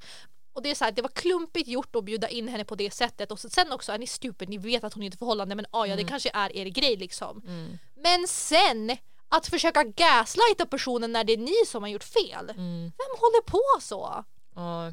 och 0.55 0.63
det 0.63 0.71
är 0.71 0.75
så 0.75 0.85
här, 0.85 0.93
det 0.93 1.03
var 1.03 1.09
klumpigt 1.09 1.69
gjort 1.69 1.97
att 1.97 2.05
bjuda 2.05 2.29
in 2.29 2.49
henne 2.49 2.65
på 2.65 2.75
det 2.75 2.91
sättet 2.91 3.33
och 3.33 3.39
så, 3.41 3.49
sen 3.49 3.73
också 3.73 3.93
är 3.93 3.99
ni 3.99 4.07
stupid, 4.07 4.49
ni 4.49 4.59
vet 4.59 4.85
att 4.85 4.95
hon 4.95 5.03
är 5.03 5.07
i 5.07 5.09
ett 5.09 5.19
förhållande 5.19 5.55
men 5.55 5.67
ah, 5.71 5.87
ja 5.87 5.97
det 5.97 6.03
Mm. 6.03 6.09
kanske 6.11 6.31
är 6.35 6.57
er 6.57 6.67
grej 6.67 6.97
liksom. 6.97 7.43
Mm. 7.47 7.79
Men 7.97 8.29
sen 8.29 8.97
att 9.29 9.47
försöka 9.47 9.85
gaslighta 9.85 10.67
personen 10.67 11.13
när 11.13 11.25
det 11.25 11.33
är 11.33 11.37
ni 11.37 11.67
som 11.67 11.83
har 11.83 11.91
gjort 11.91 12.05
fel. 12.05 12.51
Mm. 12.51 12.83
Vem 12.83 13.13
håller 13.21 13.43
på 13.43 13.81
så? 13.81 14.25
Ja. 14.55 14.93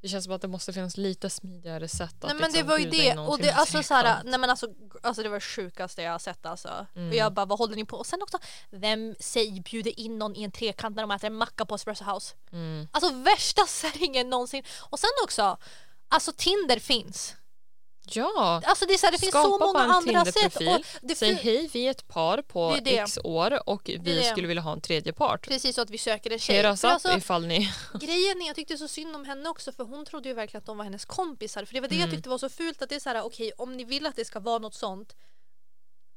Det 0.00 0.08
känns 0.08 0.24
som 0.24 0.34
att 0.34 0.42
det 0.42 0.48
måste 0.48 0.72
finnas 0.72 0.96
lite 0.96 1.30
smidigare 1.30 1.88
sätt 1.88 2.14
att 2.14 2.22
Nej 2.22 2.34
men 2.34 2.42
det 2.42 2.46
liksom 2.46 2.68
var 2.68 2.78
ju 2.78 2.90
det 2.90 3.18
och 3.18 3.38
det 3.38 3.50
alltså 3.52 3.82
trekant. 3.82 4.24
nej 4.24 4.38
men 4.40 4.50
alltså, 4.50 4.66
alltså 5.02 5.22
det 5.22 5.28
var 5.28 5.36
det 5.36 5.40
sjukaste 5.40 6.02
jag 6.02 6.12
har 6.12 6.18
sett 6.18 6.46
alltså. 6.46 6.86
Mm. 6.96 7.08
Och 7.08 7.14
jag 7.14 7.32
bara 7.32 7.46
vad 7.46 7.58
håller 7.58 7.76
ni 7.76 7.84
på? 7.84 7.96
Och 7.96 8.06
sen 8.06 8.22
också, 8.22 8.38
vem 8.70 9.14
säger 9.20 9.62
bjuder 9.62 10.00
in 10.00 10.18
någon 10.18 10.36
i 10.36 10.42
en 10.42 10.50
trekant 10.50 10.96
när 10.96 11.02
de 11.02 11.10
äter 11.10 11.26
en 11.26 11.34
macka 11.34 11.64
på 11.64 11.74
Espresso 11.74 12.04
House? 12.04 12.34
Mm. 12.52 12.88
Alltså 12.90 13.12
värsta 13.12 13.66
säringen 13.68 14.30
någonsin. 14.30 14.62
Och 14.90 14.98
sen 14.98 15.10
också, 15.24 15.58
alltså 16.08 16.32
Tinder 16.36 16.78
finns. 16.78 17.36
Ja, 18.12 18.62
Alltså 18.64 18.86
det, 18.86 18.94
är 18.94 18.98
så 18.98 19.06
här, 19.06 19.12
det 19.12 19.18
finns 19.18 19.30
skapa 19.30 19.48
så 19.48 19.58
många 19.72 19.78
andra 19.94 20.24
sätt. 20.24 20.56
Och 20.56 20.80
det 21.02 21.14
Säg 21.14 21.34
hej, 21.34 21.70
vi 21.72 21.86
är 21.86 21.90
ett 21.90 22.08
par 22.08 22.42
på 22.42 22.70
Det 22.74 22.80
det. 22.80 22.98
x 22.98 23.18
år 23.24 23.68
och 23.68 23.82
vi 24.00 24.22
skulle 24.24 24.46
vilja 24.48 24.62
ha 24.62 24.72
en 24.72 24.80
tredje 24.80 25.12
part. 25.12 25.48
Precis 25.48 25.74
så 25.76 25.82
att 25.82 25.90
vi 25.90 25.98
söker 25.98 26.30
en 26.30 26.38
tjej. 26.38 26.60
Up 26.60 26.66
alltså, 26.84 27.12
ifall 27.16 27.46
ni... 27.46 27.58
grejen 28.00 28.42
är, 28.42 28.46
jag 28.46 28.56
tyckte 28.56 28.78
så 28.78 28.88
synd 28.88 29.16
om 29.16 29.24
henne 29.24 29.48
också 29.48 29.72
för 29.72 29.84
hon 29.84 30.04
trodde 30.04 30.28
ju 30.28 30.34
verkligen 30.34 30.58
att 30.62 30.66
de 30.66 30.76
var 30.78 30.84
hennes 30.84 31.04
kompisar. 31.04 31.64
För 31.64 31.74
det 31.74 31.80
var 31.80 31.88
det 31.88 31.94
jag 31.94 32.02
Mm. 32.02 32.16
tyckte 32.16 32.28
var 32.28 32.38
så 32.38 32.48
fult 32.48 32.82
att 32.82 32.88
det 32.88 32.94
är 32.94 33.00
så 33.00 33.08
här, 33.08 33.22
okej 33.22 33.52
om 33.58 33.76
ni 33.76 33.84
vill 33.84 34.06
att 34.06 34.16
det 34.16 34.24
ska 34.24 34.40
vara 34.40 34.58
något 34.58 34.74
sånt 34.74 35.16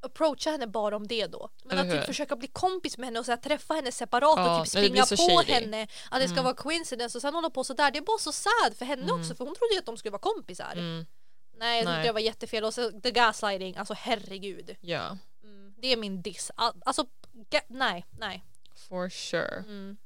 approacha 0.02 0.52
henne 0.52 0.68
bara 0.68 0.96
om 0.96 1.08
det 1.08 1.28
då. 1.28 1.50
Men 1.64 1.78
Eller 1.78 1.88
att 1.90 1.92
typ 1.96 2.02
hur? 2.02 2.06
försöka 2.08 2.36
bli 2.36 2.48
kompis 2.48 2.98
med 2.98 3.08
henne 3.08 3.20
och 3.20 3.26
så 3.26 3.32
här, 3.32 3.38
träffa 3.38 3.74
henne 3.74 3.92
separat 3.92 4.34
Ja, 4.38 4.60
och 4.60 4.66
typ 4.66 4.72
springa 4.72 5.06
på 5.06 5.16
shady. 5.16 5.54
henne. 5.54 5.88
Att 6.12 6.20
det 6.22 6.28
ska 6.28 6.34
Mm. 6.34 6.44
vara 6.44 6.56
coincidence 6.56 7.18
och 7.18 7.22
sen 7.22 7.34
hålla 7.34 7.50
på 7.50 7.64
sådär. 7.64 7.92
Det 7.92 7.98
är 8.00 8.02
bara 8.04 8.18
så 8.18 8.32
sad 8.32 8.78
för 8.78 8.86
henne 8.86 9.12
också 9.12 9.36
för 9.36 9.46
hon 9.46 9.56
trodde 9.56 9.74
ju 9.74 9.80
att 9.80 9.86
de 9.86 9.98
skulle 9.98 10.12
vara 10.12 10.22
kompisar. 10.22 11.06
Mm, 11.62 11.68
Nej 11.68 11.78
jag 11.78 11.86
tyckte 11.88 11.98
Nej. 11.98 12.08
det 12.08 12.12
var 12.14 12.20
jättefel 12.20 12.64
och 12.64 12.74
så 12.74 12.92
the 12.92 13.12
gaslighting, 13.12 13.78
alltså 13.78 13.94
herregud. 13.98 14.76
ja, 14.82 15.18
Mm, 15.44 15.74
det 15.78 15.88
är 15.94 15.98
min 15.98 16.22
diss. 16.22 16.52
Al- 16.56 16.82
Alltså 16.86 17.06
ga- 17.50 17.62
nej, 17.68 18.06
nej. 18.20 18.44
for 18.90 19.10
sure. 19.10 19.64
Mm. 19.68 19.98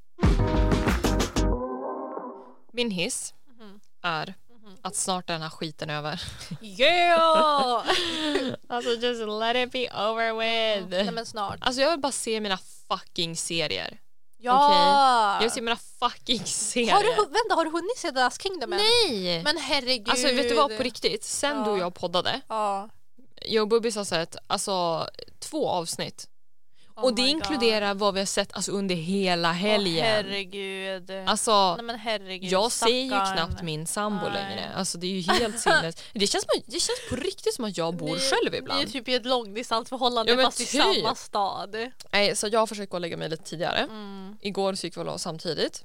Min 2.72 2.90
hiss 2.90 3.34
Mhm. 3.46 3.80
är 4.02 4.34
att 4.82 4.94
snart 4.96 5.30
är 5.30 5.34
den 5.34 5.42
här 5.42 5.50
skiten 5.50 5.90
över. 5.90 6.22
Yeah! 6.62 7.84
alltså 8.68 8.90
just 8.90 9.22
let 9.28 9.56
it 9.56 9.72
be 9.72 9.88
over 10.10 10.32
with. 10.32 10.88
Nej 10.90 11.10
men 11.12 11.26
snart. 11.26 11.56
Alltså 11.60 11.80
jag 11.82 11.90
vill 11.90 12.00
bara 12.00 12.12
se 12.12 12.40
mina 12.40 12.58
fucking 12.88 13.36
serier. 13.36 13.98
Ja! 14.44 15.32
Jag 15.34 15.40
vill 15.40 15.50
se 15.50 15.60
mina 15.60 15.76
fucking 15.98 16.44
serier. 16.46 16.92
har 16.92 17.02
du, 17.02 17.10
vänta, 17.16 17.54
har 17.54 17.64
du 17.64 17.70
hunnit 17.70 17.98
se 17.98 18.08
The 18.12 18.18
Last 18.20 18.42
Kingdom 18.42 18.72
än? 18.72 18.78
Nej! 19.08 19.42
Men 19.42 19.56
herregud. 19.56 20.08
Alltså 20.08 20.26
vet 20.26 20.48
du 20.48 20.54
vad 20.54 20.76
på 20.76 20.82
riktigt? 20.82 21.24
Sen 21.24 21.56
Ja. 21.58 21.64
du 21.64 21.70
och 21.70 21.78
jag 21.78 21.94
poddade, 21.94 22.40
Ja. 22.48 22.88
jag 23.42 23.62
och 23.62 23.68
Bubbis 23.68 23.96
har 23.96 24.04
sett 24.04 24.36
alltså 24.46 25.06
två 25.40 25.68
avsnitt. 25.68 26.28
Oh 26.96 27.04
och 27.04 27.14
det 27.14 27.22
inkluderar 27.22 27.94
vad 27.94 28.14
vi 28.14 28.20
har 28.20 28.26
sett 28.26 28.52
alltså, 28.56 28.72
under 28.72 28.94
hela 28.94 29.48
God. 29.48 29.56
helgen. 29.56 29.96
Åh, 29.96 30.02
herregud. 30.02 31.10
alltså 31.26 31.74
Nej 31.76 31.84
men 31.84 31.98
herregud. 31.98 32.52
jag 32.52 32.72
ser 32.72 32.88
ju 32.88 33.08
knappt 33.08 33.62
min 33.62 33.86
sambo 33.86 34.24
Nej. 34.24 34.32
längre. 34.32 34.70
Alltså 34.76 34.98
det 34.98 35.06
är 35.06 35.10
ju 35.10 35.20
helt 35.32 35.60
sinnes. 35.60 35.96
Det 36.12 36.26
känns, 36.26 36.44
det 36.66 36.80
känns 36.80 37.08
på 37.10 37.16
riktigt 37.16 37.54
som 37.54 37.64
att 37.64 37.78
jag 37.78 37.96
bor 37.96 38.06
Ni- 38.14 38.20
själv 38.20 38.50
Ni 38.52 38.56
är 38.56 38.60
ibland. 38.62 38.92
typ 38.92 39.08
i 39.08 39.14
ett 39.14 39.26
långdistansförhållande 39.26 40.32
Ja, 40.32 40.42
fast 40.42 40.60
i 40.60 40.66
typ. 40.66 40.82
samma 40.82 41.14
stad. 41.14 41.76
Nej, 42.12 42.36
så 42.36 42.48
jag 42.52 42.60
har 42.60 42.66
försökt 42.66 42.90
gå 42.90 42.96
och 42.96 43.00
lägga 43.00 43.16
mig 43.16 43.28
lite 43.28 43.42
tidigare. 43.44 43.78
Mm. 43.78 44.36
Igår 44.40 44.74
så 44.74 44.86
gick 44.86 44.96
vi 44.96 45.00
och 45.00 45.04
la 45.04 45.18
samtidigt. 45.18 45.84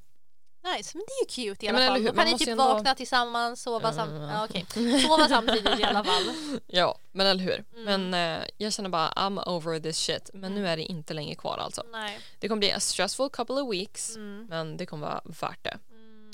Nice, 0.64 0.90
men 0.96 1.04
det 1.06 1.12
är 1.12 1.42
ju 1.42 1.50
cute 1.54 1.66
i 1.66 1.68
alla 1.68 1.78
men 1.78 1.88
fall. 1.88 2.04
Då 2.04 2.12
kan 2.12 2.26
ni 2.26 2.38
typ 2.38 2.48
ändå- 2.48 2.64
vakna 2.64 2.94
tillsammans, 2.94 3.62
sova 3.62 3.92
samtidigt. 3.92 4.20
men- 4.22 4.30
Ja, 4.30 4.44
okej. 4.44 4.66
Sova 5.02 5.28
samtidigt 5.28 5.80
i 5.80 5.84
alla 5.84 6.04
fall. 6.04 6.22
Ja, 6.66 6.98
men 7.12 7.26
eller 7.26 7.44
hur. 7.44 7.64
Mm. 7.76 8.10
Men 8.10 8.40
eh, 8.40 8.46
jag 8.56 8.72
känner 8.72 8.88
bara 8.90 9.08
I'm 9.10 9.48
over 9.48 9.80
this 9.80 9.98
shit. 9.98 10.30
Men 10.34 10.54
nu 10.54 10.68
är 10.68 10.76
det 10.76 10.82
inte 10.82 11.14
länge 11.14 11.34
kvar 11.34 11.58
alltså. 11.58 11.82
Nej. 11.92 12.20
Det 12.38 12.48
kommer 12.48 12.58
bli 12.58 12.72
a 12.72 12.80
stressful 12.80 13.30
couple 13.30 13.54
of 13.60 13.72
weeks. 13.72 14.16
Mm. 14.16 14.46
Men 14.50 14.76
det 14.76 14.86
kommer 14.86 15.06
vara 15.06 15.20
värt 15.24 15.64
det. 15.64 15.78
Mm. 15.90 16.30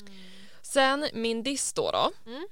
Sen 0.61 1.07
min 1.13 1.43
diss 1.43 1.73
då. 1.73 1.91
då. 1.91 2.11
Mm. 2.31 2.47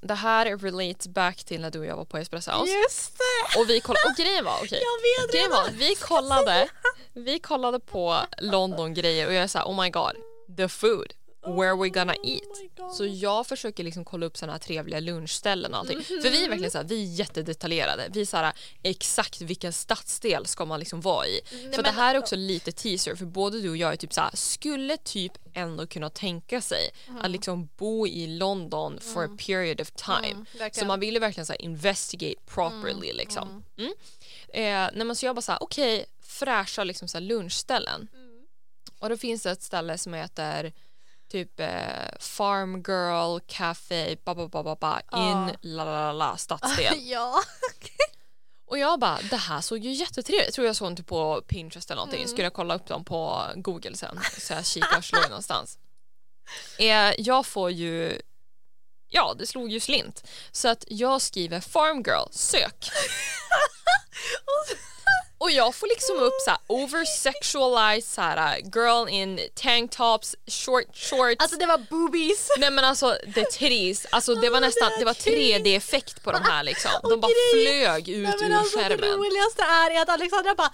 Det 0.00 0.14
här 0.14 0.56
relates 0.56 1.08
back 1.08 1.44
till 1.44 1.60
när 1.60 1.70
du 1.70 1.78
och 1.78 1.86
jag 1.86 1.96
var 1.96 2.04
på 2.04 2.18
Espresso 2.18 2.50
House. 2.50 2.72
Just 2.72 3.18
det! 3.18 3.60
Och 3.60 3.70
vi 3.70 3.80
kollade, 3.80 4.00
och 4.10 4.16
grejen 4.16 4.44
var, 4.44 4.66
Grejen 4.66 5.50
redan. 5.50 5.76
vi 5.78 5.94
kollade, 5.94 6.68
vi 7.12 7.38
kollade 7.38 7.80
på 7.80 8.18
London-grejer 8.38 9.26
och 9.26 9.32
jag 9.32 9.42
är 9.42 9.46
såhär 9.46 9.64
oh 9.66 9.82
my 9.82 9.90
god, 9.90 10.12
the 10.56 10.68
food, 10.68 11.12
where 11.46 11.76
we 11.76 11.88
gonna 11.88 12.12
Oh 12.22 12.28
eat? 12.30 12.42
God. 12.76 12.92
Så 12.94 13.06
jag 13.06 13.46
försöker 13.46 13.84
liksom 13.84 14.04
kolla 14.04 14.26
upp 14.26 14.36
såna 14.36 14.52
här 14.52 14.58
trevliga 14.58 15.00
lunchställen 15.00 15.74
och 15.74 15.78
allting. 15.80 16.02
För 16.02 16.30
vi 16.30 16.44
är 16.44 16.48
verkligen 16.48 16.70
såhär, 16.70 16.84
vi 16.84 17.02
är 17.02 17.14
jättedetaljerade. 17.18 18.08
Vi 18.12 18.20
är 18.20 18.26
såhär 18.26 18.52
exakt 18.82 19.40
vilken 19.40 19.72
stadsdel 19.72 20.46
ska 20.46 20.64
man 20.64 20.78
liksom 20.80 21.00
vara 21.00 21.26
i. 21.26 21.40
så 21.50 21.76
det 21.76 21.82
men- 21.82 21.94
här 21.94 22.14
är 22.14 22.18
också 22.18 22.36
lite 22.36 22.72
teaser 22.72 23.14
för 23.14 23.24
både 23.24 23.60
du 23.60 23.70
och 23.70 23.76
jag 23.76 23.92
är 23.92 23.96
typ 23.96 24.12
såhär, 24.12 24.30
skulle 24.34 24.96
typ 24.96 25.32
ändå 25.54 25.86
kunna 25.86 26.10
tänka 26.10 26.60
sig 26.60 26.90
att 27.20 27.30
liksom 27.30 27.68
bo 27.76 28.06
i 28.06 28.26
London 28.26 28.98
for 29.00 29.24
a 29.24 29.36
period 29.46 29.80
of 29.80 29.90
time. 29.90 30.46
Mm, 30.60 30.70
så 30.72 30.84
man 30.84 31.00
vill 31.00 31.14
ju 31.14 31.20
verkligen 31.20 31.46
såhär 31.46 31.62
investigate 31.62 32.40
properly 32.46 33.12
liksom. 33.12 33.64
Mm. 33.78 33.92
Eh, 34.48 34.90
nej 34.96 35.06
men 35.06 35.16
så 35.16 35.26
jag 35.26 35.34
bara 35.36 35.42
såhär, 35.42 35.62
okej, 35.62 36.04
fräscha 36.22 36.84
liksom 36.84 37.08
såhär 37.08 37.22
lunchställen. 37.22 38.08
Och 39.02 39.08
då 39.08 39.16
finns 39.16 39.42
det 39.42 39.50
ett 39.50 39.62
ställe 39.62 39.98
som 39.98 40.14
heter 40.14 40.72
typ 41.30 41.60
eh, 41.60 41.68
Farm 42.20 42.74
Girl 42.86 43.38
Café 43.46 44.16
ba, 44.24 44.34
ba, 44.34 44.48
ba, 44.48 44.62
ba, 44.62 44.76
ba, 44.76 45.00
Ja. 45.10 45.30
in 45.50 45.56
la 45.60 45.84
la 45.84 46.12
la 46.12 46.36
stadsdel. 46.36 46.94
ja. 47.10 47.42
Och 48.66 48.78
jag 48.78 49.00
bara, 49.00 49.18
det 49.30 49.36
här 49.36 49.60
såg 49.60 49.78
ju 49.78 49.92
jättetrevligt 49.92 50.46
Jag 50.46 50.54
tror 50.54 50.66
jag 50.66 50.76
såg 50.76 50.88
den 50.88 50.96
typ 50.96 51.06
på 51.06 51.42
Pinterest 51.48 51.90
eller 51.90 51.96
någonting. 51.96 52.20
Mm. 52.20 52.28
Skulle 52.28 52.42
jag 52.42 52.52
kolla 52.52 52.74
upp 52.74 52.86
dem 52.86 53.04
på 53.04 53.44
Google 53.54 53.96
sen. 53.96 54.20
Så 54.38 54.52
jag 54.52 54.66
kikar 54.66 54.98
och 54.98 55.04
slår 55.04 55.28
någonstans. 55.28 55.78
Eh, 56.78 57.12
jag 57.18 57.46
får 57.46 57.70
ju 57.70 58.20
Ja, 59.08 59.34
det 59.38 59.46
slog 59.46 59.70
ju 59.70 59.80
slint. 59.80 60.28
Så 60.52 60.68
att 60.68 60.84
jag 60.88 61.22
skriver 61.22 61.60
Farm 61.60 62.02
Girl, 62.06 62.28
sök. 62.30 62.90
Och 64.44 64.76
jag 65.50 65.74
får 65.74 65.86
liksom 65.86 66.18
upp 66.18 66.40
så 66.44 66.50
här 66.50 66.58
over-sexualized 66.66 68.04
så 68.14 68.20
här, 68.20 68.58
girl 68.74 69.08
in 69.08 69.40
tank 69.54 69.90
tops, 69.96 70.34
short 70.46 70.84
shorts. 70.96 71.36
Alltså 71.38 71.56
det 71.56 71.66
var 71.66 71.78
boobies. 71.78 72.48
Nej 72.58 72.70
men 72.70 72.84
alltså 72.84 73.16
the 73.34 73.44
titties, 73.44 74.06
alltså 74.10 74.34
det 74.34 74.50
var 74.50 74.60
nästan, 74.60 74.90
det 74.98 75.04
var 75.04 75.12
3D-effekt 75.14 76.22
på 76.24 76.32
de 76.32 76.42
här 76.42 76.62
liksom. 76.62 76.90
De 77.02 77.20
bara 77.20 77.32
flög 77.52 78.08
ut 78.08 78.28
Nej, 78.28 78.36
men 78.40 78.52
ur 78.52 78.56
alltså, 78.56 78.78
Det 78.78 78.84
skärmen. 78.84 79.10
roligaste 79.10 79.62
är 79.62 80.02
att 80.02 80.08
Alexandra 80.08 80.54
bara 80.54 80.70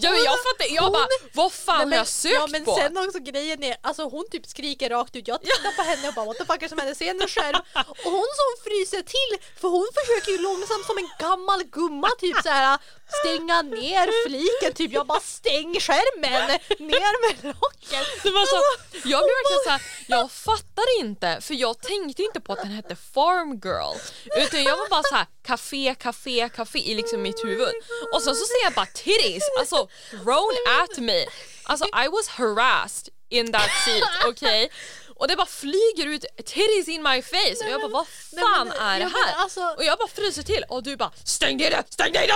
Ja, 0.00 0.10
men 0.10 0.22
jag 0.24 0.38
fattar, 0.46 0.74
jag 0.74 0.82
hon- 0.82 0.92
bara 0.92 1.06
vad 1.32 1.52
fan 1.52 1.74
Nej, 1.76 1.78
har 1.84 1.86
men, 1.86 1.98
jag 1.98 2.08
sökt 2.08 2.34
ja, 2.34 2.46
men 2.46 2.64
på? 2.64 2.74
sen 2.76 2.96
också 2.98 3.18
grejen 3.18 3.64
är, 3.64 3.76
alltså 3.82 4.02
hon 4.02 4.24
typ 4.30 4.46
skriker 4.46 4.90
rakt 4.90 5.16
ut. 5.16 5.28
Jag 5.28 5.40
tittar 5.42 5.72
på 5.76 5.82
henne 5.82 6.08
och 6.08 6.14
bara 6.14 6.26
what 6.26 6.36
the 6.38 6.44
fuck 6.44 6.62
är 6.62 6.68
som 6.68 6.78
händer? 6.78 6.94
Ser 6.94 7.10
en 7.10 7.28
skärm 7.28 7.60
och 8.04 8.10
hon 8.12 8.28
som 8.40 8.50
fryser 8.64 9.02
till 9.02 9.32
för 9.60 9.68
hon 9.68 9.88
försöker 9.98 10.32
ju 10.32 10.38
långsamt 10.38 10.86
som 10.86 10.98
en 10.98 11.10
gammal 11.20 11.62
gumma 11.64 12.08
typ 12.18 12.36
så 12.42 12.48
här 12.48 12.78
stänga 13.20 13.62
ner 13.62 14.26
fliken 14.26 14.72
typ. 14.74 14.92
Jag 14.92 15.06
bara 15.06 15.20
stäng 15.20 15.80
skärmen, 15.80 16.48
ner 16.78 17.12
med 17.26 17.44
rocken. 17.44 18.04
Det 18.22 18.30
var 18.30 18.46
så, 18.46 18.62
jag 18.92 19.20
blev 19.24 19.34
verkligen 19.40 19.64
såhär, 19.64 19.82
jag 20.08 20.30
fattar 20.32 21.00
inte 21.00 21.38
för 21.40 21.54
jag 21.54 21.80
tänkte 21.82 22.22
inte 22.22 22.40
på 22.40 22.52
att 22.52 22.62
den 22.62 22.70
hette 22.70 22.96
Farm 23.14 23.60
Girl 23.64 23.96
utan 24.44 24.62
jag 24.62 24.76
var 24.76 24.88
bara 24.88 25.02
så 25.02 25.14
här 25.14 25.26
café, 25.46 25.94
café, 25.98 26.48
café 26.56 26.78
i 26.78 26.94
liksom 26.94 27.22
mitt 27.22 27.44
huvud 27.44 27.74
och 28.14 28.22
sen 28.22 28.36
så 28.36 28.44
ser 28.44 28.64
jag 28.64 28.72
bara 28.72 28.86
titties, 29.28 29.42
alltså 29.58 29.88
thrown 30.10 30.54
at 30.80 30.98
me. 31.00 31.26
Alltså 31.66 31.86
I 31.92 32.08
was 32.08 32.28
harassed 32.28 33.10
in 33.30 33.52
that 33.52 33.68
seat, 33.84 34.04
okej? 34.24 34.68
Och 35.18 35.28
det 35.28 35.36
bara 35.36 35.46
flyger 35.46 36.06
ut 36.06 36.24
titties 36.36 36.88
in 36.88 37.02
my 37.02 37.22
face 37.22 37.58
och 37.64 37.70
jag 37.70 37.80
bara 37.80 37.88
vad 37.98 38.06
Nej, 38.32 38.42
fan 38.44 38.68
men- 38.68 38.76
är 38.76 38.98
det 38.98 39.04
ja, 39.04 39.08
men 39.14 39.22
här? 39.24 39.34
alltså- 39.42 39.74
Och 39.76 39.84
jag 39.84 39.98
bara 39.98 40.08
fryser 40.08 40.42
till 40.42 40.64
och 40.68 40.82
du 40.82 40.96
bara 40.96 41.12
stäng 41.24 41.56
ner 41.56 41.70
det, 41.70 41.84
stäng 41.90 42.12
ner 42.12 42.26
det! 42.26 42.34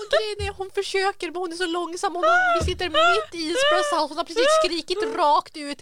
Och 0.00 0.06
grejen 0.14 0.38
är 0.48 0.52
hon 0.58 0.70
försöker 0.70 1.26
men 1.30 1.36
hon 1.36 1.52
är 1.52 1.56
så 1.56 1.66
långsam. 1.66 2.14
Hon, 2.14 2.24
vi 2.58 2.64
sitter 2.70 2.88
mitt 2.88 3.30
i 3.40 3.42
espresso 3.52 3.94
house. 3.96 4.08
Hon 4.10 4.16
har 4.16 4.24
precis 4.24 4.46
skrikit 4.60 5.02
rakt 5.16 5.56
ut. 5.56 5.80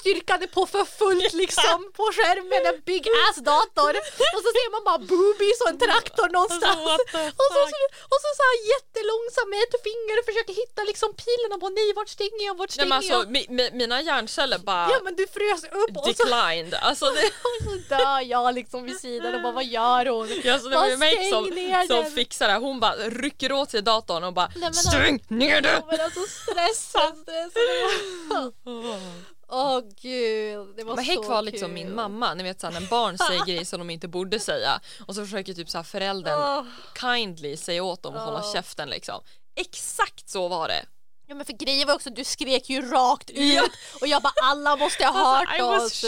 Styrkan 0.00 0.42
är 0.42 0.46
på 0.46 0.66
för 0.66 0.84
fullt 0.84 1.32
liksom 1.42 1.92
på 1.96 2.04
skärmen. 2.16 2.62
En 2.74 2.80
big 2.90 3.04
ass 3.28 3.36
dator. 3.52 3.92
Och 4.34 4.40
så 4.46 4.50
ser 4.56 4.68
man 4.74 4.82
bara 4.88 4.98
boobies 5.10 5.60
och 5.62 5.68
en 5.68 5.78
traktor 5.78 6.28
någonstans. 6.36 6.86
Alltså, 6.88 7.28
Och 7.42 7.48
så, 7.52 7.62
fuck? 7.66 7.92
och 8.12 8.18
så, 8.24 8.28
så 8.38 8.42
här 8.48 8.56
jättelångsam 8.72 9.46
med 9.52 9.60
ett 9.66 9.76
finger 9.88 10.14
och 10.20 10.24
försöker 10.30 10.54
hitta 10.62 10.80
liksom 10.90 11.08
pilen 11.22 11.50
och 11.54 11.60
bara 11.64 11.74
nej 11.80 11.92
vart 11.98 12.08
stänger 12.18 12.44
jag, 12.48 12.54
vart 12.60 12.68
Nej, 12.70 12.74
stänger 12.74 12.88
men 12.88 12.98
alltså, 12.98 13.12
jag? 13.12 13.30
mi, 13.36 13.42
mi, 13.56 13.64
mina 13.80 13.96
hjärnceller 14.08 14.58
bara 14.58 14.86
Ja 14.92 14.98
men 15.06 15.14
du 15.20 15.26
frös 15.60 15.64
upp 15.64 15.96
och 15.96 16.04
så, 16.04 16.10
declined. 16.24 16.74
Alltså, 16.74 17.04
det, 17.04 17.10
och 17.44 17.70
så 17.88 17.94
dör 17.96 18.20
jag 18.20 18.54
liksom 18.54 18.84
vid 18.84 18.96
sidan 19.00 19.34
och 19.34 19.42
bara 19.42 19.52
vad 19.52 19.64
gör 19.64 20.06
hon? 20.06 20.28
Ja, 20.44 20.58
så 20.58 20.68
det 20.68 20.76
var 20.76 20.88
ju 20.88 20.96
mig 20.96 21.30
som, 21.30 21.44
som 21.88 21.96
den. 22.02 22.12
fixar 22.12 22.48
det. 22.48 22.54
Hon 22.54 22.80
bara 22.80 22.94
rycker 22.94 23.52
åt 23.52 23.70
sig 23.70 23.82
datorn 23.82 24.24
och 24.24 24.32
bara 24.32 24.46
Nej, 24.54 24.60
men 24.62 24.74
stäng 24.74 25.24
ner 25.28 25.60
det! 25.60 25.68
Ja, 25.72 25.86
men 25.90 26.00
alltså 26.00 26.20
stressen, 26.20 27.16
stressen. 27.22 28.52
Åh 29.54 29.80
gud, 30.02 30.68
det 30.76 30.84
var 30.84 30.96
Men 30.96 31.04
så 31.04 31.10
Häck 31.10 31.28
var 31.28 31.42
liksom 31.42 31.66
kul. 31.68 31.74
min 31.74 31.94
mamma, 31.94 32.34
ni 32.34 32.42
vet 32.42 32.60
såhär 32.60 32.80
när 32.80 32.88
barn 32.90 33.18
säger 33.18 33.44
grejer 33.44 33.64
som 33.64 33.78
de 33.78 33.90
inte 33.90 34.08
borde 34.08 34.40
säga 34.40 34.80
och 35.06 35.14
så 35.14 35.24
försöker 35.24 35.54
typ 35.54 35.70
såhär 35.70 35.82
föräldern 35.84 36.38
Åh. 36.40 36.64
kindly 37.00 37.56
säga 37.56 37.82
åt 37.82 38.02
dem 38.02 38.14
att 38.16 38.24
hålla 38.24 38.40
Ja. 38.44 38.52
käften 38.52 38.88
liksom. 38.90 39.20
Exakt 39.56 40.28
så 40.30 40.48
var 40.48 40.68
det. 40.68 40.84
Ja 41.32 41.36
men 41.36 41.46
för 41.46 41.52
grejen 41.52 41.86
var 41.86 41.94
också 41.94 42.10
du 42.10 42.24
skrek 42.24 42.70
ju 42.70 42.90
rakt 42.90 43.30
ut 43.30 43.54
Ja. 43.54 43.62
och 44.00 44.06
jag 44.06 44.22
bara 44.22 44.32
alla 44.42 44.76
måste 44.76 45.04
ha 45.06 45.36
hört 45.38 45.58
I 45.58 45.62
was 45.62 45.82
oss. 45.84 46.04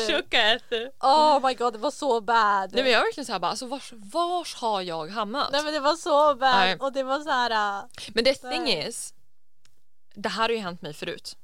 Oh 1.01 1.47
my 1.47 1.55
god 1.55 1.73
det 1.73 1.79
var 1.79 1.91
så 1.91 2.21
bad. 2.21 2.73
Nej 2.73 2.83
men 2.83 2.93
jag 2.93 3.01
är 3.01 3.05
verkligen 3.05 3.25
såhär 3.25 3.39
bara, 3.39 3.51
alltså 3.51 3.67
vars, 3.67 3.93
vars 3.93 4.55
har 4.55 4.83
jag 4.83 5.09
hamnat? 5.11 5.49
Nej 5.53 5.63
men 5.65 5.73
det 5.73 5.81
var 5.81 5.97
så 5.97 6.35
bad 6.35 6.57
Nej. 6.59 6.77
och 6.81 6.93
det 6.93 7.03
var 7.03 7.21
så 7.21 7.31
här. 7.31 7.51
äh, 7.79 7.85
Men 8.15 8.25
the 8.25 8.35
thing 8.35 8.63
Nej. 8.65 8.89
is, 8.89 9.15
det 10.15 10.29
här 10.29 10.43
har 10.43 10.49
ju 10.49 10.59
hänt 10.59 10.83
mig 10.83 10.93
förut. 10.95 11.37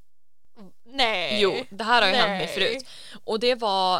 nej. 0.85 1.41
Jo, 1.41 1.65
det 1.71 1.85
här 1.85 2.03
har 2.03 2.09
ju 2.09 2.15
hänt 2.15 2.29
mig 2.29 2.39
Nej. 2.47 2.55
förut. 2.55 2.87
Och 3.25 3.41
det 3.41 3.55
var, 3.55 3.97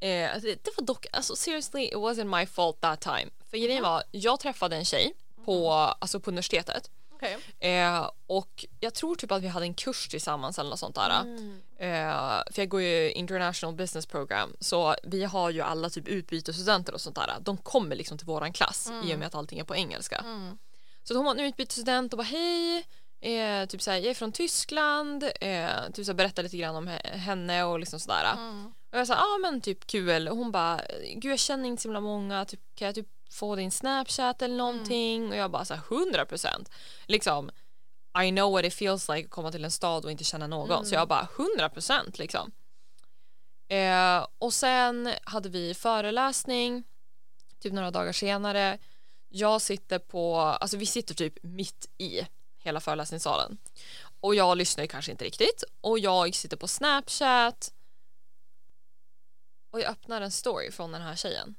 eh, 0.00 0.08
det, 0.42 0.64
det 0.64 0.70
var 0.76 0.84
dock, 0.84 1.06
alltså 1.12 1.36
seriously 1.36 1.84
it 1.84 1.94
wasn't 1.94 2.38
my 2.40 2.46
fault 2.46 2.80
that 2.80 3.00
time. 3.00 3.26
För 3.50 3.56
grejen 3.56 3.82
var, 3.82 4.02
jag 4.10 4.40
träffade 4.40 4.76
en 4.76 4.84
tjej 4.84 5.12
på, 5.44 5.70
alltså 5.72 6.20
på 6.20 6.30
universitetet. 6.30 6.90
Okej. 7.22 7.38
Eh, 7.58 8.10
och 8.26 8.64
jag 8.80 8.94
tror 8.94 9.16
typ 9.16 9.32
att 9.32 9.42
vi 9.42 9.48
hade 9.48 9.66
en 9.66 9.74
kurs 9.74 10.08
tillsammans 10.08 10.58
eller 10.58 10.70
något 10.70 10.78
sånt 10.78 10.94
där. 10.94 11.20
Mm. 11.20 11.60
Eh, 11.78 12.42
för 12.50 12.62
jag 12.62 12.68
går 12.68 12.82
ju 12.82 13.12
international 13.12 13.74
business 13.74 14.06
program 14.06 14.56
så 14.60 14.94
vi 15.02 15.24
har 15.24 15.50
ju 15.50 15.60
alla 15.60 15.90
typ 15.90 16.08
utbytesstudenter 16.08 16.94
och 16.94 17.00
sånt 17.00 17.16
där. 17.16 17.36
De 17.40 17.56
kommer 17.56 17.96
liksom 17.96 18.18
till 18.18 18.26
våran 18.26 18.52
klass 18.52 18.92
i 19.04 19.14
och 19.14 19.18
med 19.18 19.26
att 19.26 19.34
allting 19.34 19.58
är 19.58 19.64
på 19.64 19.76
engelska. 19.76 20.16
Mm. 20.16 20.58
Så 21.02 21.14
hon 21.14 21.24
var 21.24 21.32
en 21.32 21.40
utbytesstudent 21.40 22.12
och 22.12 22.16
bara 22.16 22.22
hej, 22.22 22.86
eh, 23.20 23.66
typ 23.66 23.82
såhär, 23.82 23.98
jag 23.98 24.10
är 24.10 24.14
från 24.14 24.32
Tyskland, 24.32 25.22
eh, 25.40 25.68
typ 25.94 26.06
såhär, 26.06 26.14
berätta 26.14 26.42
lite 26.42 26.56
grann 26.56 26.76
om 26.76 26.88
he- 26.88 27.16
henne 27.16 27.64
och 27.64 27.78
liksom 27.78 28.00
sådär. 28.00 28.32
Mm. 28.32 28.72
Och 28.92 28.98
jag 28.98 29.06
sa 29.06 29.14
ja 29.14 29.20
ah, 29.20 29.38
men 29.38 29.60
typ 29.60 29.86
kul 29.86 30.28
och 30.28 30.36
hon 30.36 30.52
bara 30.52 30.80
gud 31.14 31.32
jag 31.32 31.38
känner 31.38 31.68
inte 31.68 31.82
så 31.82 31.88
himla 31.88 32.00
många, 32.00 32.44
typ, 32.44 32.60
kan 32.74 32.86
jag 32.86 32.94
typ 32.94 33.08
få 33.30 33.56
din 33.56 33.70
snapchat 33.70 34.42
eller 34.42 34.56
någonting 34.56 35.28
och 35.30 35.36
jag 35.36 35.50
bara 35.50 35.64
såhär 35.64 35.82
100 35.90 36.24
procent. 36.26 36.70
Liksom 37.06 37.50
I 38.24 38.30
know 38.30 38.52
what 38.52 38.64
it 38.64 38.74
feels 38.74 39.08
like 39.08 39.24
att 39.24 39.30
komma 39.30 39.52
till 39.52 39.64
en 39.64 39.70
stad 39.70 40.04
och 40.04 40.10
inte 40.10 40.24
känna 40.24 40.46
någon. 40.46 40.68
Så 40.86 40.94
jag 40.94 41.08
bara 41.08 41.28
100 41.36 41.68
procent 41.68 42.18
liksom. 42.18 42.52
Eh, 43.68 44.26
och 44.38 44.54
sen 44.54 45.14
hade 45.24 45.48
vi 45.48 45.74
föreläsning 45.74 46.84
typ 47.60 47.72
några 47.72 47.90
dagar 47.90 48.12
senare. 48.12 48.78
Jag 49.28 49.60
sitter 49.60 49.98
på, 49.98 50.36
alltså 50.36 50.76
vi 50.76 50.86
sitter 50.86 51.14
typ 51.14 51.34
mitt 51.42 51.88
i 51.98 52.20
hela 52.58 52.80
föreläsningssalen. 52.80 53.58
Och 54.20 54.34
jag 54.34 54.56
lyssnar 54.56 54.84
ju 54.84 54.88
kanske 54.88 55.10
inte 55.10 55.24
riktigt. 55.24 55.64
Och 55.80 55.98
jag 55.98 56.34
sitter 56.34 56.56
på 56.56 56.68
snapchat. 56.68 57.72
Och 59.70 59.80
jag 59.80 59.90
öppnar 59.90 60.20
en 60.20 60.30
story 60.30 60.70
från 60.70 60.92
den 60.92 61.02
här 61.02 61.16
tjejen. 61.16 61.54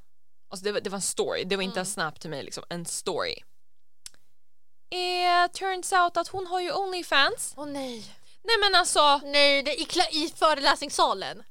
Alltså 0.49 0.63
det 0.63 0.71
var, 0.71 0.79
det 0.79 0.89
var 0.89 0.95
en 0.97 1.01
story, 1.01 1.43
det 1.43 1.55
var 1.55 1.63
inte 1.63 1.79
en 1.79 1.85
snap 1.85 2.19
till 2.19 2.29
mig 2.29 2.43
liksom, 2.43 2.63
en 2.69 2.85
story. 2.85 3.35
Eh, 4.91 5.51
turns 5.51 5.93
out 5.93 6.17
att 6.17 6.27
hon 6.27 6.47
har 6.47 6.59
ju 6.59 6.71
Onlyfans. 6.71 7.53
Åh 7.57 7.65
nej. 7.65 8.15
Nej 8.43 8.55
men 8.59 8.75
alltså, 8.75 9.17
Nej, 9.23 9.63
det 9.63 9.81
i, 9.81 9.85
kla- 9.85 10.11
i 10.11 10.33
föreläsningssalen. 10.35 11.43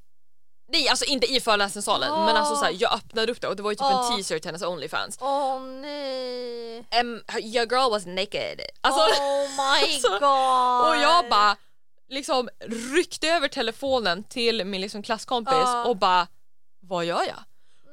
nej 0.68 0.88
alltså 0.88 1.04
inte 1.04 1.26
i 1.26 1.40
föreläsningssalen 1.40 2.12
Ah. 2.12 2.26
men 2.26 2.36
alltså 2.36 2.56
så 2.56 2.64
här, 2.64 2.76
jag 2.78 2.92
öppnade 2.94 3.32
upp 3.32 3.40
det 3.40 3.48
och 3.48 3.56
det 3.56 3.62
var 3.62 3.70
ju 3.70 3.74
typ 3.74 3.82
Ah. 3.82 4.10
en 4.10 4.16
teaser 4.16 4.38
till 4.38 4.48
hennes 4.48 4.62
Onlyfans. 4.62 5.18
Åh 5.20 5.60
nej. 5.60 6.78
Um, 6.78 7.22
your 7.42 7.66
girl 7.72 7.90
was 7.90 8.06
naked. 8.06 8.60
Alltså, 8.80 9.00
oh 9.22 9.48
my 9.50 9.82
alltså, 9.94 10.08
god. 10.08 10.88
och 10.88 10.96
jag 10.96 11.28
bara 11.30 11.56
liksom 12.08 12.48
ryckte 12.94 13.28
över 13.28 13.48
telefonen 13.48 14.24
till 14.24 14.64
min 14.64 14.80
liksom 14.80 15.02
klasskompis 15.02 15.54
Ah. 15.54 15.84
och 15.84 15.96
bara 15.96 16.26
vad 16.80 17.04
gör 17.04 17.22
jag? 17.22 17.44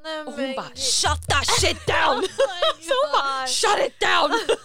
Nej, 0.05 0.19
Och 0.21 0.33
hon 0.33 0.55
bara 0.55 0.75
shut 0.75 1.27
that 1.29 1.47
shit 1.59 1.87
down! 1.87 2.23
Oh 2.23 2.29
Så 2.81 2.93
hon 3.03 3.11
bara 3.13 3.47
shut 3.47 3.87
it 3.87 3.99
down! 3.99 4.31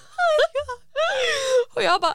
och 1.74 1.82
jag 1.82 2.00
bara 2.00 2.14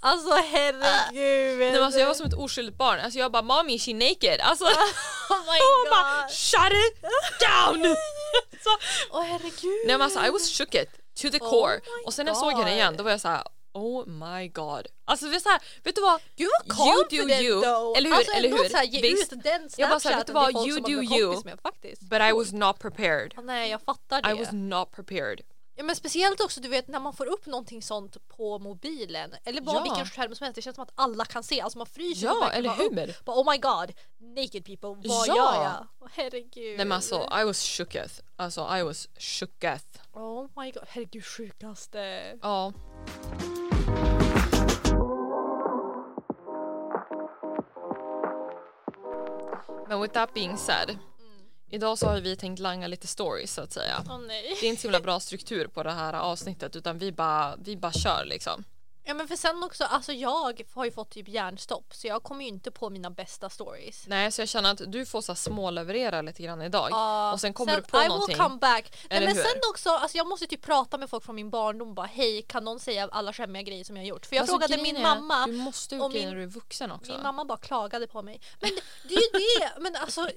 Alltså 0.00 0.34
herregud. 0.34 1.58
nej, 1.58 1.72
men 1.72 1.82
alltså, 1.82 2.00
jag 2.00 2.06
var 2.06 2.14
som 2.14 2.26
ett 2.26 2.34
oskyldigt 2.34 2.78
barn, 2.78 3.00
alltså 3.00 3.18
jag 3.18 3.32
bara 3.32 3.42
mommy 3.42 3.78
she 3.78 3.92
naked 3.94 4.40
alltså 4.40 4.64
oh 5.30 5.38
my 5.46 5.58
hon 5.60 5.90
bara 5.90 6.28
shut 6.28 6.72
it 6.72 7.02
down! 7.40 7.96
så, 8.64 8.70
Åh 9.10 9.22
herregud. 9.22 9.86
nej 9.86 9.98
men 9.98 10.02
alltså 10.02 10.20
I 10.26 10.30
was 10.30 10.58
shook 10.58 10.74
it 10.74 10.88
to 11.22 11.30
the 11.30 11.38
Oh 11.44 11.50
core 11.50 11.80
och 12.06 12.14
sen 12.14 12.24
när 12.26 12.32
jag 12.32 12.40
såg 12.40 12.52
henne 12.52 12.72
igen 12.74 12.96
då 12.96 13.04
var 13.04 13.10
jag 13.10 13.20
så 13.20 13.28
här. 13.28 13.42
Oh 13.74 14.06
my 14.06 14.48
god. 14.48 14.86
Alltså 15.04 15.26
det 15.26 15.36
är 15.36 15.40
så 15.40 15.48
här, 15.48 15.62
vet 15.84 15.94
du 15.94 16.00
vad? 16.02 16.20
Gud 16.36 16.48
vad 16.78 17.12
You 17.12 17.26
do 17.26 17.34
you. 17.34 17.62
though. 17.62 17.98
Eller 17.98 18.08
hur? 18.10 18.16
Alltså 18.16 18.32
Eller 18.32 18.48
hur? 18.48 18.68
Så 18.68 18.76
här, 18.76 18.84
ge 18.84 19.00
Visst. 19.02 19.32
ut 19.32 19.42
den 19.42 19.68
Jag 19.76 19.90
bara 19.90 20.00
så 20.00 20.08
här, 20.08 20.16
vet 20.16 20.26
du 20.26 20.32
vad? 20.32 20.50
You 20.66 20.80
do 20.80 21.02
you. 21.16 21.40
med 21.44 21.60
faktiskt. 21.62 22.02
But 22.02 22.20
I 22.22 22.32
was 22.32 22.52
not 22.52 22.78
prepared. 22.78 23.34
Åh, 23.36 23.44
nej 23.44 23.70
jag 23.70 23.82
fattar 23.82 24.22
det. 24.22 24.30
I 24.30 24.34
was 24.38 24.48
not 24.52 24.90
prepared. 24.92 25.40
Ja, 25.76 25.84
men 25.84 25.96
speciellt 25.96 26.40
också 26.40 26.60
du 26.60 26.68
vet 26.68 26.88
när 26.88 27.00
man 27.00 27.12
får 27.14 27.26
upp 27.26 27.46
någonting 27.46 27.82
sånt 27.82 28.28
på 28.28 28.58
mobilen 28.58 29.34
eller 29.44 29.60
bara 29.60 29.76
Ja. 29.76 29.82
vilken 29.82 30.06
skärm 30.06 30.34
som 30.34 30.44
helst. 30.44 30.54
Det 30.56 30.62
känns 30.62 30.74
som 30.76 30.82
att 30.82 30.92
alla 30.94 31.24
kan 31.24 31.42
se. 31.42 31.60
Alltså 31.60 31.78
man 31.78 31.86
fryser 31.86 32.26
Ja, 32.26 32.50
eller 32.50 32.68
bara 32.68 32.76
hur? 32.78 33.08
Upp. 33.10 33.24
Bara, 33.24 33.36
oh 33.40 33.50
my 33.52 33.58
god, 33.58 33.92
naked 34.36 34.64
people, 34.64 34.88
vad 34.88 35.00
Ja. 35.04 35.26
gör 35.26 35.62
jag? 35.64 35.86
Åh, 36.00 36.08
herregud. 36.12 36.76
Nej 36.76 36.86
men 36.86 36.92
alltså 36.92 37.28
I 37.40 37.44
was 37.44 37.62
shooketh. 37.62 38.14
Alltså 38.36 38.76
I 38.76 38.82
was 38.82 39.08
shooketh. 39.18 40.00
Oh 40.12 40.48
my 40.56 40.70
god, 40.70 40.82
herregud 40.88 41.24
sjukaste. 41.24 41.98
Ja. 42.42 42.72
Men 49.88 50.00
with 50.00 50.14
that 50.14 50.34
being 50.34 50.56
said. 50.56 50.98
Idag 51.70 51.98
så 51.98 52.06
har 52.06 52.20
vi 52.20 52.36
tänkt 52.36 52.58
langa 52.58 52.86
lite 52.86 53.06
stories 53.06 53.52
så 53.52 53.62
att 53.62 53.72
säga. 53.72 54.04
Nej. 54.26 54.56
Det 54.60 54.66
är 54.66 54.70
inte 54.70 54.82
så 54.82 54.88
himla 54.88 55.00
bra 55.00 55.20
struktur 55.20 55.66
på 55.66 55.82
det 55.82 55.92
här 55.92 56.12
avsnittet 56.12 56.76
utan 56.76 56.98
vi 56.98 57.12
bara, 57.12 57.56
vi 57.56 57.76
bara 57.76 57.92
kör 57.92 58.24
liksom. 58.24 58.64
Ja 59.06 59.14
men 59.14 59.28
för 59.28 59.36
sen 59.36 59.62
också, 59.62 59.84
alltså 59.84 60.12
jag 60.12 60.54
har 60.74 60.84
ju 60.84 60.90
fått 60.90 61.10
typ 61.10 61.28
hjärnstopp 61.28 61.94
så 61.94 62.06
jag 62.06 62.22
kommer 62.22 62.42
ju 62.42 62.48
inte 62.48 62.70
på 62.70 62.90
mina 62.90 63.10
bästa 63.10 63.50
stories. 63.50 64.04
Nej 64.06 64.32
så 64.32 64.40
jag 64.42 64.48
känner 64.48 64.70
att 64.72 64.80
du 64.92 65.06
får 65.06 65.20
så 65.20 65.32
här 65.32 65.36
småleverera 65.36 66.22
lite 66.22 66.42
grann 66.42 66.62
idag. 66.62 66.88
Ja, 66.90 67.32
och 67.32 67.40
sen 67.40 67.54
kommer 67.54 67.76
du 67.76 67.82
på 67.82 68.02
I 68.02 68.08
någonting. 68.08 68.28
will 68.36 68.42
come 68.44 68.56
back. 68.58 69.06
Nej, 69.10 69.20
men 69.20 69.36
hur? 69.36 69.42
sen 69.42 69.60
också, 69.70 69.90
alltså 69.90 70.16
jag 70.18 70.26
måste 70.26 70.46
typ 70.46 70.62
prata 70.62 70.98
med 70.98 71.10
folk 71.10 71.24
från 71.24 71.34
min 71.34 71.50
barndom 71.50 71.88
och 71.88 71.94
bara 71.94 72.06
hej 72.06 72.42
kan 72.42 72.64
någon 72.64 72.80
säga 72.80 73.08
alla 73.12 73.32
skämmiga 73.32 73.62
grejer 73.62 73.84
som 73.84 73.96
jag 73.96 74.02
har 74.02 74.08
gjort? 74.08 74.26
För 74.26 74.36
jag 74.36 74.40
Alltså, 74.42 74.58
frågade 74.58 74.82
min 74.82 75.02
mamma 75.02 75.46
Du 75.46 75.52
måste 75.52 75.94
ut 75.96 76.12
min- 76.12 76.28
när 76.28 76.34
du 76.36 76.42
är 76.42 76.46
vuxen 76.46 76.92
också. 76.92 77.12
Min 77.12 77.22
mamma 77.22 77.44
bara 77.44 77.58
klagade 77.58 78.06
på 78.06 78.22
mig. 78.22 78.40
Men 78.60 78.70
det 79.08 79.14
är 79.14 79.20
ju 79.20 79.58
det! 79.58 79.80
Men 79.80 79.96
alltså, 79.96 80.28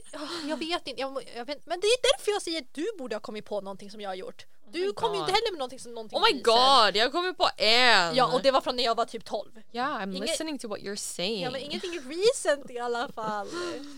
jag 0.49 0.57
vet 0.57 0.87
inte. 0.87 1.01
Jag, 1.01 1.23
jag 1.35 1.45
vet, 1.45 1.65
men 1.65 1.79
det 1.79 1.87
är 1.87 2.17
därför 2.17 2.31
jag 2.31 2.41
säger 2.41 2.61
att 2.61 2.73
du 2.73 2.87
borde 2.97 3.15
ha 3.15 3.19
kommit 3.21 3.45
på 3.45 3.61
någonting 3.61 3.91
som 3.91 4.01
jag 4.01 4.09
har 4.09 4.15
gjort. 4.15 4.45
Du 4.71 4.79
my 4.87 4.93
kom 4.93 5.13
ju 5.13 5.19
inte 5.19 5.31
heller 5.31 5.51
med 5.51 5.59
någonting 5.59 5.79
som 5.79 5.93
någonting 5.93 6.17
Oh 6.19 6.23
my 6.33 6.41
god, 6.41 6.95
jag 6.95 7.11
kommer 7.11 7.33
på 7.33 7.49
en! 7.57 8.15
Ja 8.15 8.33
och 8.33 8.41
det 8.41 8.51
var 8.51 8.61
från 8.61 8.75
när 8.75 8.83
jag 8.83 8.95
var 8.95 9.05
typ 9.05 9.25
12. 9.25 9.51
Yeah, 9.71 10.01
I'm 10.01 10.13
Inge- 10.15 10.21
listening 10.21 10.59
to 10.59 10.67
what 10.67 10.79
you're 10.79 10.95
saying. 10.95 11.41
Ja 11.43 11.51
men 11.51 11.61
ingenting 11.61 11.91
recent 11.99 12.69
i 12.71 12.79
alla 12.79 13.07
fall. 13.11 13.47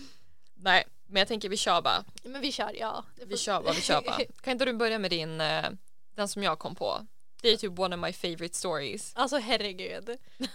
Nej, 0.54 0.84
men 1.06 1.20
jag 1.20 1.28
tänker 1.28 1.48
vi 1.48 1.56
kör 1.56 1.80
bara. 1.82 2.04
Men 2.22 2.40
vi 2.40 2.52
kör 2.52 2.72
ja. 2.78 3.04
Det 3.16 3.24
Vi 3.24 3.30
får- 3.30 3.36
kör 3.38 3.62
bara, 3.62 3.72
vi 3.72 3.80
kör 3.80 4.02
bara. 4.02 4.16
Kan 4.40 4.52
inte 4.52 4.64
du 4.64 4.72
börja 4.72 4.98
med 4.98 5.10
din, 5.10 5.40
eh, 5.40 5.64
den 6.16 6.28
som 6.28 6.42
jag 6.42 6.58
kom 6.58 6.74
på? 6.74 7.06
Det 7.42 7.48
är 7.48 7.56
typ 7.56 7.78
one 7.78 7.96
of 7.96 8.00
my 8.02 8.12
favorite 8.12 8.54
stories. 8.56 9.12
Alltså 9.14 9.36
herregud. 9.38 10.16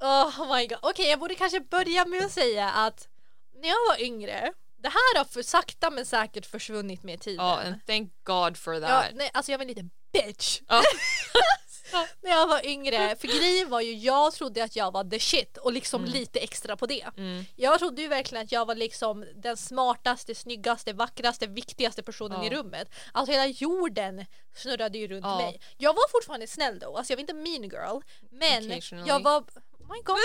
Oh 0.00 0.54
my 0.56 0.66
god. 0.66 0.78
Okej 0.82 1.06
jag 1.10 1.18
borde 1.18 1.34
kanske 1.34 1.60
börja 1.60 2.04
med 2.06 2.24
att 2.24 2.32
säga 2.32 2.70
att 2.70 3.08
när 3.54 3.68
jag 3.68 3.76
var 3.88 4.02
yngre, 4.02 4.52
det 4.84 4.88
här 4.90 5.18
har 5.18 5.24
för 5.24 5.42
sakta 5.42 5.90
men 5.90 6.06
säkert 6.06 6.46
försvunnit 6.46 7.02
med 7.02 7.20
tiden. 7.20 7.46
Ja, 7.46 7.60
and 7.60 7.86
thank 7.86 8.12
God 8.24 8.56
for 8.56 8.74
Ja, 8.74 8.80
that. 8.80 9.06
nej, 9.14 9.30
alltså 9.34 9.52
jag 9.52 9.58
var 9.58 9.62
en 9.64 9.68
liten 9.68 9.90
bitch. 10.12 10.60
Ja. 10.68 10.82
när 12.22 12.30
jag 12.30 12.46
var 12.46 12.66
yngre. 12.66 13.16
För 13.16 13.28
grejen 13.28 13.70
var 13.70 13.80
ju, 13.80 13.92
jag 13.94 14.32
trodde 14.34 14.64
att 14.64 14.76
jag 14.76 14.92
var 14.92 15.04
the 15.04 15.20
shit 15.20 15.56
och 15.56 15.72
liksom 15.72 16.04
lite 16.04 16.38
extra 16.40 16.76
på 16.76 16.86
det. 16.86 17.06
Mm. 17.16 17.44
Jag 17.56 17.78
trodde 17.78 18.02
ju 18.02 18.08
verkligen 18.08 18.44
att 18.44 18.52
jag 18.52 18.66
var 18.66 18.74
liksom 18.74 19.24
den 19.34 19.56
smartaste, 19.56 20.34
snyggaste, 20.34 20.92
vackraste, 20.92 21.46
viktigaste 21.46 22.02
personen 22.02 22.38
Ja. 22.42 22.46
i 22.46 22.50
rummet. 22.56 22.88
Alltså 23.12 23.32
hela 23.32 23.46
jorden 23.46 24.26
snurrade 24.56 24.98
ju 24.98 25.08
runt 25.08 25.24
Ja. 25.24 25.36
mig. 25.36 25.60
Jag 25.76 25.94
var 25.94 26.08
fortfarande 26.10 26.46
snäll 26.46 26.78
då, 26.78 26.96
alltså 26.96 27.12
jag 27.12 27.16
var 27.16 27.20
inte 27.20 27.34
mean 27.34 27.62
girl. 27.62 28.00
Men 28.30 28.82
jag 29.06 29.22
var, 29.22 29.38
oh 29.40 29.92
my 29.92 30.02
god, 30.04 30.16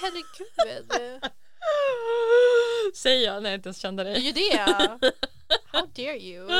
herregud. 0.00 1.22
Säger 3.06 3.26
jag 3.32 3.42
när 3.42 3.50
jag 3.50 3.58
inte 3.58 3.68
ens 3.68 3.78
kände 3.78 4.04
Det 4.04 4.10
är 4.10 4.14
dig. 4.14 4.22
ju 4.26 4.32
det. 4.32 4.58
How 5.66 5.86
dare 5.86 6.18
you? 6.18 6.50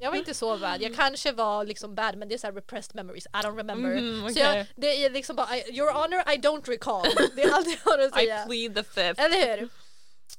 Jag 0.00 0.10
var 0.10 0.16
inte 0.18 0.34
så 0.34 0.56
bad. 0.58 0.82
Jag 0.82 0.96
kanske 0.96 1.32
var 1.32 1.64
liksom 1.64 1.94
bad 1.94 2.16
men 2.16 2.28
det 2.28 2.34
är 2.34 2.38
så 2.38 2.50
repressed 2.50 2.94
memories. 2.94 3.26
I 3.26 3.28
don't 3.30 3.56
remember. 3.56 4.00
Mhm, 4.00 4.34
Så 4.34 4.40
jag, 4.40 4.66
det 4.76 5.04
är 5.04 5.10
liksom 5.10 5.36
bara, 5.36 5.56
I, 5.56 5.76
your 5.78 5.92
honor 5.92 6.18
I 6.34 6.36
don't 6.38 6.68
recall. 6.68 7.06
Det 7.36 7.42
är 7.42 7.52
allt 7.52 7.66
jag 7.84 7.92
har 7.92 7.98
att 7.98 8.12
I 8.12 8.14
säga. 8.14 8.46
plead 8.46 8.74
the 8.74 8.82
fifth. 8.82 9.22
Eller 9.24 9.56
hur? 9.58 9.68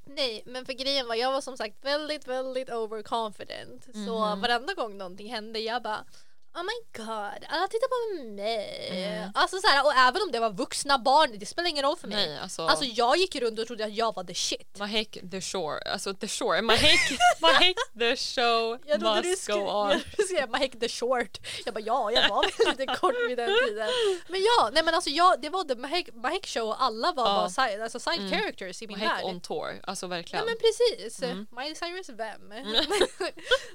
Nej, 0.06 0.44
men 0.46 0.66
för 0.66 0.74
grejen 0.74 1.08
var 1.08 1.16
jag 1.16 1.32
var 1.32 1.42
som 1.42 1.58
sagt 1.58 1.76
väldigt, 1.86 2.28
väldigt 2.28 2.70
overconfident. 2.70 3.84
Så 3.94 4.26
Mhm. 4.26 4.42
varenda 4.42 4.74
gång 4.74 4.98
någonting 4.98 5.34
hände 5.34 5.60
jag 5.60 5.82
bara 5.84 6.06
Oh 6.54 6.64
my 6.64 7.04
god, 7.06 7.46
alla 7.50 7.68
tittar 7.68 7.88
på 7.88 8.24
mig. 8.24 8.88
Mm. 8.92 9.32
Alltså 9.34 9.58
så 9.58 9.68
här, 9.68 9.86
och 9.86 9.94
även 9.94 10.22
om 10.22 10.32
det 10.32 10.40
var 10.40 10.50
vuxna 10.50 10.98
barn, 11.00 11.40
det 11.40 11.46
spelar 11.46 11.70
ingen 11.70 11.86
roll 11.86 11.98
för 11.98 12.08
mig. 12.08 12.28
Nej 12.28 12.40
alltså. 12.40 12.66
Alltså 12.66 12.86
jag 12.86 13.18
gick 13.18 13.36
runt 13.36 13.60
och 13.60 13.68
trodde 13.68 13.86
att 13.86 13.94
jag 13.94 14.16
var 14.16 14.24
the 14.24 14.34
shit. 14.36 14.78
Mahek 14.80 15.18
the 15.32 15.42
shore, 15.42 15.92
alltså 15.92 16.14
the 16.14 16.28
shore, 16.28 16.62
Mahek, 16.62 17.00
Mahek 17.42 17.78
the 18.00 18.16
show 18.16 18.80
Jag 18.86 19.00
trodde 19.00 19.22
du 19.22 19.30
must 19.30 19.48
go 19.48 19.54
skrev, 19.54 19.68
on. 19.68 19.90
jag 20.18 20.26
skrev 20.28 20.50
Mahek 20.50 20.80
the 20.80 20.90
short. 20.90 21.38
Jag 21.66 21.74
bara 21.74 21.80
ja, 21.80 22.12
jag 22.12 22.30
var 22.30 22.72
lite 22.72 22.86
kort 22.96 23.16
vid 23.30 23.38
den 23.38 23.50
tiden. 23.68 23.90
Men 24.28 24.42
ja, 24.42 24.70
nej 24.74 24.84
men 24.84 24.94
alltså 24.96 25.10
jag, 25.10 25.42
det 25.42 25.50
var 25.50 25.64
the 25.64 25.76
Mahek, 25.76 26.10
Mahek 26.14 26.48
show 26.48 26.68
och 26.70 26.84
alla 26.84 27.12
var 27.12 27.24
Ja. 27.30 27.36
bara 27.36 27.50
side, 27.50 27.82
alltså 27.82 28.00
side 28.00 28.20
Mm. 28.20 28.32
characters 28.32 28.82
i 28.82 28.88
min 28.88 29.00
Mahek 29.00 29.12
värld. 29.12 29.26
on 29.26 29.42
tour, 29.42 29.80
alltså 29.84 30.08
verkligen. 30.08 30.46
men 30.46 30.56
precis. 30.56 31.24
Mm. 31.24 31.48
Miley 31.52 31.76
Cyrus 31.76 32.10
vem? 32.10 32.42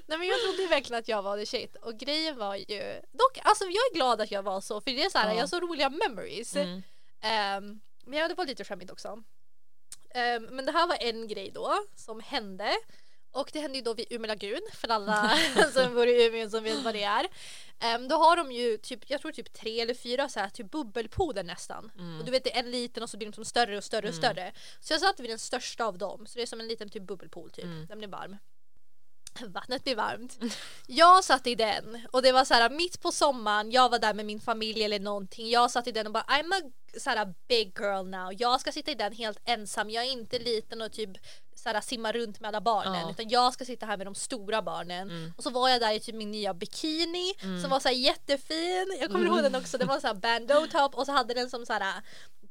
Nej 0.07 0.17
men 0.17 0.27
jag 0.27 0.39
trodde 0.41 0.67
verkligen 0.69 0.99
att 0.99 1.07
jag 1.07 1.21
var 1.21 1.37
the 1.37 1.45
shit 1.45 1.75
och 1.81 1.97
grejen 1.97 2.37
var 2.37 2.64
ju 2.67 3.01
dock 3.11 3.37
alltså 3.43 3.63
jag 3.63 3.73
är 3.73 3.93
glad 3.93 4.21
att 4.21 4.31
jag 4.31 4.43
var 4.43 4.61
så 4.61 4.81
för 4.81 4.91
det 4.91 5.03
är 5.03 5.09
så 5.09 5.17
här, 5.17 5.27
Ja. 5.27 5.33
jag 5.33 5.41
har 5.41 5.47
så 5.47 5.59
roliga 5.59 5.89
memories. 5.89 6.55
Mm. 6.55 6.83
Ehm, 7.21 7.79
men 8.05 8.19
ja, 8.19 8.27
det 8.27 8.33
var 8.33 8.45
lite 8.45 8.63
skämmigt 8.63 8.91
också. 8.91 9.23
Ehm, 10.09 10.43
men 10.43 10.65
det 10.65 10.71
här 10.71 10.87
var 10.87 10.97
en 10.99 11.27
grej 11.27 11.51
då 11.51 11.85
som 11.95 12.19
hände. 12.19 12.73
Och 13.31 13.49
det 13.53 13.59
hände 13.59 13.77
ju 13.77 13.83
då 13.83 13.93
vid 13.93 14.05
Umeå 14.09 14.27
lagun 14.27 14.61
för 14.73 14.87
alla 14.87 15.37
som 15.73 15.93
bor 15.95 16.07
i 16.07 16.25
Umeå 16.25 16.49
som 16.49 16.63
vet 16.63 16.83
vad 16.83 16.93
det 16.93 17.03
är. 17.03 17.27
Ehm, 17.79 18.07
då 18.07 18.15
har 18.15 18.37
de 18.37 18.51
ju 18.51 18.77
typ, 18.77 19.09
jag 19.09 19.21
tror 19.21 19.31
typ 19.31 19.53
tre 19.53 19.81
eller 19.81 19.93
fyra 19.93 20.29
så 20.29 20.39
här 20.39 20.49
typ 20.49 20.71
bubbelpooler 20.71 21.43
nästan. 21.43 21.91
Mm. 21.97 22.19
Och 22.19 22.25
du 22.25 22.31
vet 22.31 22.43
det 22.43 22.55
är 22.55 22.59
en 22.59 22.71
liten 22.71 23.03
och 23.03 23.09
så 23.09 23.17
blir 23.17 23.27
de 23.27 23.33
som 23.33 23.45
större 23.45 23.77
och 23.77 23.83
större 23.83 24.07
och 24.07 24.15
större. 24.15 24.51
Så 24.79 24.93
jag 24.93 25.01
satt 25.01 25.19
vid 25.19 25.29
den 25.29 25.39
största 25.39 25.85
av 25.85 25.97
dem. 25.97 26.25
Så 26.27 26.35
det 26.35 26.41
är 26.41 26.45
som 26.45 26.59
en 26.59 26.67
liten 26.67 26.89
typ 26.89 27.03
bubbelpool 27.03 27.51
typ. 27.51 27.65
Mm. 27.65 27.85
Den 27.85 27.97
blir 27.97 28.07
varm. 28.07 28.37
Vattnet 29.41 29.83
blir 29.83 29.95
varmt. 29.95 30.37
Jag 30.87 31.23
satt 31.23 31.47
i 31.47 31.55
den 31.55 32.07
och 32.11 32.21
det 32.21 32.31
var 32.31 32.45
så 32.45 32.53
här 32.53 32.69
mitt 32.69 33.01
på 33.01 33.11
sommaren, 33.11 33.71
jag 33.71 33.89
var 33.89 33.99
där 33.99 34.13
med 34.13 34.25
min 34.25 34.39
familj 34.41 34.83
eller 34.83 34.99
någonting. 34.99 35.49
Jag 35.49 35.71
satt 35.71 35.87
i 35.87 35.91
den 35.91 36.07
och 36.07 36.13
bara 36.13 36.23
I'm 36.23 36.53
a 36.53 36.71
så 36.99 37.09
här, 37.09 37.33
big 37.47 37.73
girl 37.79 38.05
now. 38.09 38.33
Jag 38.37 38.61
ska 38.61 38.71
sitta 38.71 38.91
i 38.91 38.95
den 38.95 39.13
helt 39.13 39.39
ensam. 39.45 39.89
Jag 39.89 40.05
är 40.05 40.11
inte 40.11 40.39
liten 40.39 40.81
och 40.81 40.91
typ 40.91 41.09
så 41.55 41.69
här, 41.69 41.81
simma 41.81 42.11
runt 42.11 42.39
med 42.39 42.47
alla 42.47 42.61
barnen 42.61 43.01
Ja. 43.01 43.11
utan 43.11 43.29
jag 43.29 43.53
ska 43.53 43.65
sitta 43.65 43.85
här 43.85 43.97
med 43.97 44.07
de 44.07 44.15
stora 44.15 44.61
barnen. 44.61 45.09
Mm. 45.09 45.33
Och 45.37 45.43
så 45.43 45.49
var 45.49 45.69
jag 45.69 45.81
där 45.81 45.91
i 45.93 45.99
typ 45.99 46.15
min 46.15 46.31
nya 46.31 46.53
bikini 46.53 47.33
Mm. 47.43 47.61
som 47.61 47.69
var 47.69 47.79
så 47.79 47.87
här 47.87 47.95
jättefin. 47.95 48.97
Jag 48.99 49.11
kommer 49.11 49.25
ihåg 49.25 49.43
den 49.43 49.55
också. 49.55 49.77
Det 49.77 49.85
var 49.85 49.99
så 49.99 50.07
här 50.07 50.13
bandeau 50.13 50.67
top 50.67 50.95
och 50.95 51.05
så 51.05 51.11
hade 51.11 51.33
den 51.33 51.49
som 51.49 51.65
så 51.65 51.73
här 51.73 52.01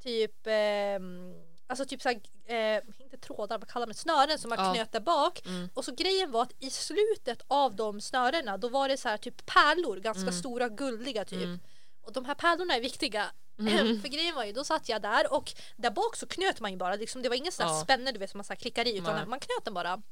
typ 0.02 0.46
ehm, 0.46 1.32
Alltså 1.66 1.84
typ 1.84 2.02
såhär, 2.02 2.20
eh, 2.46 2.80
inte 2.98 3.16
trådar, 3.16 3.58
vad 3.58 3.68
kallar 3.68 3.86
man 3.86 3.92
det? 3.92 3.98
Snören 3.98 4.38
som 4.38 4.48
man 4.48 4.58
Ja. 4.66 4.74
knöt 4.74 4.92
där 4.92 5.00
bak. 5.00 5.46
Mm. 5.46 5.68
Och 5.74 5.84
så 5.84 5.92
grejen 5.94 6.30
var 6.30 6.42
att 6.42 6.52
i 6.58 6.70
slutet 6.70 7.42
av 7.48 7.76
de 7.76 8.00
snörena 8.00 8.56
då 8.58 8.68
var 8.68 8.88
det 8.88 8.96
så 8.96 9.08
här 9.08 9.16
typ 9.18 9.46
pärlor, 9.46 9.96
ganska 9.96 10.22
Mm. 10.22 10.32
stora 10.34 10.68
guldiga 10.68 11.24
typ. 11.24 11.42
Mm. 11.42 11.60
Och 12.02 12.12
de 12.12 12.24
här 12.24 12.34
pärlorna 12.34 12.74
är 12.76 12.80
viktiga. 12.80 13.30
Mm. 13.58 14.00
För 14.02 14.08
grejen 14.08 14.34
var 14.34 14.44
ju, 14.44 14.52
då 14.52 14.64
satt 14.64 14.88
jag 14.88 15.02
där 15.02 15.32
och 15.32 15.52
där 15.76 15.90
bak 15.90 16.16
så 16.16 16.26
knöt 16.26 16.60
man 16.60 16.70
ju 16.70 16.76
bara, 16.76 16.94
liksom, 16.96 17.22
det 17.22 17.28
var 17.28 17.36
ingen 17.36 17.52
sån 17.52 17.66
här 17.66 17.74
Ja. 17.74 17.80
spänne 17.82 18.12
du 18.12 18.18
vet 18.18 18.30
som 18.30 18.38
man 18.38 18.44
så 18.44 18.56
klickar 18.56 18.86
i 18.86 18.96
utan 18.98 19.16
Nej. 19.16 19.26
man 19.26 19.40
knöt 19.40 19.64
den 19.64 19.74
bara. 19.74 20.02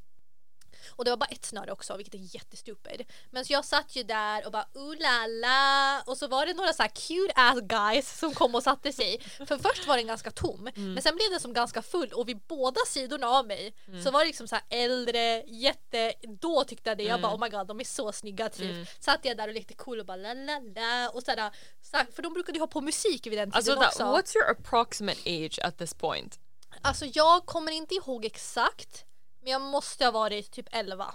Och 0.91 1.05
det 1.05 1.11
var 1.11 1.17
bara 1.17 1.27
ett 1.31 1.45
snöre 1.45 1.73
också 1.73 1.97
vilket 1.97 2.15
är 2.15 2.35
jättestupid. 2.35 3.05
Men 3.31 3.45
så 3.45 3.53
jag 3.53 3.65
satt 3.65 3.97
ju 3.97 4.03
där 4.03 4.47
och 4.47 4.53
bara 4.53 4.67
ooh 4.75 4.97
la 5.01 5.27
la 5.27 6.03
och 6.07 6.17
så 6.19 6.27
var 6.29 6.47
det 6.47 6.55
några 6.55 6.73
så 6.73 6.83
här 6.83 6.91
cute 6.91 7.33
ass 7.37 7.61
guys 7.61 8.19
som 8.19 8.35
kom 8.35 8.55
och 8.55 8.63
satte 8.63 8.93
sig. 8.93 9.21
För 9.47 9.59
först 9.59 9.87
var 9.87 9.97
den 9.97 10.07
ganska 10.07 10.31
tom 10.31 10.69
Mm. 10.77 10.93
men 10.95 11.03
sen 11.03 11.15
blev 11.17 11.31
den 11.31 11.41
som 11.41 11.53
ganska 11.53 11.83
full 11.83 12.13
och 12.13 12.29
vid 12.29 12.39
båda 12.49 12.81
sidorna 12.87 13.27
av 13.29 13.47
mig 13.47 13.75
Mm. 13.89 14.03
så 14.05 14.11
var 14.11 14.21
det 14.21 14.27
liksom 14.27 14.49
så 14.49 14.57
äldre, 14.71 15.43
jätte, 15.47 16.13
då 16.41 16.65
tyckte 16.65 16.91
jag 16.91 16.99
det, 16.99 17.03
jag 17.05 17.19
Mm. 17.19 17.23
bara 17.23 17.35
oh 17.35 17.41
my 17.41 17.49
god 17.49 17.67
de 17.67 17.81
är 17.81 17.85
så 17.85 18.13
snygga 18.13 18.49
typ. 18.49 18.71
Mm. 18.71 18.87
Satt 19.01 19.25
jag 19.25 19.37
där 19.37 19.49
och 19.49 19.55
lekte 19.55 19.75
cool 19.75 20.01
och 20.01 20.07
bara 20.07 20.17
la 20.17 20.35
la 20.35 20.59
la 20.75 21.09
och 21.09 21.23
sådär, 21.23 21.51
så 21.83 21.97
här, 21.97 22.07
för 22.15 22.23
de 22.23 22.33
brukade 22.33 22.57
ju 22.59 22.61
ha 22.63 22.67
på 22.67 22.81
musik 22.81 23.27
vid 23.27 23.39
den 23.39 23.51
tiden 23.51 23.79
Alltså 23.79 24.03
också. 24.03 24.03
what's 24.03 24.37
your 24.37 24.51
approximate 24.51 25.21
age 25.27 25.59
at 25.63 25.79
this 25.79 25.95
point? 25.95 26.39
Alltså 26.83 27.05
jag 27.15 27.47
kommer 27.47 27.73
inte 27.73 27.95
ihåg 27.95 28.25
exakt 28.25 29.05
men 29.43 29.53
jag 29.53 29.61
måste 29.63 30.05
ha 30.05 30.11
varit 30.13 30.51
typ 30.51 30.67
11. 30.73 31.15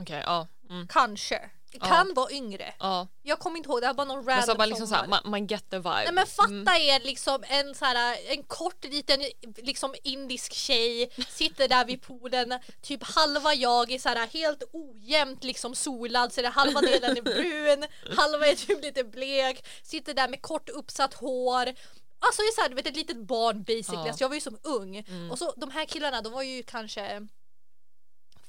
Okej, 0.00 0.22
ja. 0.26 0.46
Mm. 0.70 0.88
Kanske. 0.88 1.50
Det 1.72 1.78
Ja. 1.80 1.86
kan 1.88 2.14
vara 2.14 2.30
yngre. 2.30 2.74
Ja. 2.78 3.08
Jag 3.22 3.38
kommer 3.38 3.56
inte 3.56 3.68
ihåg, 3.68 3.80
det 3.80 3.86
var 3.86 3.94
bara 3.94 4.04
någon 4.06 4.24
Men 4.24 4.34
random 4.36 4.54
så 4.54 4.58
man 4.58 4.68
liksom 4.68 4.86
sommar. 4.86 4.98
såhär, 4.98 5.08
man, 5.08 5.20
man 5.30 5.46
get 5.46 5.70
the 5.70 5.76
vibe. 5.76 5.90
Nej 6.04 6.12
men 6.12 6.26
fatta 6.26 6.48
Mm. 6.52 6.68
er 6.82 7.00
liksom 7.00 7.44
en 7.48 7.74
så 7.74 7.84
här, 7.84 8.16
en 8.28 8.42
kort 8.42 8.84
liten 8.84 9.20
liksom 9.56 9.94
indisk 10.02 10.52
tjej 10.52 11.10
sitter 11.28 11.68
där 11.68 11.84
vid 11.84 12.02
poolen 12.02 12.58
typ 12.82 13.02
halva 13.02 13.54
jag 13.54 13.92
är 13.92 13.98
så 13.98 14.08
här 14.08 14.26
helt 14.26 14.62
ojämnt 14.72 15.44
liksom 15.44 15.74
solad 15.74 16.32
så 16.32 16.42
det 16.42 16.48
halva 16.48 16.80
delen 16.80 17.16
är 17.16 17.22
brun 17.22 17.86
halva 18.16 18.46
är 18.46 18.54
typ 18.56 18.82
lite 18.82 19.04
blek 19.04 19.66
sitter 19.82 20.14
där 20.14 20.28
med 20.28 20.42
kort 20.42 20.68
uppsatt 20.68 21.14
hår 21.14 21.74
Alltså 22.18 22.42
jag 22.42 22.48
är 22.48 22.52
så 22.54 22.60
här, 22.60 22.68
du 22.68 22.74
vet 22.74 22.86
ett 22.86 22.96
litet 22.96 23.16
barn 23.16 23.62
basically, 23.62 23.98
Ja. 23.98 24.08
alltså, 24.08 24.24
jag 24.24 24.28
var 24.28 24.34
ju 24.34 24.40
som 24.40 24.58
ung 24.62 24.96
Mm. 24.96 25.30
och 25.30 25.38
så 25.38 25.52
de 25.56 25.70
här 25.70 25.84
killarna 25.84 26.20
de 26.22 26.32
var 26.32 26.42
ju 26.42 26.62
kanske 26.62 27.26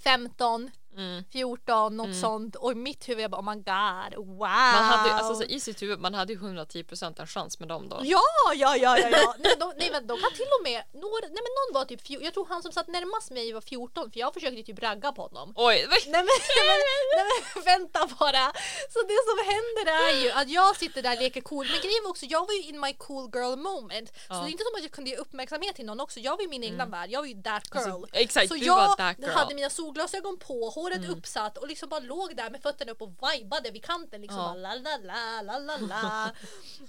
15, 0.08 0.72
Mm. 0.98 1.24
14, 1.32 1.98
något 1.98 2.06
Mm. 2.06 2.22
sånt 2.22 2.56
och 2.56 2.72
i 2.72 2.76
mitt 2.76 3.10
huvud 3.10 3.24
jag 3.24 3.32
bara 3.32 3.42
oh 3.42 3.50
my 3.50 3.56
god, 3.56 4.26
wow! 4.28 4.40
Man 4.40 4.84
hade, 4.84 5.14
alltså, 5.14 5.36
så 5.36 5.44
i 5.44 5.60
sitt 5.60 5.82
huvud, 5.82 6.00
man 6.00 6.14
hade 6.14 6.34
ju 6.34 6.40
110% 6.40 7.20
en 7.22 7.28
chans 7.28 7.60
med 7.60 7.68
dem 7.70 7.90
då. 7.90 8.00
Ja, 8.04 8.22
ja, 8.56 8.76
ja, 8.76 8.98
ja, 9.00 9.10
ja. 9.10 9.36
Nej, 9.40 9.56
de, 9.60 9.74
nej 9.78 9.90
men 9.92 10.08
de 10.08 10.18
kan 10.20 10.32
till 10.32 10.52
och 10.60 10.64
med, 10.64 10.84
några, 10.94 11.22
nej 11.36 11.42
men 11.46 11.54
någon 11.60 11.72
var 11.80 11.86
typ, 11.86 12.02
jag 12.26 12.34
tror 12.34 12.46
han 12.50 12.64
som 12.64 12.72
satt 12.72 12.88
närmast 12.88 13.32
mig 13.32 13.54
var 13.54 13.62
14 13.62 14.12
för 14.12 14.20
jag 14.20 14.34
försökte 14.34 14.64
typ 14.64 14.80
ragga 14.84 15.12
på 15.12 15.22
honom. 15.22 15.54
Oj, 15.56 15.76
Nej 15.90 16.24
men, 16.28 16.38
nej, 16.58 16.66
men, 16.70 16.80
nej, 17.18 17.26
men 17.56 17.64
vänta 17.64 18.00
bara! 18.20 18.46
Så 18.94 19.00
det 19.12 19.20
som 19.30 19.38
händer 19.52 19.86
är 20.10 20.24
ju 20.24 20.32
att 20.32 20.50
jag 20.50 20.76
sitter 20.76 21.02
där 21.02 21.16
och 21.16 21.22
leker 21.22 21.42
cool 21.42 21.66
men 21.72 21.80
grejen 21.82 22.04
var 22.04 22.10
också, 22.10 22.26
jag 22.26 22.48
var 22.48 22.54
ju 22.54 22.62
in 22.62 22.80
my 22.80 22.94
cool 22.94 23.30
girl 23.34 23.56
moment. 23.58 24.10
Så 24.10 24.24
Ja. 24.30 24.36
det 24.36 24.50
är 24.50 24.52
inte 24.52 24.64
som 24.64 24.76
att 24.76 24.82
jag 24.84 24.92
kunde 24.92 25.10
ge 25.10 25.16
uppmärksamhet 25.18 25.76
till 25.76 25.86
någon 25.86 26.00
också, 26.00 26.20
jag 26.20 26.38
var 26.38 26.44
i 26.44 26.48
min 26.48 26.64
egna 26.64 26.86
värld, 26.86 27.10
jag 27.12 27.20
var 27.22 27.28
ju 27.28 27.42
that 27.44 27.64
girl. 27.74 27.78
alltså, 27.92 28.08
exakt, 28.12 28.48
Så 28.48 28.54
du 28.54 28.66
jag 28.66 28.76
var 28.76 28.96
that 28.96 29.20
girl. 29.20 29.30
hade 29.30 29.56
mina 29.56 29.70
solglasögon 29.70 30.38
på, 30.38 30.70
håret 30.88 31.06
Mm. 31.06 31.18
uppsatt 31.18 31.58
och 31.58 31.68
liksom 31.68 31.90
bara 31.90 32.00
låg 32.00 32.36
där 32.36 32.50
med 32.50 32.62
fötterna 32.62 32.92
upp 32.92 33.02
och 33.02 33.10
vibade 33.34 33.72
vid 33.72 33.84
kanten 33.86 34.22
liksom 34.22 34.38
Ja. 34.40 34.44
bara 34.44 34.76
la 34.76 34.98
la 34.98 35.42
la 35.42 35.60
la 35.60 35.78
la 35.78 36.32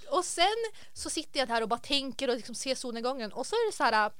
och 0.17 0.25
sen 0.25 0.57
så 0.93 1.09
sitter 1.09 1.39
jag 1.39 1.47
där 1.47 1.61
och 1.61 1.69
bara 1.69 1.79
tänker 1.79 2.29
och 2.29 2.35
liksom 2.35 2.55
ser 2.55 2.75
solnedgången 2.75 3.33
och 3.33 3.45
så 3.45 3.55
är 3.55 3.71
det 3.71 3.75
så 3.77 3.83
här 3.83 4.11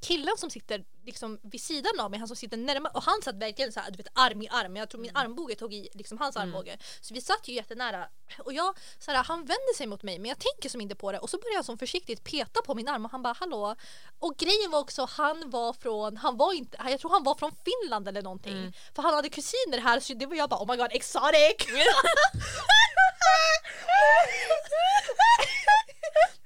killen 0.00 0.36
som 0.36 0.50
sitter 0.50 0.84
liksom 1.04 1.38
vid 1.42 1.60
sidan 1.60 2.00
av 2.00 2.10
mig, 2.10 2.18
han 2.18 2.28
som 2.28 2.36
sitter 2.36 2.56
närmare 2.56 2.92
och 2.94 3.02
han 3.02 3.22
satt 3.22 3.34
verkligen 3.34 3.72
så 3.72 3.80
här, 3.80 3.90
du 3.90 3.96
vet 3.96 4.08
arm 4.14 4.42
i 4.42 4.48
arm. 4.48 4.76
Jag 4.76 4.88
tror 4.90 5.00
min 5.00 5.16
armbåge 5.16 5.54
tog 5.54 5.74
i 5.74 5.88
liksom 5.92 6.18
hans 6.18 6.36
Mm. 6.36 6.48
armbåge. 6.48 6.78
Så 7.00 7.14
vi 7.14 7.20
satt 7.20 7.48
ju 7.48 7.52
jättenära 7.54 8.08
och 8.38 8.52
jag 8.52 8.76
så 8.98 9.10
här, 9.10 9.24
han 9.24 9.38
vänder 9.38 9.74
sig 9.76 9.86
mot 9.86 10.02
mig 10.02 10.18
men 10.18 10.28
jag 10.28 10.38
tänker 10.38 10.68
som 10.68 10.80
inte 10.80 10.94
på 10.94 11.12
det 11.12 11.18
och 11.18 11.30
så 11.30 11.38
börjar 11.38 11.54
jag 11.54 11.64
som 11.64 11.78
försiktigt 11.78 12.24
peta 12.24 12.62
på 12.62 12.74
min 12.74 12.88
arm 12.88 13.04
och 13.04 13.10
han 13.10 13.22
bara 13.22 13.36
hallå. 13.40 13.74
Och 14.18 14.36
grejen 14.36 14.70
var 14.70 14.78
också 14.80 15.04
han 15.10 15.50
var 15.50 15.72
från, 15.72 16.16
han 16.16 16.36
var 16.36 16.52
inte, 16.52 16.78
jag 16.90 17.00
tror 17.00 17.10
han 17.10 17.22
var 17.24 17.34
från 17.34 17.52
Finland 17.64 18.08
eller 18.08 18.22
någonting. 18.22 18.52
Mm. 18.58 18.72
För 18.94 19.02
han 19.02 19.14
hade 19.14 19.28
kusiner 19.28 19.78
här 19.78 20.00
så 20.00 20.14
det 20.14 20.26
var 20.26 20.36
jag 20.36 20.50
bara 20.50 20.60
oh 20.62 20.70
my 20.70 20.76
god 20.76 20.90
exotic. 20.92 21.56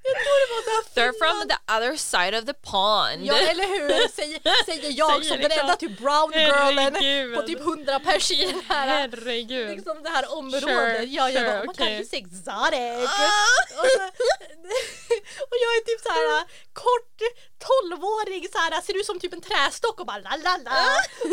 jag 0.11 0.23
tror 0.23 0.35
det 0.43 0.49
var 0.55 0.61
så 0.73 0.99
They're 0.99 1.15
from 1.21 1.35
the 1.51 1.59
other 1.75 1.95
side 2.11 2.33
of 2.39 2.43
the 2.45 2.53
pond. 2.53 3.19
Ja 3.29 3.35
eller 3.51 3.67
hur, 3.73 4.07
säger, 4.07 4.39
säger 4.65 4.91
jag 4.97 5.11
Säger 5.11 5.23
som 5.23 5.37
den 5.37 5.49
liksom, 5.49 5.61
enda 5.61 5.75
typ 5.75 5.97
brown 5.97 6.31
girlen 6.33 6.95
herregud. 6.95 7.35
på 7.35 7.41
typ 7.41 7.59
100 7.59 7.99
pers 7.99 8.31
i 8.31 8.45
den 8.45 8.61
här 8.67 8.87
Herregud. 8.87 9.69
liksom 9.69 10.03
det 10.03 10.09
här 10.09 10.25
området. 10.37 10.63
Sure, 10.63 11.03
ja, 11.03 11.29
jag 11.29 11.33
sure, 11.33 11.51
bara, 11.51 11.59
oh 11.59 11.65
my 11.65 11.69
okay. 11.69 11.97
god, 11.97 12.05
he's 12.05 12.15
exotic. 12.23 13.09
Ah! 13.09 13.81
och, 13.81 13.89
så, 13.97 14.03
och 15.49 15.57
jag 15.63 15.71
är 15.77 15.83
typ 15.89 16.01
så 16.07 16.11
här 16.11 16.43
kort 16.73 17.17
12-åring 17.69 18.47
så 18.51 18.57
här 18.57 18.81
ser 18.81 18.99
ut 18.99 19.05
som 19.05 19.19
typ 19.19 19.33
en 19.33 19.41
trästock 19.41 19.99
och 19.99 20.05
bara 20.05 20.17
la 20.17 20.29
la 20.29 20.57
la. 20.57 20.77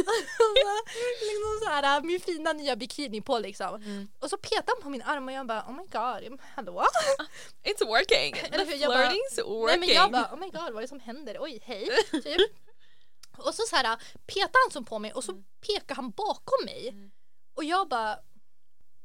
Liksom 1.29 1.53
så 1.63 1.69
här 1.71 2.03
min 2.03 2.21
fina 2.21 2.53
nya 2.53 2.77
bikini 2.77 3.21
på 3.21 3.39
liksom. 3.39 3.75
Mm. 3.75 4.09
Och 4.19 4.31
så 4.31 4.37
petar 4.37 4.75
han 4.75 4.83
på 4.83 4.91
min 4.91 5.03
arm 5.03 5.29
och 5.29 5.33
jag 5.33 5.47
bara 5.47 5.63
oh 5.63 5.73
my 5.73 5.83
god, 5.83 6.41
hallå? 6.57 6.85
It's 7.69 7.87
working. 7.87 8.35
The 8.51 8.65
flirting's 8.65 9.43
working. 9.45 9.67
Nej 9.67 9.79
men 9.79 9.89
jag 9.89 10.13
bara 10.13 10.31
oh 10.33 10.39
my 10.39 10.47
god 10.47 10.73
vad 10.73 10.77
är 10.77 10.83
det 10.83 10.89
som 10.89 11.01
händer? 11.01 11.37
Oj 11.41 11.61
hej. 11.63 11.89
Typ. 12.11 12.41
Och 13.37 13.55
så, 13.55 13.63
så 13.63 13.77
här 13.77 13.97
petar 14.27 14.65
han 14.65 14.73
som 14.73 14.85
på 14.85 14.99
mig 14.99 15.13
och 15.13 15.25
så 15.25 15.33
pekar 15.67 15.95
han 15.95 16.11
bakom 16.11 16.65
mig. 16.65 16.89
Mm. 16.89 17.11
Och 17.55 17.65
jag 17.65 17.89
bara 17.89 18.19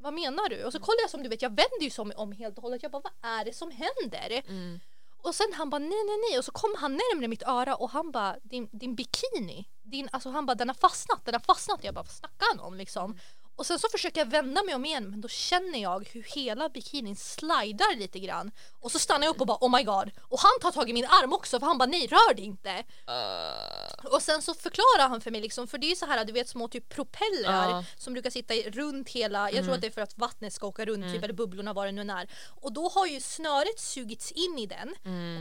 vad 0.03 0.13
menar 0.13 0.49
du? 0.49 0.63
Och 0.63 0.71
så 0.71 0.79
kollar 0.79 1.01
jag 1.01 1.09
som 1.09 1.23
du 1.23 1.29
vet, 1.29 1.41
jag 1.41 1.49
vänder 1.49 1.81
ju 1.81 1.89
som 1.89 2.13
om 2.15 2.31
helt 2.31 2.57
och 2.57 2.63
hållet. 2.63 2.83
Jag 2.83 2.91
bara 2.91 3.01
vad 3.01 3.31
är 3.31 3.45
det 3.45 3.53
som 3.53 3.71
händer? 3.71 4.43
Mm. 4.47 4.79
Och 5.23 5.35
sen 5.35 5.53
han 5.53 5.69
bara 5.69 5.79
nej 5.79 6.03
nej 6.07 6.17
nej 6.29 6.39
och 6.39 6.45
så 6.45 6.51
kom 6.51 6.75
han 6.77 6.91
närmre 6.91 7.27
mitt 7.27 7.43
öra 7.43 7.75
och 7.75 7.89
han 7.89 8.11
bara 8.11 8.35
din, 8.43 8.69
din 8.71 8.95
bikini, 8.95 9.69
din, 9.83 10.09
alltså 10.11 10.29
han 10.29 10.45
bara 10.45 10.55
den 10.55 10.69
har 10.69 10.75
fastnat, 10.75 11.25
den 11.25 11.33
har 11.33 11.39
fastnat. 11.39 11.83
Jag 11.83 11.93
bara 11.93 12.03
vad 12.03 12.11
snackar 12.11 12.45
han 12.51 12.59
om 12.59 12.73
liksom? 12.73 13.05
Mm. 13.05 13.17
Och 13.55 13.65
sen 13.65 13.79
så 13.79 13.87
försöker 13.91 14.21
jag 14.21 14.25
vända 14.25 14.63
mig 14.63 14.75
om 14.75 14.85
igen 14.85 15.09
men 15.09 15.21
då 15.21 15.27
känner 15.27 15.79
jag 15.81 16.09
hur 16.11 16.23
hela 16.23 16.69
bikinin 16.69 17.15
slidar 17.15 17.95
lite 17.95 18.19
grann. 18.19 18.51
Och 18.79 18.91
så 18.91 18.99
stannar 18.99 19.25
jag 19.25 19.35
upp 19.35 19.41
och 19.41 19.47
bara 19.47 19.57
oh 19.61 19.77
my 19.77 19.83
god. 19.83 20.11
Och 20.21 20.39
han 20.39 20.51
tar 20.61 20.71
tag 20.71 20.89
i 20.89 20.93
min 20.93 21.05
arm 21.05 21.33
också 21.33 21.59
för 21.59 21.67
han 21.67 21.77
bara 21.77 21.85
nej 21.85 22.07
rör 22.07 22.33
dig 22.33 22.45
inte. 22.45 22.83
Uh, 23.09 24.05
Och 24.13 24.21
sen 24.21 24.41
så 24.41 24.53
förklarar 24.53 25.09
han 25.09 25.21
för 25.21 25.31
mig 25.31 25.41
liksom, 25.41 25.67
för 25.67 25.77
det 25.77 25.85
är 25.87 25.89
ju 25.89 25.95
så 25.95 26.05
här 26.05 26.25
du 26.25 26.33
vet 26.33 26.49
små 26.49 26.67
typ 26.67 26.89
propellrar 26.89 27.69
Ja. 27.69 27.83
som 27.97 28.13
brukar 28.13 28.29
sitta 28.29 28.53
runt 28.53 29.09
hela, 29.09 29.51
jag 29.51 29.63
tror 29.63 29.75
att 29.75 29.81
det 29.81 29.87
är 29.87 29.91
för 29.91 30.01
att 30.01 30.17
vattnet 30.17 30.53
ska 30.53 30.67
åka 30.67 30.85
runt 30.85 31.13
typ 31.13 31.23
eller 31.23 31.33
bubblorna 31.33 31.73
vad 31.73 31.87
det 31.87 31.91
nu 31.91 32.01
är. 32.11 32.29
Och 32.61 32.73
då 32.73 32.89
har 32.89 33.05
ju 33.07 33.21
snöret 33.21 33.79
sugits 33.79 34.31
in 34.31 34.59
i 34.59 34.65
den, 34.65 34.95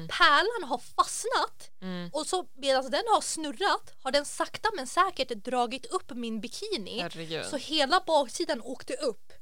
pärlan 0.08 0.68
har 0.68 0.78
fastnat 0.78 1.70
och 2.12 2.26
så 2.26 2.46
medan 2.56 2.90
den 2.90 3.02
har 3.14 3.20
snurrat 3.20 3.92
har 4.02 4.12
den 4.12 4.24
sakta 4.24 4.68
men 4.76 4.86
säkert 4.86 5.28
dragit 5.28 5.86
upp 5.86 6.10
min 6.14 6.40
bikini. 6.40 7.00
Herregud. 7.00 7.46
Så 7.46 7.56
hela 7.56 8.00
baksidan 8.06 8.60
åkte 8.60 8.94
upp. 8.94 9.32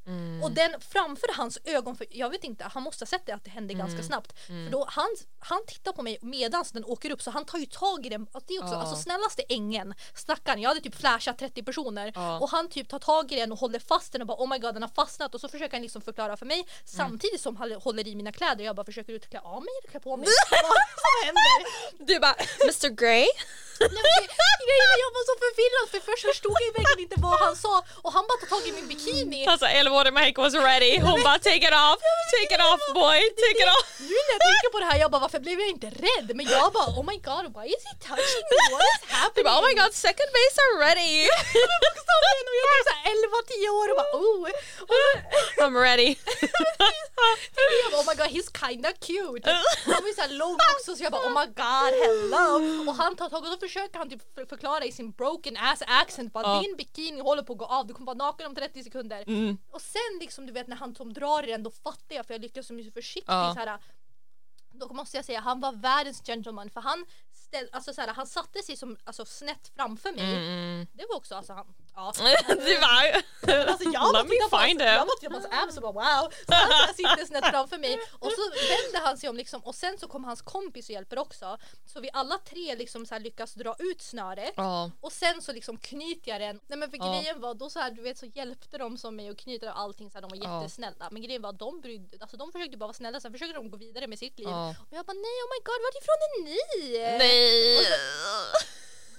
Och 0.43 0.51
den 0.51 0.81
framför 0.93 1.29
hans 1.37 1.59
ögon, 1.65 1.97
för 1.97 2.07
jag 2.11 2.31
vet 2.31 2.45
inte, 2.45 2.65
han 2.65 2.83
måste 2.83 3.03
ha 3.03 3.07
sett 3.07 3.27
det 3.27 3.33
att 3.33 3.45
det 3.45 3.51
hände 3.51 3.75
ganska 3.75 4.03
snabbt. 4.03 4.33
För 4.47 4.71
då 4.71 4.87
han, 4.89 5.09
han 5.39 5.67
tittar 5.67 5.93
på 5.93 6.03
mig 6.03 6.19
medan 6.23 6.65
den 6.73 6.85
åker 6.85 7.11
upp 7.11 7.23
så 7.23 7.31
han 7.31 7.45
tar 7.45 7.59
ju 7.59 7.67
tag 7.67 8.07
i 8.07 8.09
den. 8.09 8.27
Alltså, 8.33 8.49
det 8.49 8.59
också, 8.59 8.75
Ja. 8.75 8.81
alltså 8.81 8.97
snällaste 8.97 9.43
ängen, 9.49 9.95
stackaren, 10.15 10.61
jag 10.61 10.69
hade 10.71 10.81
typ 10.81 10.95
flashat 11.01 11.39
30 11.39 11.63
personer 11.63 12.13
Ja. 12.15 12.39
och 12.41 12.51
han 12.51 12.69
typ 12.69 12.89
tar 12.89 12.99
tag 12.99 13.33
i 13.33 13.37
den 13.37 13.53
och 13.53 13.59
håller 13.59 13.79
fast 13.79 14.13
den 14.13 14.21
och 14.21 14.27
bara 14.27 14.39
oh 14.39 14.49
my 14.49 14.59
god 14.59 14.75
den 14.75 14.83
har 14.83 14.91
fastnat 14.91 15.35
och 15.35 15.41
så 15.41 15.49
försöker 15.49 15.73
han 15.77 15.83
liksom 15.83 16.03
förklara 16.03 16.37
för 16.37 16.47
mig 16.47 16.67
samtidigt 16.85 17.41
som 17.41 17.57
han 17.57 17.73
håller 17.73 18.09
i 18.09 18.15
mina 18.17 18.33
kläder. 18.33 18.65
Jag 18.65 18.77
bara 18.77 18.85
försöker 18.87 19.13
ut 19.13 19.31
klä 19.31 19.41
av 19.41 19.63
mig 19.63 19.73
eller 19.83 19.91
klä 19.91 20.01
på 20.01 20.17
mig. 20.17 20.29
Vad 20.51 20.73
som 21.05 21.27
händer? 21.27 22.07
du 22.07 22.19
bara 22.21 22.35
Mr 22.65 22.89
Grey? 22.89 23.27
Nej, 23.81 24.95
jag 25.05 25.11
var 25.17 25.25
så 25.31 25.35
förvirrad 25.45 25.87
för 25.93 26.01
först 26.13 26.25
förstod 26.27 26.53
jag 26.67 26.73
verkligen 26.83 27.01
inte 27.11 27.21
vad 27.21 27.41
han 27.41 27.57
sa 27.57 27.85
och 28.03 28.13
han 28.13 28.25
bara 28.29 28.39
tar 28.41 28.47
tag 28.57 28.69
i 28.69 28.73
min 28.73 28.89
bikini. 28.89 29.47
Alltså 29.47 29.67
11-årig 29.67 30.00
Mike 30.09 30.39
was 30.45 30.55
ready. 30.55 30.93
Hon 30.99 31.19
bara 31.27 31.39
take 31.39 31.63
it 31.69 31.75
off, 31.87 31.99
take 32.37 32.51
it 32.57 32.63
off 32.71 32.81
boy, 32.95 33.19
take 33.45 33.59
it 33.65 33.71
off. 33.77 33.87
Nu 34.11 34.17
när 34.27 34.33
jag 34.37 34.43
tänker 34.51 34.69
på 34.75 34.79
det 34.83 34.89
här, 34.91 34.99
jag 35.05 35.11
bara 35.15 35.23
varför 35.27 35.41
blev 35.47 35.57
jag 35.61 35.69
inte 35.77 35.91
rädd? 36.07 36.29
Men 36.39 36.47
jag 36.57 36.67
bara 36.73 36.89
oh 36.99 37.05
my 37.11 37.17
god, 37.31 37.45
why 37.57 37.67
is 37.77 37.83
he 37.89 37.95
touching 38.09 38.45
me? 38.53 38.59
What 38.75 38.83
is 38.95 39.01
happening? 39.21 39.45
bara 39.47 39.57
oh 39.61 39.65
my 39.69 39.75
god 39.83 39.93
second 40.07 40.29
base 40.37 40.57
are 40.65 40.75
ready. 40.87 41.15
Bokstavligen, 41.85 42.47
och 42.53 42.57
jag 42.63 42.71
är 42.81 42.83
såhär 42.89 43.05
11-10 43.67 43.79
år 43.81 43.87
och 43.93 43.97
bara 44.01 44.13
oh. 44.23 44.43
I'm 45.65 45.77
ready. 45.89 46.11
jag 47.83 47.91
bara 47.93 48.01
oh 48.03 48.07
my 48.11 48.15
god 48.21 48.31
he's 48.37 48.49
kinda 48.63 48.91
cute. 49.09 49.45
Han 49.85 50.01
var 50.05 50.15
såhär 50.19 50.33
lång 50.43 50.59
också 50.75 50.91
så 50.97 51.03
jag 51.05 51.13
bara 51.13 51.27
oh 51.29 51.35
my 51.41 51.47
god 51.63 51.93
hello. 52.03 52.45
Och 52.89 52.95
han 53.03 53.17
tar 53.17 53.29
tag 53.29 53.41
och 53.43 53.53
så 53.55 53.59
försöker 53.67 53.99
han 53.99 54.11
typ 54.11 54.23
för- 54.35 54.47
förklara 54.47 54.85
i 54.85 54.93
sin 54.93 55.11
broken 55.11 55.57
ass 55.57 55.83
accent 55.87 56.33
bara 56.33 56.61
din 56.61 56.77
bikini 56.77 57.21
håller 57.21 57.43
på 57.43 57.53
att 57.53 57.59
gå 57.59 57.65
av, 57.65 57.87
du 57.87 57.95
kommer 57.95 58.07
vara 58.15 58.27
naken 58.27 58.47
om 58.47 58.55
30 58.55 58.85
sekunder. 58.85 59.25
Mm. 59.27 59.59
Och 59.73 59.83
sen 59.93 60.19
liksom 60.21 60.47
du 60.47 60.53
vet 60.53 60.67
när 60.69 60.77
han 60.77 60.95
som 60.95 61.13
drar 61.13 61.49
i 61.49 61.51
den 61.51 61.63
då 61.63 61.71
fattar 61.71 62.17
jag 62.17 62.27
för 62.27 62.35
jag 62.35 62.41
lyckas 62.41 62.67
som 62.67 62.85
så 62.85 62.91
försiktigt 62.91 63.25
Ja. 63.29 63.53
så 63.55 63.61
här. 63.61 63.79
Då 64.73 64.93
måste 64.93 65.17
jag 65.17 65.25
säga 65.25 65.41
han 65.41 65.61
var 65.61 65.73
världens 65.73 66.23
gentleman 66.27 66.71
för 66.71 66.81
han 66.81 67.07
ställ, 67.33 67.69
alltså 67.73 67.95
så 67.95 68.01
här, 68.01 68.09
han 68.15 68.27
satte 68.27 68.63
sig 68.63 68.77
som 68.77 68.97
alltså 69.05 69.25
snett 69.25 69.73
framför 69.75 70.13
mig. 70.13 70.37
Mm. 70.37 70.87
Det 70.93 71.07
var 71.09 71.17
också 71.17 71.35
alltså 71.35 71.53
han 71.53 71.75
ja. 71.95 72.13
Du 72.49 72.81
bara 72.81 73.23
Alltså 73.69 73.89
jag 73.93 74.13
let 74.13 74.27
me 74.29 74.37
på 74.51 74.57
hans, 74.57 74.65
find 74.69 74.81
jag 74.81 74.99
him. 74.99 75.07
bara 75.07 75.17
tittar 75.21 75.29
på 75.31 75.41
hans 75.41 75.63
abs 75.65 75.77
och 75.77 75.83
bara 75.83 75.93
wow. 75.93 76.33
Så 76.47 76.55
han 76.55 76.95
sitter 76.95 77.27
snett 77.27 77.45
framför 77.47 77.79
mig 77.79 77.99
och 78.19 78.33
så 78.33 78.43
vänder 78.51 79.01
han 79.07 79.19
sig 79.19 79.29
om 79.29 79.37
liksom 79.37 79.61
och 79.65 79.75
sen 79.75 79.99
så 79.99 80.09
kommer 80.09 80.27
hans 80.29 80.43
kompis 80.43 80.87
och 80.89 80.91
hjälper 80.93 81.19
också. 81.19 81.59
Så 81.87 82.01
vi 82.01 82.11
alla 82.13 82.39
tre 82.39 82.75
liksom 82.75 83.07
så 83.07 83.19
lyckas 83.19 83.55
dra 83.55 83.75
ut 83.79 84.03
snöret. 84.03 84.53
Ja. 84.57 84.91
Och 85.01 85.13
sen 85.13 85.43
så 85.43 85.53
liksom 85.53 85.77
knyter 85.77 86.31
jag 86.31 86.41
den. 86.41 86.61
Nej 86.67 86.79
men 86.79 86.91
för 86.91 86.99
Ja. 86.99 87.13
grejen 87.13 87.41
var 87.41 87.55
då 87.55 87.71
så 87.71 87.79
här, 87.79 87.91
du 87.91 88.03
vet 88.03 88.19
så 88.19 88.27
hjälpte 88.27 88.79
de 88.79 88.99
som 88.99 89.17
mig 89.17 89.29
att 89.29 89.37
knyta 89.39 89.73
och 89.73 89.79
allting 89.81 90.11
så 90.11 90.15
här, 90.19 90.23
de 90.29 90.39
var 90.39 90.59
jättesnälla. 90.61 91.09
Men 91.11 91.23
grejen 91.23 91.43
var 91.43 91.53
de 91.53 91.81
brydde, 91.81 92.17
alltså 92.21 92.37
de 92.37 92.53
försökte 92.53 92.77
bara 92.77 92.87
vara 92.87 92.93
snälla 92.95 93.21
sen 93.21 93.33
försökte 93.33 93.55
de 93.55 93.71
gå 93.71 93.77
vidare 93.77 94.07
med 94.07 94.19
sitt 94.19 94.39
liv. 94.39 94.49
Och 94.49 94.97
jag 94.97 95.07
bara 95.07 95.13
nej 95.13 95.37
oh 95.45 95.49
my 95.55 95.61
god 95.65 95.81
varifrån 95.87 96.19
är 96.29 96.45
ni? 96.45 97.19
Nej. 97.19 97.87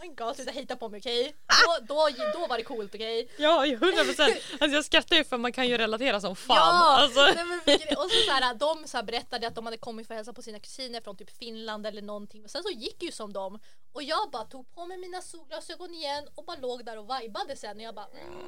Oh 0.02 0.08
my 0.08 0.14
god 0.16 0.36
sluta 0.36 0.52
hejta 0.52 0.76
på 0.76 0.90
mig 0.90 0.98
okej? 0.98 1.36
Då, 1.48 1.86
då, 1.94 2.10
då 2.34 2.48
var 2.48 2.58
det 2.58 2.64
coolt 2.64 2.96
okej? 2.96 3.30
Ja, 3.38 3.66
100 3.66 4.04
procent. 4.04 4.36
Alltså 4.60 4.76
jag 4.76 4.86
skrattar 4.86 5.16
ju 5.16 5.24
för 5.24 5.38
man 5.38 5.52
kan 5.52 5.68
ju 5.68 5.78
relatera 5.78 6.22
som 6.22 6.36
fan. 6.36 6.58
Ja! 6.58 6.98
Alltså. 7.02 7.22
Nej, 7.22 7.46
men 7.46 7.98
och 7.98 8.12
så, 8.12 8.26
så 8.26 8.32
här, 8.32 8.54
de 8.54 8.88
så 8.88 8.98
här 8.98 9.04
berättade 9.04 9.48
att 9.48 9.56
de 9.56 9.66
hade 9.66 9.78
kommit 9.78 10.08
för 10.08 10.14
att 10.14 10.18
hälsa 10.18 10.34
på 10.34 10.42
sina 10.42 10.60
kusiner 10.60 11.02
från 11.02 11.18
typ 11.18 11.38
Finland 11.38 11.86
eller 11.86 12.02
någonting 12.02 12.44
och 12.44 12.50
sen 12.50 12.64
så 12.64 12.70
gick 12.70 13.04
ju 13.04 13.12
som 13.12 13.34
dem 13.34 13.60
och 13.94 14.04
jag 14.04 14.32
bara 14.32 14.44
tog 14.44 14.76
på 14.76 14.86
mig 14.86 14.98
mina 14.98 15.22
solglasögon 15.22 15.94
igen 15.94 16.28
och 16.36 16.46
bara 16.46 16.58
låg 16.58 16.86
där 16.86 16.98
och 16.98 17.10
vibade 17.22 17.56
sen. 17.56 17.78
Och 17.78 17.84
jag 17.84 17.96
bara 17.96 18.08
mm, 18.08 18.40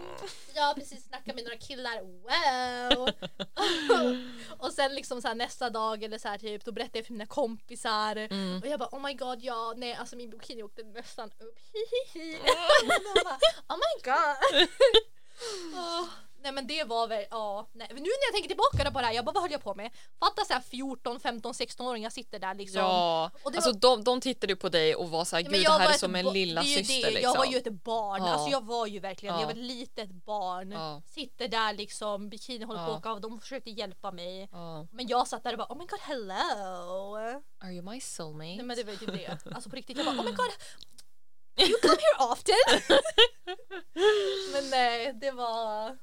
jag 0.53 0.63
har 0.63 0.73
precis 0.73 1.08
snackat 1.08 1.36
med 1.36 1.43
några 1.43 1.58
killar, 1.58 2.01
wow! 2.01 3.10
och 4.58 4.73
sen 4.73 4.95
liksom 4.95 5.21
så 5.21 5.27
här, 5.27 5.36
nästa 5.36 5.69
dag 5.69 6.03
eller 6.03 6.17
så 6.17 6.27
här 6.27 6.38
typ 6.38 6.65
då 6.65 6.71
berättade 6.71 6.99
jag 6.99 7.06
för 7.06 7.13
mina 7.13 7.25
kompisar. 7.25 8.15
Mm. 8.15 8.62
och 8.62 8.67
jag 8.67 8.79
bara 8.79 8.89
oh 8.91 9.01
my 9.01 9.13
god 9.13 9.41
ja 9.41 9.73
nej 9.77 9.93
alltså 9.93 10.15
min 10.15 10.29
bikini 10.29 10.63
åkte 10.63 10.84
nästan 10.84 11.32
upp. 11.39 11.60
Hihihi 11.73 12.38
och 13.15 13.23
bara, 13.23 13.39
oh 13.69 13.77
my 13.77 14.01
god. 14.03 14.69
Åh, 15.75 16.06
nej 16.43 16.51
men 16.51 16.67
det 16.67 16.84
var 16.84 17.08
väl, 17.08 17.25
ja. 17.32 17.67
Nej. 17.73 17.88
Nu 17.91 17.99
när 17.99 18.25
jag 18.27 18.34
tänker 18.34 18.47
tillbaka 18.47 18.91
på 18.91 18.99
det 18.99 19.06
här, 19.06 19.13
jag 19.13 19.25
bara 19.25 19.32
vad 19.32 19.43
höll 19.43 19.51
jag 19.51 19.63
på 19.63 19.75
med? 19.75 19.91
Fatta 20.19 20.45
såhär 20.45 20.62
14, 20.62 21.19
15, 21.19 21.53
16-åringar 21.53 22.10
sitter 22.10 22.39
där 22.39 22.53
liksom. 22.53 22.82
Ja, 22.82 23.32
alltså 23.43 23.69
var- 23.71 23.79
de, 23.79 24.03
de 24.03 24.21
tittade 24.21 24.53
ju 24.53 24.58
på 24.58 24.69
dig 24.69 24.95
och 24.95 25.10
var 25.10 25.25
såhär, 25.25 25.43
gud 25.43 25.51
det 25.65 25.69
här 25.71 25.89
är 25.89 25.93
som 25.93 26.15
en 26.15 26.25
lilla 26.25 26.62
det 26.62 26.67
syster 26.67 27.08
det, 27.08 27.13
liksom. 27.13 27.32
Jag 27.34 27.38
var 27.38 27.45
ju 27.45 27.58
ett 27.58 27.84
barn, 27.84 28.23
Ja. 28.25 28.29
alltså 28.29 28.49
jag 28.49 28.65
var 28.65 28.88
ju 28.88 28.99
verkligen, 28.99 29.36
Ja. 29.36 29.41
jag 29.41 29.47
var 29.47 29.53
ett 29.53 29.58
litet 29.67 30.10
barn. 30.12 30.71
Ja. 30.71 31.01
Sitter 31.06 31.47
där 31.47 31.73
liksom, 31.73 32.29
bikini 32.29 32.65
håller 32.65 32.86
på 32.86 32.91
att 32.91 32.99
åka 32.99 33.10
av, 33.10 33.21
de 33.21 33.39
försökte 33.39 33.69
hjälpa 33.69 34.12
mig. 34.12 34.49
Men 34.91 35.08
jag 35.08 35.27
satt 35.27 35.43
där 35.43 35.51
och 35.53 35.58
bara 35.58 35.67
oh 35.73 35.77
my 35.77 35.86
god 35.86 35.99
hello. 35.99 37.15
Are 37.63 37.71
you 37.73 37.82
my 37.91 37.99
soulmate? 38.01 38.45
Nej 38.56 38.63
men 38.63 38.77
det 38.77 38.84
var 38.84 38.91
ju 38.91 38.97
typ 38.97 39.13
det. 39.13 39.38
Alltså 39.56 39.69
på 39.69 39.75
riktigt, 39.75 39.97
jag 39.97 40.06
bara 40.06 40.15
oh 40.19 40.25
my 40.25 40.32
god 40.32 40.45
You 41.58 41.77
come 41.82 41.93
here 41.95 42.32
often? 42.32 42.56
men 44.53 44.69
nej, 44.69 45.13
det 45.13 45.32
var... 45.32 45.97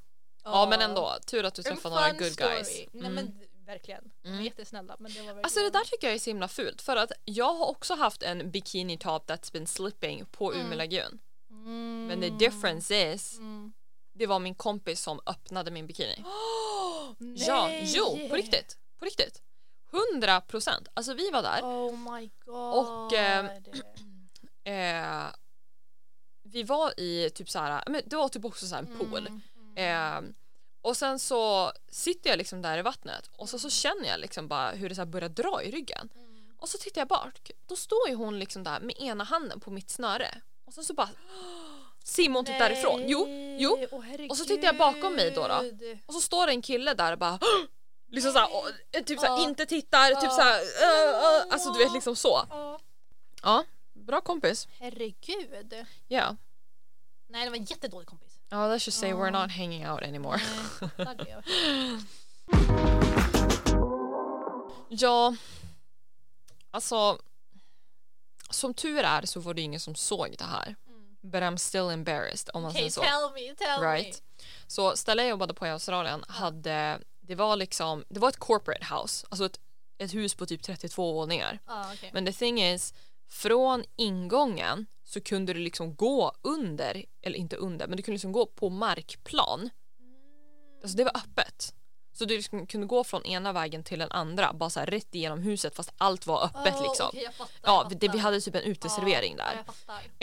Ja 0.44 0.66
men 0.70 0.80
ändå, 0.80 1.16
tur 1.26 1.44
att 1.44 1.54
du 1.54 1.62
träffade 1.62 1.94
några 1.94 2.12
good 2.12 2.32
story. 2.32 2.50
guys. 2.54 2.68
Nej 2.92 3.00
Mm. 3.00 3.14
men 3.14 3.26
d- 3.38 3.46
verkligen. 3.66 4.04
De 4.22 4.28
var 4.28 4.34
Mm. 4.34 4.44
jättesnälla 4.44 4.96
men 4.98 5.12
det 5.12 5.18
var 5.18 5.26
verkligen... 5.26 5.44
Alltså 5.44 5.60
det 5.60 5.70
där 5.70 5.84
tycker 5.84 6.06
jag 6.06 6.14
är 6.14 6.18
så 6.18 6.30
himla 6.30 6.48
fult 6.48 6.82
för 6.82 6.96
att 6.96 7.12
jag 7.24 7.54
har 7.54 7.66
också 7.66 7.94
haft 7.94 8.22
en 8.22 8.50
bikini 8.50 8.98
top 8.98 9.30
that's 9.30 9.52
been 9.52 9.66
slipping 9.66 10.24
på 10.26 10.52
Mm. 10.52 10.66
Umeå 10.66 10.78
lagun. 10.78 11.18
Mm. 11.50 12.06
Men 12.06 12.20
the 12.20 12.30
difference 12.30 13.12
is, 13.12 13.38
Mm. 13.38 13.72
det 14.14 14.26
var 14.26 14.38
min 14.38 14.54
kompis 14.54 15.02
som 15.02 15.20
öppnade 15.26 15.70
min 15.70 15.86
bikini. 15.86 16.24
Nej. 17.18 17.44
Ja, 17.46 17.70
jo, 17.82 18.28
på 18.28 18.34
riktigt. 18.36 18.78
På 18.98 19.04
riktigt. 19.04 19.42
100 20.14 20.40
procent. 20.40 20.88
Alltså 20.94 21.14
vi 21.14 21.30
var 21.30 21.42
där. 21.42 21.60
Oh 21.62 22.12
my 22.12 22.30
god. 22.44 22.74
Och, 22.74 23.12
ehm, 23.18 23.48
Eh, 24.64 25.26
vi 26.42 26.62
var 26.62 27.00
i 27.00 27.30
typ 27.34 27.50
så 27.50 27.58
här, 27.58 27.82
men 27.86 28.02
det 28.06 28.16
var 28.16 28.28
typ 28.28 28.44
också 28.44 28.66
så 28.66 28.74
här 28.74 28.82
en 28.82 28.98
pool. 28.98 29.26
Mm. 29.26 29.40
Eh, 29.76 30.20
och 30.82 30.96
sen 30.96 31.18
så 31.18 31.72
sitter 31.88 32.30
jag 32.30 32.36
liksom 32.36 32.62
där 32.62 32.78
i 32.78 32.82
vattnet 32.82 33.30
och 33.36 33.48
så, 33.48 33.58
så 33.58 33.70
känner 33.70 34.08
jag 34.08 34.20
liksom 34.20 34.48
bara 34.48 34.70
hur 34.70 34.88
det 34.88 34.94
så 34.94 35.06
börjar 35.06 35.28
dra 35.28 35.62
i 35.62 35.70
ryggen. 35.70 36.08
Mm. 36.14 36.50
Och 36.58 36.68
så 36.68 36.78
tittar 36.78 37.00
jag 37.00 37.08
bak, 37.08 37.50
då 37.66 37.76
står 37.76 38.08
ju 38.08 38.14
hon 38.14 38.38
liksom 38.38 38.64
där 38.64 38.80
med 38.80 38.98
ena 38.98 39.24
handen 39.24 39.60
på 39.60 39.70
mitt 39.70 39.90
snöre. 39.90 40.40
Och 40.64 40.74
sen 40.74 40.84
så 40.84 40.94
bara 40.94 41.08
simmar 42.04 42.38
hon 42.38 42.44
typ 42.44 42.58
därifrån. 42.58 43.02
Jo, 43.06 43.26
jo. 43.58 43.86
Åh, 43.90 44.04
Och 44.28 44.36
så 44.36 44.44
tittar 44.44 44.64
jag 44.66 44.76
bakom 44.76 45.14
mig 45.16 45.30
då 45.30 45.48
då. 45.48 45.64
Och 46.06 46.14
så 46.14 46.20
står 46.20 46.46
det 46.46 46.52
en 46.52 46.62
kille 46.62 46.94
där 46.94 47.12
och 47.12 47.18
bara 47.18 47.38
liksom 48.08 48.32
såhär, 48.32 48.56
och, 48.56 48.68
eh, 48.92 49.04
typ 49.04 49.20
såhär 49.20 49.32
Ja. 49.38 49.48
inte 49.48 49.66
tittar, 49.66 50.08
typ 50.08 50.22
Ja. 50.22 50.30
såhär, 50.30 50.60
uh, 50.60 51.46
uh, 51.46 51.52
alltså 51.52 51.72
du 51.72 51.78
vet 51.78 51.92
liksom 51.92 52.16
så. 52.16 52.46
Ja. 52.50 52.78
Ja, 53.42 53.64
bra 53.92 54.20
kompis. 54.20 54.68
Herregud. 54.78 55.86
Ja. 56.08 56.36
Nej 57.28 57.44
det 57.44 57.50
var 57.50 57.56
en 57.56 57.64
jättedålig 57.64 58.08
kompis. 58.08 58.29
Ja, 58.50 58.68
let's 58.68 58.86
just 58.86 58.98
say 58.98 59.08
Ja. 59.10 59.16
we're 59.16 59.30
not 59.30 59.50
hanging 59.50 59.86
out 59.88 60.02
anymore. 60.02 60.40
Ja, 64.92 65.36
alltså 66.70 67.18
som 68.50 68.74
tur 68.74 68.98
är 68.98 69.26
så 69.26 69.40
var 69.40 69.54
det 69.54 69.62
ingen 69.62 69.80
som 69.80 69.94
såg 69.94 70.34
det 70.38 70.44
här. 70.44 70.76
Mm. 70.88 71.16
But 71.20 71.42
I'm 71.42 71.56
still 71.56 71.90
embarrassed 71.90 72.50
om 72.54 72.62
man 72.62 72.70
Okej, 72.70 72.90
säger 72.90 72.90
så. 72.90 73.00
tell 73.00 73.32
me, 73.48 73.54
tell 73.54 73.80
Right. 73.82 74.22
Så 74.66 74.96
stället 74.96 75.22
jag 75.22 75.30
jobbade 75.30 75.54
på 75.54 75.66
i 75.66 75.70
Australien 75.70 76.24
hade, 76.28 77.00
det 77.20 77.34
var 77.34 77.56
liksom, 77.56 78.04
det 78.08 78.20
var 78.20 78.28
ett 78.28 78.36
corporate 78.36 78.86
house, 78.94 79.26
alltså 79.30 79.44
ett, 79.46 79.60
ett 79.98 80.14
hus 80.14 80.34
på 80.34 80.46
typ 80.46 80.62
32 80.62 81.12
våningar. 81.12 81.52
me. 81.66 81.68
Ah, 81.74 81.92
okay. 81.92 82.10
Men 82.12 82.26
the 82.26 82.32
thing 82.32 82.62
is, 82.62 82.94
från 83.30 83.84
ingången 83.96 84.86
så 85.04 85.20
kunde 85.20 85.52
du 85.52 85.60
liksom 85.60 85.94
gå 85.94 86.32
under, 86.42 87.04
eller 87.22 87.38
inte 87.38 87.56
under, 87.56 87.86
men 87.86 87.96
du 87.96 88.02
kunde 88.02 88.14
liksom 88.14 88.32
gå 88.32 88.46
på 88.46 88.68
markplan. 88.68 89.70
Alltså 90.82 90.96
det 90.96 91.04
var 91.04 91.16
öppet. 91.16 91.74
Så 92.12 92.24
du 92.24 92.36
liksom 92.36 92.66
kunde 92.66 92.86
gå 92.86 93.04
från 93.04 93.24
ena 93.26 93.52
vägen 93.52 93.84
till 93.84 93.98
den 93.98 94.12
andra, 94.12 94.52
bara 94.52 94.70
så 94.70 94.80
här 94.80 94.86
rätt 94.86 95.14
igenom 95.14 95.42
huset 95.42 95.76
fast 95.76 95.92
allt 95.98 96.26
var 96.26 96.44
öppet 96.44 96.74
Åh, 96.76 96.82
liksom. 96.82 97.10
jag 97.12 97.34
fattar, 97.34 97.52
Ja, 97.62 97.86
jag 97.90 97.98
det, 98.00 98.08
vi 98.08 98.18
hade 98.18 98.40
typ 98.40 98.54
en 98.54 98.62
uteservering 98.62 99.36
Ja, 99.38 99.44
där. 99.44 99.64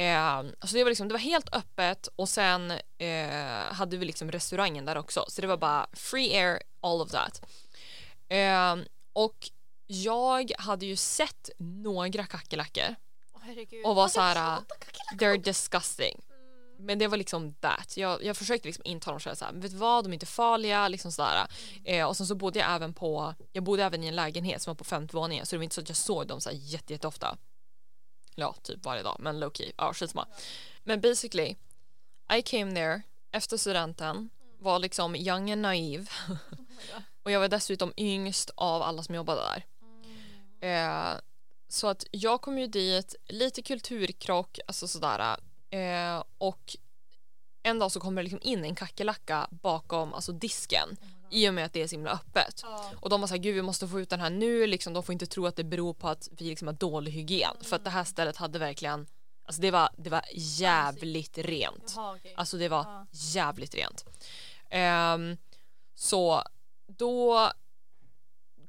jag. 0.03 0.45
Eh, 0.45 0.51
så 0.63 0.75
det 0.75 0.83
var, 0.83 0.91
liksom, 0.91 1.07
det 1.07 1.13
var 1.13 1.19
helt 1.19 1.55
öppet 1.55 2.07
och 2.15 2.29
sen 2.29 2.71
eh, 2.97 3.73
hade 3.73 3.97
vi 3.97 4.05
liksom 4.05 4.31
restaurangen 4.31 4.85
där 4.85 4.97
också. 4.97 5.25
Så 5.27 5.41
det 5.41 5.47
var 5.47 5.57
bara 5.57 5.87
free 5.93 6.35
air, 6.37 6.61
all 6.81 7.01
of 7.01 7.11
that. 7.11 7.41
Eh, 8.29 8.75
och 9.13 9.49
jag 9.87 10.51
hade 10.57 10.85
ju 10.85 10.95
sett 10.95 11.49
några 11.57 12.25
kackerlackor 12.25 12.95
och 13.85 13.95
var 13.95 14.07
så 14.07 14.21
här, 14.21 14.59
they're 15.19 15.37
disgusting. 15.37 16.21
Men 16.79 16.99
det 16.99 17.07
var 17.07 17.17
liksom 17.17 17.53
that. 17.53 17.97
Jag, 17.97 18.23
jag 18.23 18.37
försökte 18.37 18.67
liksom 18.67 18.85
intala 18.85 19.19
dem 19.19 19.35
själv 19.35 19.61
vet 19.61 19.71
du 19.71 19.77
vad, 19.77 20.03
de 20.03 20.09
är 20.09 20.13
inte 20.13 20.25
farliga. 20.25 20.87
Liksom 20.87 21.11
sådär. 21.11 21.47
Eh, 21.83 22.07
och 22.07 22.17
sen 22.17 22.27
så 22.27 22.35
bodde 22.35 22.59
jag 22.59 22.75
även 22.75 22.93
på, 22.93 23.33
jag 23.51 23.63
bodde 23.63 23.83
även 23.83 24.03
i 24.03 24.07
en 24.07 24.15
lägenhet 24.15 24.61
som 24.61 24.71
var 24.71 24.75
på 24.75 24.83
femte 24.83 25.15
våningen 25.15 25.45
så 25.45 25.55
det 25.55 25.57
var 25.57 25.63
inte 25.63 25.75
så 25.75 25.81
att 25.81 25.89
jag 25.89 25.97
såg 25.97 26.27
dem 26.27 26.41
så 26.41 26.49
här 26.49 26.57
jätte, 26.57 26.93
jätteofta. 26.93 27.37
Ja, 28.35 28.55
typ 28.63 28.85
varje 28.85 29.03
dag, 29.03 29.17
men 29.19 29.39
low 29.39 29.51
key. 29.53 29.71
Ja, 29.77 29.93
skitsamma. 29.93 30.27
Men 30.83 31.01
basically, 31.01 31.55
I 32.33 32.41
came 32.41 32.75
there 32.75 33.01
efter 33.31 33.57
studenten, 33.57 34.29
var 34.59 34.79
liksom 34.79 35.15
young 35.15 35.51
and 35.51 35.61
naive. 35.61 36.05
och 37.23 37.31
jag 37.31 37.39
var 37.39 37.47
dessutom 37.47 37.93
yngst 37.97 38.51
av 38.55 38.81
alla 38.81 39.03
som 39.03 39.15
jobbade 39.15 39.41
där. 39.41 39.65
Eh, 40.61 41.13
så 41.69 41.87
att 41.87 42.05
jag 42.11 42.41
kom 42.41 42.57
ju 42.59 42.67
dit, 42.67 43.15
lite 43.27 43.61
kulturkrock, 43.61 44.59
alltså 44.67 44.87
sådär. 44.87 45.37
Eh, 45.69 46.23
och 46.37 46.75
en 47.63 47.79
dag 47.79 47.91
så 47.91 47.99
kommer 47.99 48.21
det 48.21 48.23
liksom 48.23 48.41
in 48.43 48.63
en 48.65 48.75
kackerlacka 48.75 49.47
bakom 49.51 50.13
alltså 50.13 50.31
disken 50.31 50.97
i 51.31 51.49
och 51.49 51.53
med 51.53 51.65
att 51.65 51.73
det 51.73 51.81
är 51.81 51.87
så 51.87 51.95
himla 51.95 52.11
öppet. 52.11 52.59
Ja. 52.63 52.91
Och 53.01 53.09
de 53.09 53.21
var 53.21 53.27
såhär, 53.27 53.41
gud 53.41 53.55
vi 53.55 53.61
måste 53.61 53.87
få 53.87 53.99
ut 53.99 54.09
den 54.09 54.19
här 54.19 54.29
nu, 54.29 54.67
liksom, 54.67 54.93
de 54.93 55.03
får 55.03 55.13
inte 55.13 55.25
tro 55.25 55.45
att 55.45 55.55
det 55.55 55.63
beror 55.63 55.93
på 55.93 56.07
att 56.09 56.29
vi 56.31 56.45
liksom 56.49 56.67
har 56.67 56.73
dålig 56.75 57.11
hygien. 57.11 57.55
För 57.61 57.75
att 57.75 57.83
det 57.83 57.89
här 57.89 58.03
stället 58.03 58.37
hade 58.37 58.59
verkligen, 58.59 59.07
alltså 59.45 59.61
det 59.61 59.71
var, 59.71 59.89
det 59.97 60.09
var 60.09 60.21
jävligt 60.33 61.37
rent. 61.37 61.93
Jaha, 61.95 62.15
okej. 62.15 62.33
Alltså 62.37 62.57
det 62.57 62.69
var 62.69 62.83
Ja. 62.83 63.05
jävligt 63.11 63.75
rent. 63.75 64.05
Ehm, 64.69 65.37
så 65.95 66.43
då 66.87 67.51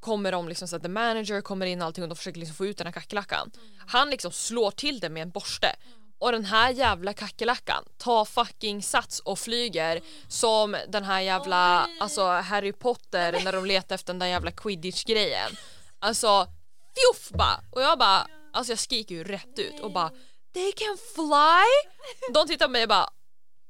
kommer 0.00 0.32
de 0.32 0.48
liksom 0.48 0.68
så 0.68 0.76
att 0.76 0.82
the 0.82 0.88
manager 0.88 1.40
kommer 1.40 1.66
in 1.66 1.80
och 1.80 1.86
allting 1.86 2.02
och 2.04 2.08
de 2.08 2.16
försöker 2.16 2.40
liksom 2.40 2.56
få 2.56 2.66
ut 2.66 2.78
den 2.78 2.86
här 2.86 2.92
kackerlackan. 2.92 3.50
Han 3.86 4.10
liksom 4.10 4.32
slår 4.32 4.70
till 4.70 5.00
det 5.00 5.08
med 5.08 5.22
en 5.22 5.30
borste. 5.30 5.76
Och 6.20 6.32
den 6.32 6.44
här 6.44 6.70
jävla 6.70 7.12
kackerlackan 7.12 7.84
tar 7.98 8.24
fucking 8.24 8.82
sats 8.82 9.20
och 9.20 9.38
flyger 9.38 10.00
som 10.28 10.76
den 10.88 11.04
här 11.04 11.20
jävla 11.20 11.84
Oj. 11.86 11.96
alltså 12.00 12.26
Harry 12.26 12.72
Potter 12.72 13.40
när 13.44 13.52
de 13.52 13.66
letar 13.66 13.94
efter 13.94 14.12
den 14.12 14.18
där 14.18 14.26
jävla 14.26 14.50
quidditch 14.50 15.04
grejen. 15.04 15.56
Alltså 15.98 16.46
fjuff 16.94 17.30
bara! 17.30 17.60
Och 17.70 17.82
jag 17.82 17.98
bara, 17.98 18.26
alltså 18.52 18.72
jag 18.72 18.78
skriker 18.78 19.14
ju 19.14 19.24
rätt 19.24 19.58
ut 19.58 19.80
och 19.80 19.92
bara 19.92 20.10
They 20.54 20.72
can 20.72 20.98
fly! 21.14 21.90
De 22.32 22.46
tittar 22.48 22.66
på 22.66 22.72
mig 22.72 22.82
och 22.82 22.88
bara 22.88 23.08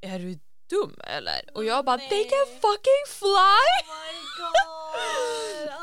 Är 0.01 0.19
du 0.19 0.39
dum 0.71 1.01
eller? 1.05 1.41
Och 1.55 1.65
jag 1.65 1.85
bara 1.85 1.99
They 1.99 2.25
can 2.25 2.47
fucking 2.61 3.05
fly! 3.19 3.89
Oh! 4.41 5.38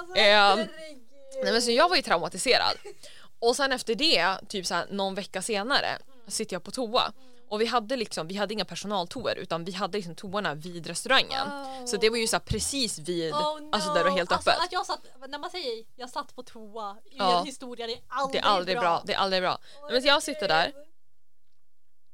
Alltså, 0.10 0.76
herregud. 0.78 1.02
Nej, 1.44 1.54
men 1.54 1.62
så 1.62 1.72
jag 1.72 1.90
var 1.90 1.96
ju 1.96 2.02
traumatiserad. 2.02 2.78
Och 3.40 3.56
sen 3.56 3.72
efter 3.72 3.96
det, 3.96 4.38
typ 4.50 4.66
så 4.66 4.74
här, 4.74 4.88
någon 4.92 5.16
vecka 5.16 5.42
senare, 5.42 5.98
sitter 6.28 6.56
jag 6.56 6.64
på 6.64 6.72
toa. 6.72 7.14
Och 7.50 7.62
vi 7.62 7.66
hade 7.66 7.96
liksom, 7.96 8.28
vi 8.28 8.36
hade 8.36 8.54
inga 8.54 8.66
personaltoer 8.66 9.36
utan 9.36 9.66
vi 9.66 9.72
hade 9.72 9.98
liksom 9.98 10.16
toorna 10.16 10.54
vid 10.54 10.88
restaurangen. 10.88 11.48
Så 11.88 11.98
det 11.98 12.10
var 12.10 12.18
ju 12.18 12.28
så 12.28 12.40
precis 12.40 13.00
vid, 13.00 13.34
Oh 13.34 13.62
no. 13.62 13.70
alltså 13.72 13.94
där 13.94 14.04
det 14.04 14.10
var 14.10 14.18
helt 14.18 14.32
alltså, 14.32 14.50
öppet. 14.50 14.86
Satt, 14.88 15.00
när 15.30 15.40
man 15.40 15.50
säger 15.50 15.84
jag 15.96 16.10
satt 16.10 16.36
på 16.36 16.44
toa 16.44 16.98
i 17.06 17.16
Ja. 17.18 17.40
en 17.40 17.46
historia, 17.46 17.88
det 17.88 17.94
är 17.94 17.96
Det 17.98 18.04
aldrig, 18.08 18.42
är 18.44 18.46
aldrig 18.48 18.78
bra. 18.80 19.04
det 19.06 19.14
är 19.14 19.18
aldrig 19.18 19.42
bra. 19.42 19.60
Nej, 19.84 19.92
men 19.92 20.04
jag 20.04 20.24
sitter 20.24 20.48
där 20.48 20.74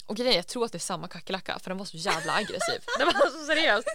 och 0.06 0.16
grejen 0.16 0.36
jag 0.36 0.48
tror 0.48 0.66
att 0.66 0.72
det 0.72 0.78
är 0.78 0.80
samma 0.80 1.08
kackerlacka 1.08 1.60
för 1.60 1.70
den 1.70 1.78
var 1.78 1.86
så 1.86 1.98
jävla 1.98 2.34
aggressiv. 2.34 2.82
Den 3.00 3.06
var 3.08 3.40
så 3.40 3.46
seriöst. 3.46 3.88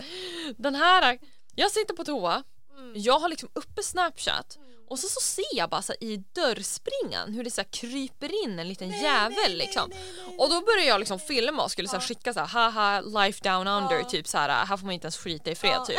Den 0.57 0.74
här, 0.74 1.18
jag 1.55 1.70
sitter 1.70 1.94
på 1.94 2.05
toa, 2.05 2.42
Mm. 2.77 2.93
jag 2.95 3.18
har 3.18 3.29
liksom 3.29 3.49
uppe 3.53 3.83
snapchat 3.83 4.59
och 4.89 4.99
så, 4.99 5.09
så 5.09 5.20
ser 5.20 5.45
jag 5.57 5.70
bara 5.70 5.83
så 5.83 5.93
i 6.01 6.16
dörrspringan 6.33 7.33
hur 7.33 7.45
det 7.45 7.51
så 7.51 7.64
kryper 7.64 8.45
in 8.45 8.59
en 8.59 8.68
liten 8.68 8.91
jävel 8.91 9.57
liksom. 9.57 9.93
Och 10.39 10.51
då 10.51 10.61
började 10.61 10.85
jag 10.89 10.99
liksom 10.99 11.18
filma 11.18 11.62
och 11.64 11.70
skulle 11.70 11.89
så 11.89 12.01
skicka 12.01 12.35
så 12.35 12.41
här, 12.41 12.47
haha 12.47 13.01
life 13.01 13.49
down 13.49 13.66
under 13.66 13.99
Ja. 13.99 14.05
typ 14.09 14.29
så 14.29 14.39
här, 14.39 14.64
här 14.64 14.77
får 14.77 14.85
man 14.87 14.95
inte 14.95 15.05
ens 15.05 15.16
skita 15.16 15.51
i 15.51 15.55
fred 15.55 15.72
Ja. 15.72 15.85
typ. 15.87 15.99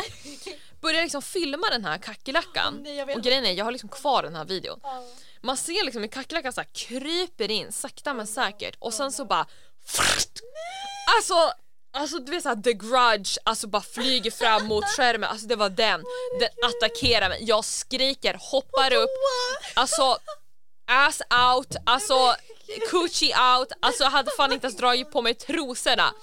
Började 0.80 1.02
liksom 1.02 1.22
filma 1.22 1.70
den 1.70 1.84
här 1.84 1.98
kackerlackan 1.98 2.80
Nej, 2.84 3.04
vet. 3.04 3.16
och 3.16 3.22
grejen 3.22 3.44
är 3.46 3.52
jag 3.52 3.64
har 3.64 3.72
liksom 3.72 3.88
kvar 3.88 4.22
den 4.22 4.36
här 4.36 4.44
videon. 4.44 4.80
Ja. 4.82 5.04
Man 5.42 5.56
ser 5.56 5.84
liksom 5.84 6.02
hur 6.02 6.08
kackerlackan 6.08 6.52
så 6.52 6.62
kryper 6.72 7.50
in 7.50 7.72
sakta 7.72 8.14
men 8.14 8.26
säkert 8.26 8.76
och 8.78 8.94
sen 8.94 9.12
så 9.12 9.24
bara 9.24 9.46
Alltså, 11.16 11.34
alltså 11.98 12.18
du 12.18 12.32
vet 12.32 12.42
såhär 12.42 12.56
the 12.56 12.72
grudge, 12.72 13.38
alltså 13.44 13.66
bara 13.66 13.82
flyger 13.82 14.30
fram 14.30 14.66
mot 14.66 14.84
skärmen, 14.84 15.30
alltså 15.30 15.46
det 15.46 15.56
var 15.56 15.70
den. 15.70 16.04
Den 16.40 16.48
attackerar 16.62 17.28
mig, 17.28 17.38
jag 17.42 17.64
skriker, 17.64 18.36
hoppar 18.40 18.92
upp, 18.92 19.10
alltså 19.74 20.18
ass 20.90 21.22
out, 21.54 21.76
alltså 21.86 22.34
coochie 22.90 23.34
out, 23.56 23.72
alltså 23.80 24.02
jag 24.02 24.10
hade 24.10 24.30
fan 24.36 24.52
inte 24.52 24.66
ens 24.66 24.76
dragit 24.76 25.12
på 25.12 25.22
mig 25.22 25.34
trosorna. 25.34 26.14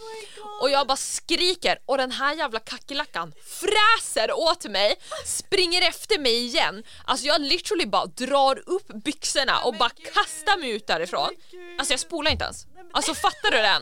Och 0.62 0.70
jag 0.70 0.88
bara 0.88 0.98
skriker 0.98 1.78
och 1.86 1.98
den 1.98 2.12
här 2.12 2.36
jävla 2.36 2.60
kackerlackan 2.60 3.34
fräser 3.46 4.32
åt 4.32 4.66
mig, 4.66 4.96
springer 5.26 5.82
efter 5.82 6.20
mig 6.20 6.46
igen. 6.46 6.84
Alltså 7.06 7.26
jag 7.26 7.42
literally 7.42 7.86
bara 7.86 8.06
drar 8.06 8.64
upp 8.66 8.88
byxorna 8.88 9.60
och 9.60 9.74
bara 9.74 9.90
kastar 9.90 10.58
mig 10.58 10.70
ut 10.70 10.88
därifrån. 10.88 11.30
Alltså 11.80 11.94
jag 11.94 12.00
spolar 12.00 12.32
inte 12.32 12.46
ens. 12.46 12.66
Alltså 12.94 13.14
fattar 13.14 13.52
du 13.52 13.58
den? 13.58 13.82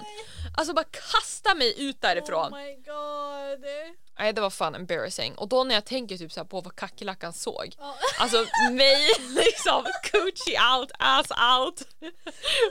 Alltså 0.57 0.73
bara 0.73 0.85
kasta 1.11 1.55
mig 1.55 1.73
ut 1.89 2.01
därifrån. 2.01 2.53
Oh 2.53 2.57
my 2.57 2.75
god. 2.75 3.65
Nej 4.19 4.33
det 4.33 4.41
var 4.41 4.49
fan 4.49 4.75
embarrassing. 4.75 5.35
Och 5.35 5.47
då 5.47 5.63
när 5.63 5.75
jag 5.75 5.85
tänker 5.85 6.17
typ 6.17 6.31
så 6.31 6.45
på 6.45 6.61
vad 6.61 6.75
kackerlackan 6.75 7.33
såg. 7.33 7.75
Ja. 7.79 7.95
Alltså 8.19 8.45
mig 8.71 9.07
liksom 9.29 9.85
coochie 10.11 10.59
out, 10.77 10.91
ass 10.99 11.31
out. 11.31 11.81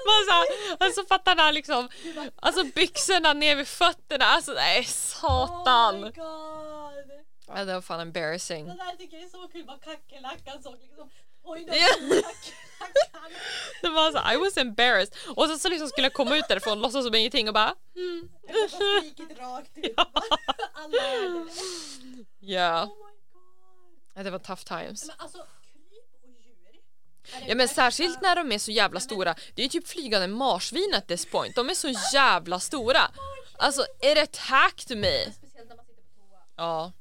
Man 0.06 0.24
så 0.28 0.46
alltså 0.84 1.04
fattar 1.04 1.34
du 1.34 1.52
liksom. 1.52 1.88
Alltså 2.36 2.64
byxorna 2.64 3.32
ner 3.32 3.56
vid 3.56 3.68
fötterna. 3.68 4.24
Alltså 4.24 4.52
nej 4.52 4.80
Oh 4.80 4.86
satan. 4.86 6.00
my 6.00 6.10
god. 6.10 7.10
Ja, 7.46 7.64
det 7.64 7.74
var 7.74 7.80
fan 7.82 8.00
embarrassing. 8.00 8.66
Det 8.66 8.74
där 8.74 8.96
tycker 8.96 9.16
jag 9.16 9.24
är 9.26 9.28
så 9.28 9.48
kul 9.48 9.64
vad 9.66 9.82
kackerlackan 9.82 10.62
såg 10.62 10.76
liksom. 10.82 11.10
Oj. 11.44 11.66
Det 13.82 13.88
var 13.88 14.12
så 14.12 14.32
I 14.34 14.36
was 14.36 14.56
embarrassed. 14.56 15.14
Och 15.36 15.46
sen 15.46 15.58
så 15.58 15.68
liksom 15.68 15.88
skulle 15.88 16.04
jag 16.04 16.12
komma 16.12 16.36
ut 16.36 16.48
därifrån 16.48 16.72
och 16.72 16.82
låtsas 16.82 17.04
som 17.04 17.14
ingenting 17.14 17.48
och 17.48 17.54
bara 17.54 17.74
mm. 17.96 18.28
Skrikit 18.68 19.38
rakt 19.38 19.78
ut. 19.78 19.94
Alla 20.72 21.02
hörde 21.02 21.44
det. 21.44 22.24
Ja, 22.40 22.84
Oh. 22.84 23.08
Ja, 24.14 24.22
det 24.22 24.30
var 24.30 24.38
tough 24.38 24.62
times. 24.64 25.06
Men 25.06 25.16
alltså 25.18 25.38
kryp 25.38 26.04
och 26.22 26.28
djur. 26.28 26.80
är 27.34 27.40
det 27.40 27.46
Ja 27.48 27.54
men 27.54 27.68
särskilt 27.68 28.20
när 28.22 28.36
de 28.36 28.52
är 28.52 28.58
så 28.58 28.70
jävla 28.70 29.00
stora. 29.00 29.34
Det 29.54 29.62
är 29.62 29.64
ju 29.64 29.68
typ 29.68 29.88
flygande 29.88 30.28
marsvin 30.28 30.94
at 30.94 31.08
this 31.08 31.26
point. 31.26 31.56
De 31.56 31.70
är 31.70 31.74
så 31.74 31.88
jävla 32.14 32.60
stora. 32.60 33.10
Alltså 33.58 33.82
it 34.02 34.18
attacked 34.18 34.98
me. 34.98 35.32
Speciellt 35.32 35.68
när 35.68 35.76
man 35.76 35.84
sitter 35.86 36.02
på 36.02 36.08
toa. 36.16 36.38
Ja, 36.56 36.92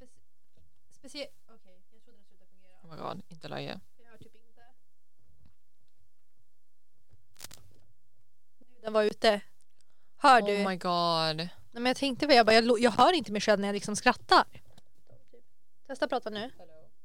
Speci- 0.00 0.08
Speciellt, 0.98 1.30
okej 1.48 1.80
jag 1.92 2.02
trodde 2.04 2.18
det 2.18 2.24
skulle 2.24 2.46
fungera. 2.46 2.78
oh 2.82 2.90
my 2.90 3.14
god, 3.14 3.22
inte 3.28 3.48
löje. 3.48 3.80
Jag 4.02 4.10
hör 4.10 4.18
typ 4.18 4.34
inte. 4.34 4.62
Den 8.88 8.92
var 8.92 9.02
ute. 9.02 9.40
Hör 10.18 10.42
du? 10.42 10.52
Oh 10.52 10.68
my 10.68 10.76
god. 10.76 11.36
Nej, 11.36 11.50
men 11.72 11.86
jag 11.86 11.96
tänkte 11.96 12.26
väl, 12.26 12.36
jag, 12.36 12.46
bara, 12.46 12.54
jag, 12.54 12.80
jag 12.80 12.90
hör 12.90 13.12
inte 13.12 13.32
mig 13.32 13.40
själv 13.40 13.60
när 13.60 13.68
jag 13.68 13.74
liksom 13.74 13.96
skrattar. 13.96 14.44
Testa 15.86 16.08
prata 16.08 16.30
nu. 16.30 16.50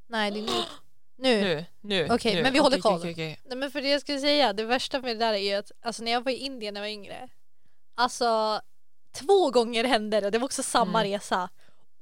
Nej, 0.08 0.32
det 0.32 0.40
är 0.40 0.44
nu. 0.44 0.52
Nu. 1.16 1.44
Nu, 1.46 1.66
nu. 1.82 2.08
Okej, 2.10 2.36
nu. 2.36 2.44
men 2.44 2.54
vi 2.54 2.60
håller 2.60 2.80
koll. 2.80 3.00
okej, 3.00 3.12
okej. 3.12 3.40
Nej 3.46 3.58
men 3.58 3.72
för 3.72 3.82
det 3.82 3.90
jag 3.90 4.02
skulle 4.02 4.20
säga, 4.20 4.54
det 4.54 4.64
värsta 4.64 5.02
med 5.02 5.16
det 5.16 5.26
där 5.26 5.34
är 5.34 5.38
ju 5.38 5.54
att 5.54 5.72
alltså 5.82 6.04
när 6.04 6.12
jag 6.12 6.24
var 6.24 6.32
i 6.32 6.36
Indien 6.36 6.74
när 6.74 6.82
jag 6.82 6.88
var 6.88 6.94
yngre. 6.94 7.30
Alltså 7.96 8.62
två 9.12 9.52
gånger 9.52 9.84
hände 9.84 10.20
det 10.20 10.26
och 10.26 10.32
det 10.32 10.38
var 10.38 10.46
också 10.46 10.64
samma 10.64 11.00
Mm. 11.00 11.12
resa. 11.12 11.50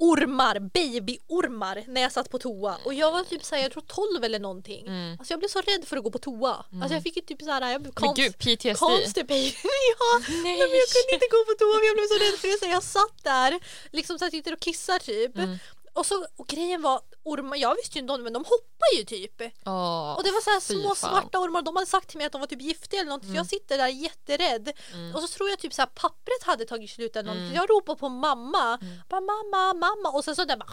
Ormar, 0.01 0.59
babyormar 0.59 1.83
när 1.87 2.01
jag 2.01 2.11
satt 2.11 2.29
på 2.29 2.39
toa 2.39 2.77
och 2.85 2.93
jag 2.93 3.11
var 3.11 3.23
typ 3.23 3.43
såhär, 3.43 3.61
jag 3.61 3.71
tror 3.71 3.83
12 3.87 4.23
eller 4.23 4.39
någonting. 4.39 4.87
Mm. 4.87 5.15
Alltså 5.19 5.33
jag 5.33 5.39
blev 5.39 5.49
så 5.49 5.61
rädd 5.61 5.83
för 5.87 5.97
att 5.97 6.03
gå 6.03 6.11
på 6.11 6.17
toa. 6.17 6.65
Alltså 6.81 6.93
jag 6.93 7.03
fick 7.03 7.15
ju 7.15 7.21
typ 7.21 7.41
såhär, 7.41 7.71
jag 7.71 7.81
blev 7.81 7.93
Men 7.95 8.07
konst, 8.07 8.21
gud, 8.21 8.37
PTSD. 8.37 8.79
constipation. 8.79 9.71
ja, 9.99 10.11
Nej. 10.27 10.41
Nej, 10.43 10.67
men 10.69 10.77
jag 10.83 10.89
kunde 10.95 11.13
inte 11.13 11.29
gå 11.35 11.39
på 11.49 11.53
toa 11.59 11.75
för 11.79 11.85
jag 11.89 11.95
blev 11.99 12.07
så 12.13 12.17
rädd 12.23 12.37
för 12.41 12.47
det. 12.47 12.57
Så 12.59 12.65
jag 12.77 12.83
satt 12.83 13.23
där, 13.23 13.59
liksom 13.91 14.19
så 14.19 14.25
att 14.25 14.33
jag 14.33 14.39
sitter 14.39 14.53
och 14.53 14.59
kissar 14.59 14.99
typ. 14.99 15.37
Mm. 15.37 15.57
Och, 15.93 16.05
så, 16.05 16.25
och 16.37 16.47
grejen 16.47 16.81
var, 16.81 17.01
ormar, 17.23 17.57
jag 17.57 17.75
visste 17.75 17.97
ju 17.97 18.01
inte 18.01 18.13
om 18.13 18.19
det 18.19 18.23
men 18.23 18.33
de 18.33 18.43
hoppar 18.45 18.97
ju 18.97 19.03
typ. 19.03 19.41
Åh, 19.65 20.13
Och 20.17 20.23
det 20.23 20.31
var 20.31 20.41
så 20.41 20.49
här 20.49 20.59
små 20.59 20.95
fan. 20.95 21.09
svarta 21.09 21.39
ormar, 21.39 21.61
de 21.61 21.75
hade 21.75 21.87
sagt 21.87 22.07
till 22.07 22.17
mig 22.17 22.25
att 22.27 22.31
de 22.31 22.41
var 22.41 22.47
typ 22.47 22.61
giftiga 22.61 22.99
eller 23.01 23.09
något. 23.11 23.25
Så 23.25 23.33
jag 23.35 23.45
sitter 23.45 23.77
där 23.77 23.87
jätterädd. 23.87 24.71
Mm. 24.93 25.15
Och 25.15 25.21
så 25.21 25.27
tror 25.27 25.49
jag 25.49 25.59
typ 25.59 25.73
så 25.73 25.81
här 25.81 25.89
pappret 25.89 26.43
hade 26.43 26.65
tagit 26.65 26.89
slut 26.91 27.15
eller 27.15 27.29
något. 27.29 27.37
Mm. 27.41 27.53
Jag 27.53 27.69
ropar 27.69 27.95
på 27.95 28.09
mamma. 28.09 28.79
Bara 29.09 29.21
mamma, 29.21 29.73
mamma. 29.73 30.09
Och 30.17 30.23
sen 30.23 30.35
så 30.35 30.45
där 30.45 30.57
bara 30.57 30.69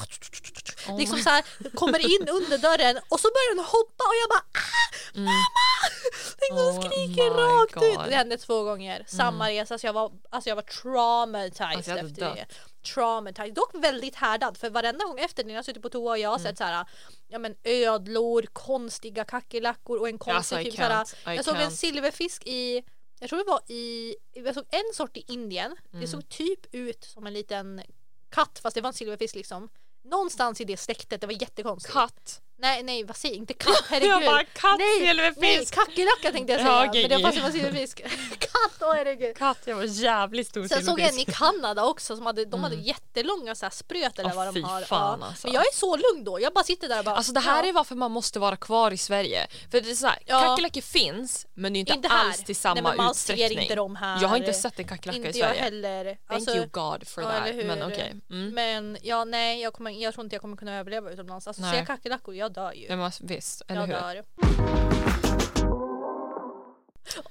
Oh 0.89 0.99
liksom 0.99 1.19
så 1.19 1.31
här, 1.31 1.45
kommer 1.77 1.99
in 1.99 2.29
under 2.29 2.59
dörren 2.59 2.99
och 3.09 3.21
så 3.21 3.29
börjar 3.29 3.55
den 3.55 3.64
hoppa 3.64 4.05
och 4.05 4.14
jag 4.23 4.29
bara 4.31 4.45
ah, 4.61 4.75
Mm. 5.14 5.25
mamma! 5.25 5.69
Liksom 6.41 6.59
Oh 6.59 6.81
skriker 6.91 7.31
rakt 7.31 7.77
ut. 7.83 7.97
God. 7.97 8.09
Det 8.09 8.14
hände 8.16 8.37
två 8.37 8.62
gånger, 8.62 9.05
samma 9.09 9.51
resa 9.51 9.79
så 9.79 9.87
jag 9.87 9.93
var, 9.93 10.12
alltså 10.31 10.49
jag 10.51 10.57
var 10.57 10.62
traumatized 10.62 11.77
Alltså, 11.77 11.91
jag 11.91 11.99
efter 11.99 12.21
dött. 12.21 12.35
det. 12.35 12.47
Traumatized, 12.95 13.55
dock 13.55 13.70
väldigt 13.74 14.14
härdad 14.14 14.57
för 14.57 14.70
varenda 14.70 15.05
gång 15.05 15.18
efter 15.18 15.43
det 15.43 15.47
när 15.49 15.55
jag 15.55 15.64
suttit 15.64 15.83
på 15.83 15.89
toa 15.89 16.11
och 16.11 16.18
jag 16.18 16.29
har 16.31 16.37
Mm. 16.39 16.47
sett 16.51 16.59
så 16.59 16.64
här, 16.64 16.87
ja 17.29 17.39
men 17.39 17.55
ödlor, 17.64 18.43
konstiga 18.53 19.24
kackerlackor 19.24 19.99
och 19.99 20.09
en 20.09 20.18
konstig 20.18 20.37
Alltså, 20.57 20.61
I 20.61 20.64
typ 20.64 20.74
så 20.74 20.83
här, 20.83 21.05
can't, 21.05 21.33
I 21.33 21.37
jag 21.37 21.45
såg 21.45 21.57
en 21.57 21.70
silverfisk 21.70 22.43
i 22.47 22.83
jag 23.20 23.29
tror 23.31 23.39
det 23.39 23.51
var 23.51 23.62
i, 23.72 24.14
jag 24.33 24.55
såg 24.55 24.64
en 24.70 24.95
sort 24.95 25.16
i 25.16 25.24
Indien. 25.29 25.76
Det 25.91 25.97
Mm. 25.97 26.09
såg 26.09 26.29
typ 26.29 26.74
ut 26.74 27.05
som 27.05 27.26
en 27.26 27.33
liten 27.33 27.83
katt 28.31 28.59
fast 28.62 28.74
det 28.74 28.81
var 28.81 28.89
en 28.89 28.95
silverfisk 28.95 29.35
liksom. 29.35 29.68
Någonstans 30.05 30.61
i 30.61 30.64
det 30.64 30.76
släktet, 30.76 31.20
det 31.20 31.26
var 31.26 31.43
jättekonstigt. 31.43 31.93
Katt. 31.95 32.43
Nej 32.61 32.83
nej 32.83 33.05
vad 33.05 33.17
säger 33.17 33.37
inte 33.37 33.55
katt, 33.55 33.85
herregud. 33.89 34.11
Jag 34.11 34.25
bara 34.25 34.45
katt, 34.45 34.79
nej, 34.79 35.33
nej 35.37 35.67
kackerlacka 35.71 36.33
tänkte 36.33 36.53
jag 36.53 36.61
Ja, 36.61 36.65
säga. 36.65 36.89
okej, 36.91 37.03
men 37.03 37.09
det 37.11 37.17
okej. 37.17 37.23
fanns 37.25 37.35
det 37.37 37.43
var 37.43 37.51
silverfisk. 37.51 38.03
katt, 38.39 38.79
åh 38.81 38.95
herregud. 38.95 39.37
Katt, 39.37 39.59
jag 39.65 39.77
var 39.77 39.85
jävligt 39.85 40.49
stor 40.49 40.69
Sen 40.69 40.85
såg 40.85 41.01
jag 41.01 41.09
en 41.13 41.19
i. 41.19 41.25
Kanada 41.25 41.85
också 41.85 42.17
som 42.17 42.27
hade, 42.27 42.45
de 42.45 42.63
hade 42.65 42.77
jättelånga 42.77 43.55
så 43.55 43.67
här 43.67 43.71
spröt 43.71 44.19
eller 44.19 44.31
Åh, 44.31 44.37
vad 44.37 44.55
de 44.55 44.61
har. 44.63 44.81
fan, 44.83 45.19
ja. 45.21 45.27
alltså. 45.27 45.47
Men 45.47 45.55
jag 45.55 45.63
är 45.63 45.75
så 45.75 45.97
lugn 45.97 46.25
då, 46.25 46.41
jag 46.41 46.53
bara 46.53 46.65
sitter 46.65 46.89
där 46.89 46.99
och 46.99 47.05
bara 47.05 47.17
Alltså 47.17 47.33
det 47.33 47.41
här 47.41 47.63
ja. 47.63 47.69
är 47.69 47.73
varför 47.73 47.95
man 47.95 48.11
måste 48.11 48.39
vara 48.39 48.57
kvar 48.57 48.91
i 48.91 48.97
Sverige. 48.99 49.47
För 49.71 49.81
det 49.81 49.91
är 49.91 49.95
så 49.95 50.07
här, 50.07 50.19
Ja. 50.27 50.41
kackerlackor 50.41 50.81
finns 50.81 51.47
men 51.55 51.73
det 51.73 51.79
är 51.79 51.81
inte, 51.81 51.93
Inte 51.93 52.09
alls 52.09 52.45
till 52.45 52.57
samma 52.57 52.75
Nej, 52.75 52.83
men 52.83 52.97
man 52.97 53.11
utsträckning. 53.11 53.49
ser 53.49 53.59
inte 53.63 53.75
dem 53.75 53.97
här. 53.97 54.23
Jag 54.23 54.29
har 54.29 54.37
inte 54.37 54.53
sett 54.53 54.79
en 54.79 54.89
kackerlacka 54.89 55.17
inte 55.17 55.29
i 55.29 55.33
Sverige. 55.33 55.55
jag 55.55 55.63
heller. 55.65 56.05
Thank 56.05 56.19
Alltså, 56.27 56.57
you 56.57 56.67
God 56.67 57.09
for 57.09 57.23
ja, 57.25 57.31
that. 57.31 57.55
Men 57.67 57.83
okej. 57.83 58.15
Mm. 58.31 58.55
Men 58.55 58.99
ja, 59.03 59.25
nej, 59.25 59.61
jag, 59.63 59.73
kommer, 59.73 59.91
jag 59.91 60.15
tror 60.15 60.25
inte 60.25 60.35
jag 60.37 60.41
kommer 60.43 60.57
kunna 60.57 60.75
överleva 60.79 61.11
utomlands. 61.11 61.47
Alltså 61.47 61.63
Nej. 61.63 61.71
ser 61.71 61.79
jag 61.79 61.87
kackerlackor, 61.87 62.35
jag 62.49 62.64
dör 62.64 62.72
ju. 62.72 62.96
Men 62.96 63.11
visst, 63.20 63.62
eller 63.68 63.80
jag 63.80 63.86
hur? 63.86 63.94
dör. 63.94 64.24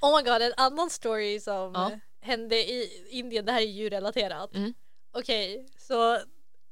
Oh 0.00 0.16
my 0.16 0.22
god, 0.22 0.42
en 0.42 0.52
annan 0.56 0.90
story 0.90 1.40
som 1.40 1.72
Ja. 1.74 1.90
hände 2.20 2.56
i 2.56 3.06
Indien, 3.10 3.44
det 3.44 3.52
här 3.52 3.60
är 3.60 3.64
djurrelaterat. 3.66 4.54
Mm. 4.54 4.74
Okej, 5.12 5.66
så 5.78 6.18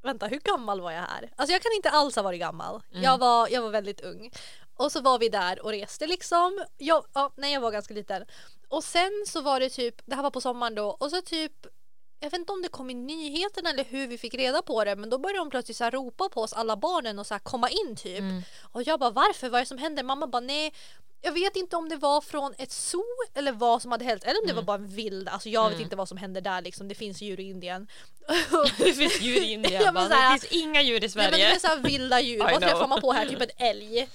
vänta, 0.02 0.26
hur 0.26 0.38
gammal 0.40 0.80
var 0.80 0.90
jag 0.92 1.00
här? 1.02 1.32
Alltså 1.36 1.52
jag 1.52 1.62
kan 1.62 1.72
inte 1.76 1.90
alls 1.90 2.16
ha 2.16 2.22
varit 2.22 2.40
gammal. 2.40 2.82
Mm. 2.90 3.02
Jag, 3.02 3.18
var, 3.18 3.48
jag 3.48 3.62
var 3.62 3.70
väldigt 3.70 4.00
ung. 4.00 4.30
Och 4.76 4.92
så 4.92 5.00
var 5.00 5.18
vi 5.18 5.28
där 5.28 5.62
och 5.64 5.70
reste 5.70 6.06
liksom. 6.06 6.64
Jag, 6.76 7.04
ja, 7.14 7.32
nej, 7.36 7.52
jag 7.52 7.60
var 7.60 7.70
ganska 7.70 7.94
liten. 7.94 8.24
Och 8.68 8.84
sen 8.84 9.24
så 9.26 9.40
var 9.40 9.60
det 9.60 9.70
typ, 9.70 9.94
det 10.06 10.14
här 10.16 10.22
var 10.22 10.30
på 10.30 10.40
sommaren 10.40 10.74
då, 10.74 10.86
och 10.88 11.10
så 11.10 11.22
typ 11.22 11.66
jag 12.20 12.30
vet 12.30 12.40
inte 12.40 12.52
om 12.52 12.62
det 12.62 12.68
kom 12.68 12.90
i 12.90 12.94
nyheterna 12.94 13.70
eller 13.70 13.84
hur 13.84 14.06
vi 14.06 14.18
fick 14.18 14.34
reda 14.34 14.62
på 14.62 14.84
det 14.84 14.96
men 14.96 15.10
då 15.10 15.18
började 15.18 15.38
de 15.38 15.50
plötsligt 15.50 15.76
så 15.76 15.90
ropa 15.90 16.28
på 16.28 16.42
oss 16.42 16.52
alla 16.52 16.76
barnen 16.76 17.18
och 17.18 17.26
så 17.26 17.34
här 17.34 17.38
komma 17.38 17.68
in 17.70 17.96
typ. 17.96 18.18
Mm. 18.18 18.42
Och 18.72 18.82
jag 18.82 19.00
bara 19.00 19.10
varför? 19.10 19.48
Vad 19.48 19.58
är 19.58 19.62
det 19.64 19.68
som 19.68 19.78
händer? 19.78 20.02
Mamma 20.02 20.26
bara 20.26 20.40
nej 20.40 20.72
jag 21.22 21.32
vet 21.32 21.56
inte 21.56 21.76
om 21.76 21.88
det 21.88 21.96
var 21.96 22.20
från 22.20 22.54
ett 22.58 22.72
zoo 22.72 23.04
eller 23.34 23.52
vad 23.52 23.82
som 23.82 23.92
hade 23.92 24.04
hänt 24.04 24.24
eller 24.24 24.40
om 24.40 24.46
det 24.46 24.52
var 24.52 24.62
bara 24.62 24.76
en 24.76 24.88
vild, 24.88 25.28
alltså 25.28 25.48
jag 25.48 25.64
vet 25.64 25.72
Mm. 25.72 25.82
inte 25.84 25.96
vad 25.96 26.08
som 26.08 26.16
händer 26.18 26.40
där 26.40 26.62
liksom, 26.62 26.88
det 26.88 26.94
finns 26.94 27.20
djur 27.22 27.40
i 27.40 27.42
Indien. 27.50 27.86
Det 28.78 28.92
finns 28.94 29.20
djur 29.20 29.42
i 29.42 29.44
Indien. 29.52 29.82
Ja, 29.82 29.92
men 29.92 29.94
bara, 29.94 30.08
så 30.08 30.14
här- 30.14 30.34
det 30.34 30.40
finns 30.40 30.62
inga 30.62 30.82
djur 30.82 30.96
i 30.96 31.00
Nej, 31.00 31.10
men 31.14 31.24
det 31.30 31.30
Sverige. 31.36 31.54
är 31.54 31.58
så 31.76 31.82
vilda 31.82 32.20
djur, 32.20 32.38
vad 32.52 32.60
träffar 32.60 32.86
man 32.88 33.00
på 33.00 33.12
här? 33.12 33.26
Typ 33.28 33.40
en 33.40 33.66
älg. 33.66 34.08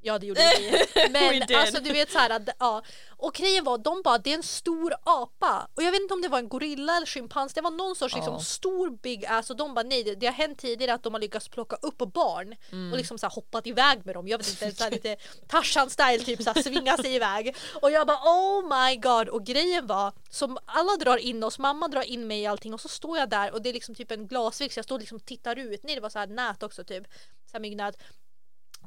Ja 0.00 0.18
det 0.18 0.26
gjorde 0.26 0.40
vi. 0.58 0.86
Men 1.10 1.42
alltså 1.58 1.80
du 1.82 1.92
vet 1.92 2.10
så 2.12 2.18
här, 2.18 2.30
att- 2.30 2.48
ja. 2.58 2.82
Och 3.18 3.34
grejen 3.34 3.64
var, 3.64 3.78
de 3.78 4.02
bara 4.02 4.18
det 4.18 4.30
är 4.30 4.34
en 4.34 4.42
stor 4.42 4.94
apa. 5.04 5.68
Och 5.74 5.82
jag 5.82 5.92
vet 5.92 6.00
inte 6.00 6.14
om 6.14 6.22
det 6.22 6.28
var 6.28 6.38
en 6.38 6.48
gorilla 6.48 6.96
eller 6.96 7.06
schimpans, 7.06 7.54
det 7.54 7.60
var 7.60 7.70
någon 7.70 7.96
sorts 7.96 8.14
liksom, 8.14 8.34
Ja. 8.34 8.40
stor 8.40 8.90
big 8.90 9.26
ass 9.26 9.50
och 9.50 9.56
de 9.56 9.74
bara 9.74 9.82
nej 9.82 10.02
det, 10.04 10.14
det 10.14 10.26
har 10.26 10.32
hänt 10.32 10.58
tidigare 10.58 10.94
att 10.94 11.02
de 11.02 11.12
har 11.14 11.20
lyckats 11.20 11.48
plocka 11.48 11.76
upp 11.82 11.98
barn 11.98 12.54
Mm. 12.72 12.92
och 12.92 12.98
liksom 12.98 13.18
så 13.18 13.26
här, 13.26 13.34
hoppat 13.34 13.66
iväg 13.66 14.06
med 14.06 14.14
dem. 14.14 14.28
Jag 14.28 14.38
vet 14.38 14.48
inte, 14.48 14.72
så 14.76 14.84
här, 14.84 14.90
lite 14.90 15.16
Tarzan 15.48 15.90
style 15.90 16.18
typ 16.24 16.42
så 16.42 16.50
här, 16.52 16.62
svinga 16.62 16.96
sig 16.96 17.14
iväg. 17.14 17.56
Och 17.82 17.90
jag 17.90 18.06
bara 18.06 18.16
oh 18.18 18.86
my 18.86 18.96
god 18.96 19.28
och 19.28 19.44
grejen 19.46 19.86
var 19.86 20.12
som 20.30 20.58
alla 20.66 20.96
drar 20.96 21.16
in 21.16 21.44
oss, 21.44 21.58
mamma 21.58 21.88
drar 21.88 22.02
in 22.02 22.26
mig 22.26 22.40
i 22.40 22.46
allting 22.46 22.74
och 22.74 22.80
så 22.80 22.88
står 22.88 23.18
jag 23.18 23.28
där 23.30 23.52
och 23.52 23.62
det 23.62 23.68
är 23.68 23.72
liksom 23.72 23.94
typ 23.94 24.10
en 24.10 24.26
glasvägg 24.28 24.72
så 24.72 24.78
jag 24.78 24.84
står 24.84 24.96
och 24.96 25.00
liksom 25.00 25.20
tittar 25.20 25.58
ut. 25.58 25.80
Nej 25.82 25.94
det 25.94 26.00
var 26.00 26.10
så 26.10 26.18
här 26.18 26.26
nät 26.26 26.62
också 26.62 26.84
typ, 26.84 27.04
så 27.46 27.52
här 27.52 27.60
myggnät. 27.60 27.96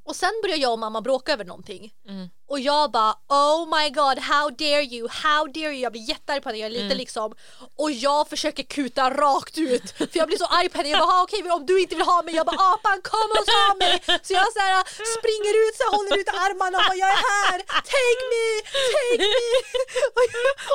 Och 0.05 0.15
sen 0.15 0.33
börjar 0.43 0.57
jag 0.57 0.71
och 0.71 0.79
mamma 0.79 1.01
bråka 1.01 1.33
över 1.33 1.45
någonting. 1.45 1.93
Mm. 2.07 2.27
Och 2.51 2.59
jag 2.59 2.91
bara 2.91 3.13
oh 3.29 3.61
my 3.77 3.89
god 3.89 4.17
how 4.31 4.45
dare 4.49 4.83
you, 4.95 5.07
how 5.23 5.41
dare 5.47 5.73
you. 5.73 5.81
Jag 5.85 5.91
blir 5.91 6.09
jättearg 6.13 6.43
på 6.43 6.49
henne, 6.49 6.59
jag 6.59 6.65
är 6.71 6.75
lite 6.79 6.93
Mm. 6.95 6.97
liksom. 7.03 7.27
Och 7.83 7.91
jag 7.91 8.29
försöker 8.29 8.63
kuta 8.63 9.03
rakt 9.23 9.57
ut. 9.57 9.87
För 9.97 10.09
jag 10.21 10.27
blir 10.29 10.37
så 10.37 10.45
arg 10.45 10.69
på 10.69 10.77
henne. 10.77 10.89
Jag 10.89 10.99
bara 10.99 11.11
"Ah, 11.15 11.23
okej 11.23 11.51
om 11.57 11.65
du 11.65 11.75
inte 11.81 11.95
vill 11.95 12.05
ha 12.13 12.21
mig. 12.25 12.33
Jag 12.39 12.45
bara 12.51 12.61
apan 12.73 12.97
kom 13.11 13.27
och 13.39 13.45
ta 13.55 13.65
mig. 13.83 13.93
Så 14.25 14.31
jag 14.39 14.47
så 14.55 14.59
här, 14.65 14.75
springer 15.17 15.53
ut 15.63 15.73
så 15.77 15.83
här, 15.85 15.91
håller 15.97 16.13
ut 16.21 16.29
armarna 16.45 16.75
och 16.79 16.85
bara 16.89 16.99
jag 17.05 17.09
är 17.17 17.21
här. 17.31 17.57
Take 17.95 18.21
me, 18.33 18.45
take 18.95 19.23
me. 19.23 19.29
Och, 20.17 20.25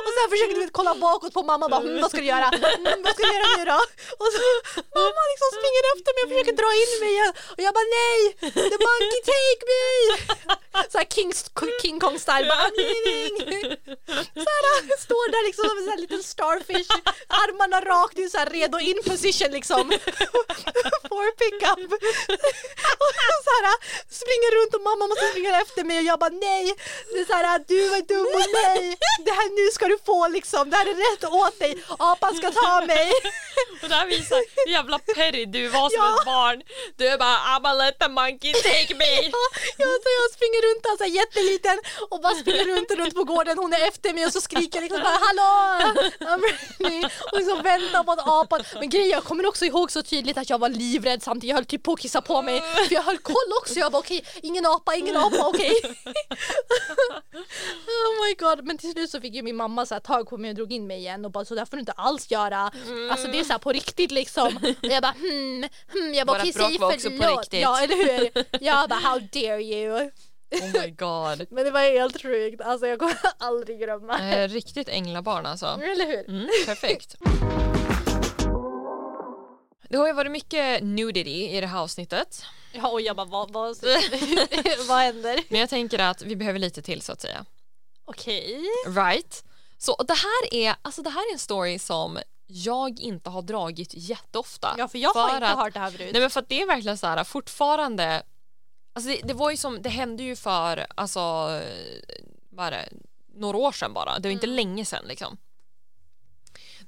och 0.07 0.13
sen 0.17 0.27
försöker 0.33 0.55
du 0.61 0.65
kolla 0.79 0.93
bakåt 1.07 1.33
på 1.39 1.43
mamma 1.51 1.65
och 1.67 1.73
bara 1.75 1.85
hm, 1.87 2.01
vad 2.03 2.11
ska 2.11 2.21
du 2.25 2.29
göra? 2.35 2.49
Mm, 2.79 2.99
vad 3.05 3.13
ska 3.15 3.23
du 3.29 3.33
göra 3.37 3.49
nu 3.59 3.65
då? 3.73 3.79
Och 4.23 4.29
så 4.35 4.41
mamma 5.01 5.23
liksom 5.33 5.49
springer 5.59 5.83
efter 5.95 6.11
mig 6.15 6.21
och 6.25 6.31
försöker 6.33 6.57
dra 6.63 6.71
in 6.83 6.93
mig. 7.05 7.15
Och 7.57 7.63
jag 7.67 7.73
bara 7.79 7.89
nej, 8.01 8.19
the 8.73 8.79
monkey 9.05 9.21
take 9.35 9.63
me. 9.71 9.81
Så 10.93 10.99
här 10.99 11.05
King, 11.15 11.33
King 11.83 12.01
Kong 12.01 12.19
style, 12.19 12.47
bara 12.49 12.63
I'm 12.69 12.77
leaving. 12.77 13.37
Så 14.45 14.51
här, 14.57 14.99
står 15.07 15.27
där 15.35 15.43
liksom 15.47 15.65
som 15.69 15.79
en 15.79 15.85
sån 15.91 16.01
liten 16.01 16.23
starfish, 16.23 16.91
armarna 17.29 17.81
rakt 17.81 18.19
ut 18.19 18.33
så 18.33 18.39
här 18.39 18.47
redo 18.47 18.79
in 18.79 18.99
position 19.07 19.51
liksom. 19.59 19.85
For 21.09 21.27
pickup. 21.43 21.93
Och 23.05 23.13
så 23.47 23.53
här, 23.57 23.67
springer 24.21 24.51
runt 24.57 24.75
och 24.75 24.83
mamma 24.89 25.07
måste 25.07 25.27
springa 25.31 25.61
efter 25.61 25.85
mig 25.85 25.99
och 25.99 26.05
jag 26.05 26.19
bara 26.19 26.31
nej. 26.49 26.75
Det 27.13 27.19
är 27.21 27.25
så 27.25 27.33
här, 27.33 27.65
du 27.69 27.89
var 27.89 28.03
dum 28.13 28.27
mot 28.35 28.51
mig. 28.63 28.97
Det 29.27 29.31
här 29.39 29.49
nu 29.59 29.73
ska 29.73 29.89
du 29.89 29.99
få 30.07 30.29
liksom, 30.29 30.71
det 30.71 30.77
här 30.77 30.87
är 30.87 30.99
rätt 31.07 31.25
åt 31.25 31.59
dig. 31.59 31.85
Apan 31.99 32.37
ska 32.37 32.51
ta 32.51 32.81
mig. 32.87 33.13
Och 33.83 33.89
här 33.91 34.07
visar 34.07 34.41
jävla 34.69 34.99
perry 34.99 35.45
du 35.47 35.69
var 35.69 35.91
som 35.91 36.05
Ja. 36.05 36.19
ett 36.19 36.25
barn. 36.27 36.63
Du 36.97 37.09
är 37.09 37.19
bara 37.19 37.37
I'ma 37.37 37.73
let 37.75 37.99
the 37.99 38.09
monkey 38.09 38.53
take 38.53 38.94
me. 38.95 39.15
Ja, 39.83 39.91
så 40.05 40.09
jag 40.19 40.27
springer 40.37 40.61
runt 40.67 40.99
så 40.99 41.05
här 41.05 41.11
jätteliten 41.11 41.79
och 42.11 42.21
bara 42.21 42.35
springer 42.35 42.65
runt 42.65 42.91
och 42.91 42.97
runt 42.97 43.15
på 43.15 43.25
gården. 43.25 43.59
Hon 43.59 43.73
är 43.73 43.89
efter 43.89 44.15
mig 44.15 44.27
och 44.27 44.33
så 44.33 44.41
skriker 44.41 44.77
jag 44.77 44.83
liksom 44.83 45.03
bara 45.03 45.19
hallå! 45.27 45.51
Och 47.33 47.39
liksom 47.39 47.63
väntar 47.63 48.05
på 48.05 48.13
att 48.13 48.29
apan. 48.29 48.65
Men 48.81 48.89
grejen 48.91 49.09
jag 49.09 49.25
kommer 49.25 49.47
också 49.47 49.65
ihåg 49.65 49.91
så 49.91 50.03
tydligt 50.03 50.39
att 50.39 50.51
jag 50.51 50.59
var 50.59 50.69
livrädd 50.69 51.23
samtidigt. 51.23 51.49
Jag 51.49 51.57
höll 51.57 51.65
typ 51.65 51.83
på 51.83 51.93
att 51.93 52.01
kissa 52.01 52.21
på 52.21 52.43
mig. 52.43 52.61
För 52.61 52.95
jag 52.95 53.03
höll 53.03 53.19
koll 53.19 53.53
också. 53.61 53.79
Jag 53.79 53.93
bara 53.93 53.99
okej, 53.99 54.25
ingen 54.43 54.67
apa, 54.67 54.95
ingen 54.95 55.17
apa, 55.17 55.47
okej. 55.47 55.73
oh 57.87 58.27
my 58.27 58.35
god. 58.39 58.65
Men 58.65 58.79
till 58.79 58.93
slut 58.93 59.11
så 59.11 59.21
fick 59.21 59.35
ju 59.35 59.43
min 59.43 59.57
mamma 59.57 59.87
så 59.87 59.95
här 59.95 60.01
tag 60.01 60.29
på 60.29 60.37
mig 60.37 60.51
och 60.51 60.57
drog 60.57 60.73
in 60.73 60.87
mig 60.87 60.99
igen 60.99 61.25
och 61.25 61.31
bara 61.31 61.45
så 61.45 61.55
där 61.55 61.65
får 61.65 61.77
du 61.77 61.81
inte 61.81 61.93
alls 61.93 62.31
göra. 62.31 62.73
Alltså 63.11 63.29
det 63.29 63.41
är 63.41 63.45
så 63.45 63.53
här 63.53 63.59
på 63.59 63.73
riktigt 63.73 64.11
liksom. 64.11 64.57
Och 64.57 64.89
jag 64.89 65.03
bara 65.03 65.13
hmm, 65.13 65.65
hmm. 65.93 66.15
Jag 66.15 66.27
bara 66.27 66.39
okej 66.39 66.53
bråk 66.53 66.69
säg 66.69 66.79
var 66.79 66.95
också 66.95 67.11
på 67.11 67.17
förlåt. 67.17 67.41
riktigt. 67.41 67.61
Ja 67.61 67.81
eller 67.81 67.97
hur. 67.97 68.45
Jag 68.85 68.89
bara 68.91 69.01
how 69.09 69.19
dare 69.19 69.63
you. 69.63 70.11
Oh 70.63 70.73
my 70.83 70.91
god. 70.91 71.47
Men 71.51 71.65
det 71.65 71.71
var 71.71 71.81
helt 71.81 72.23
sjukt, 72.23 72.61
alltså 72.61 72.87
jag 72.87 72.99
kommer 72.99 73.17
aldrig 73.39 73.79
glömma. 73.79 74.19
Eh, 74.35 74.49
riktigt 74.49 74.89
änglabarn 74.89 75.47
alltså. 75.47 75.67
Eller 75.67 76.07
hur? 76.07 76.29
Mm, 76.31 76.49
perfekt. 76.67 77.17
Det 79.89 79.97
har 79.97 80.07
ju 80.07 80.13
varit 80.13 80.33
mycket 80.33 80.83
nudity 80.85 81.49
i 81.49 81.61
det 81.61 81.67
här 81.67 81.81
avsnittet. 81.81 82.45
Ja 82.73 82.89
och 82.89 83.01
jag 83.01 83.17
bara 83.17 83.27
vad, 83.27 83.51
vad, 83.53 83.77
vad 84.89 84.99
händer? 84.99 85.41
Men 85.49 85.61
jag 85.61 85.69
tänker 85.71 85.99
att 85.99 86.23
vi 86.23 86.37
behöver 86.37 86.59
lite 86.59 86.83
till 86.83 87.03
så 87.03 87.13
att 87.13 87.21
säga. 87.21 87.45
Okej. 88.05 88.63
Right? 88.87 89.45
Så 89.79 89.97
det 90.03 90.15
här 90.15 90.55
är, 90.55 90.75
alltså 90.83 91.03
det 91.03 91.11
här 91.11 91.29
är 91.31 91.33
en 91.33 91.39
story 91.39 91.79
som 91.79 92.19
jag 92.47 93.01
inte 93.01 93.31
har 93.31 93.43
dragit 93.43 93.91
jätteofta. 93.95 94.75
Ja 94.79 94.89
för 94.89 94.99
jag 94.99 95.11
har 95.15 95.29
För 95.29 95.35
inte 95.37 95.49
att- 95.49 95.59
hört 95.59 95.75
det 95.75 95.81
här 95.81 95.91
förut. 95.91 96.11
Nej 96.13 96.21
men 96.21 96.31
för 96.31 96.41
att 96.41 96.49
det 96.49 96.63
är 96.63 96.67
verkligen 96.67 96.99
så 96.99 97.07
här 97.07 97.25
fortfarande 97.25 98.23
Alltså 98.97 99.11
det, 99.11 99.21
det 99.25 99.35
var 99.35 99.51
ju 99.51 99.57
som, 99.57 99.83
det 99.83 99.89
hände 99.89 100.23
ju 100.23 100.37
för 100.37 100.87
alltså 100.97 101.21
vad 102.51 102.67
är 102.67 102.71
det, 102.71 102.89
några 103.35 103.59
år 103.59 103.73
sedan 103.73 103.93
bara. 103.93 104.19
Det 104.19 104.29
var 104.29 104.33
inte 104.33 104.47
Mm. 104.47 104.57
länge 104.57 104.85
sedan 104.85 105.05
liksom. 105.09 105.37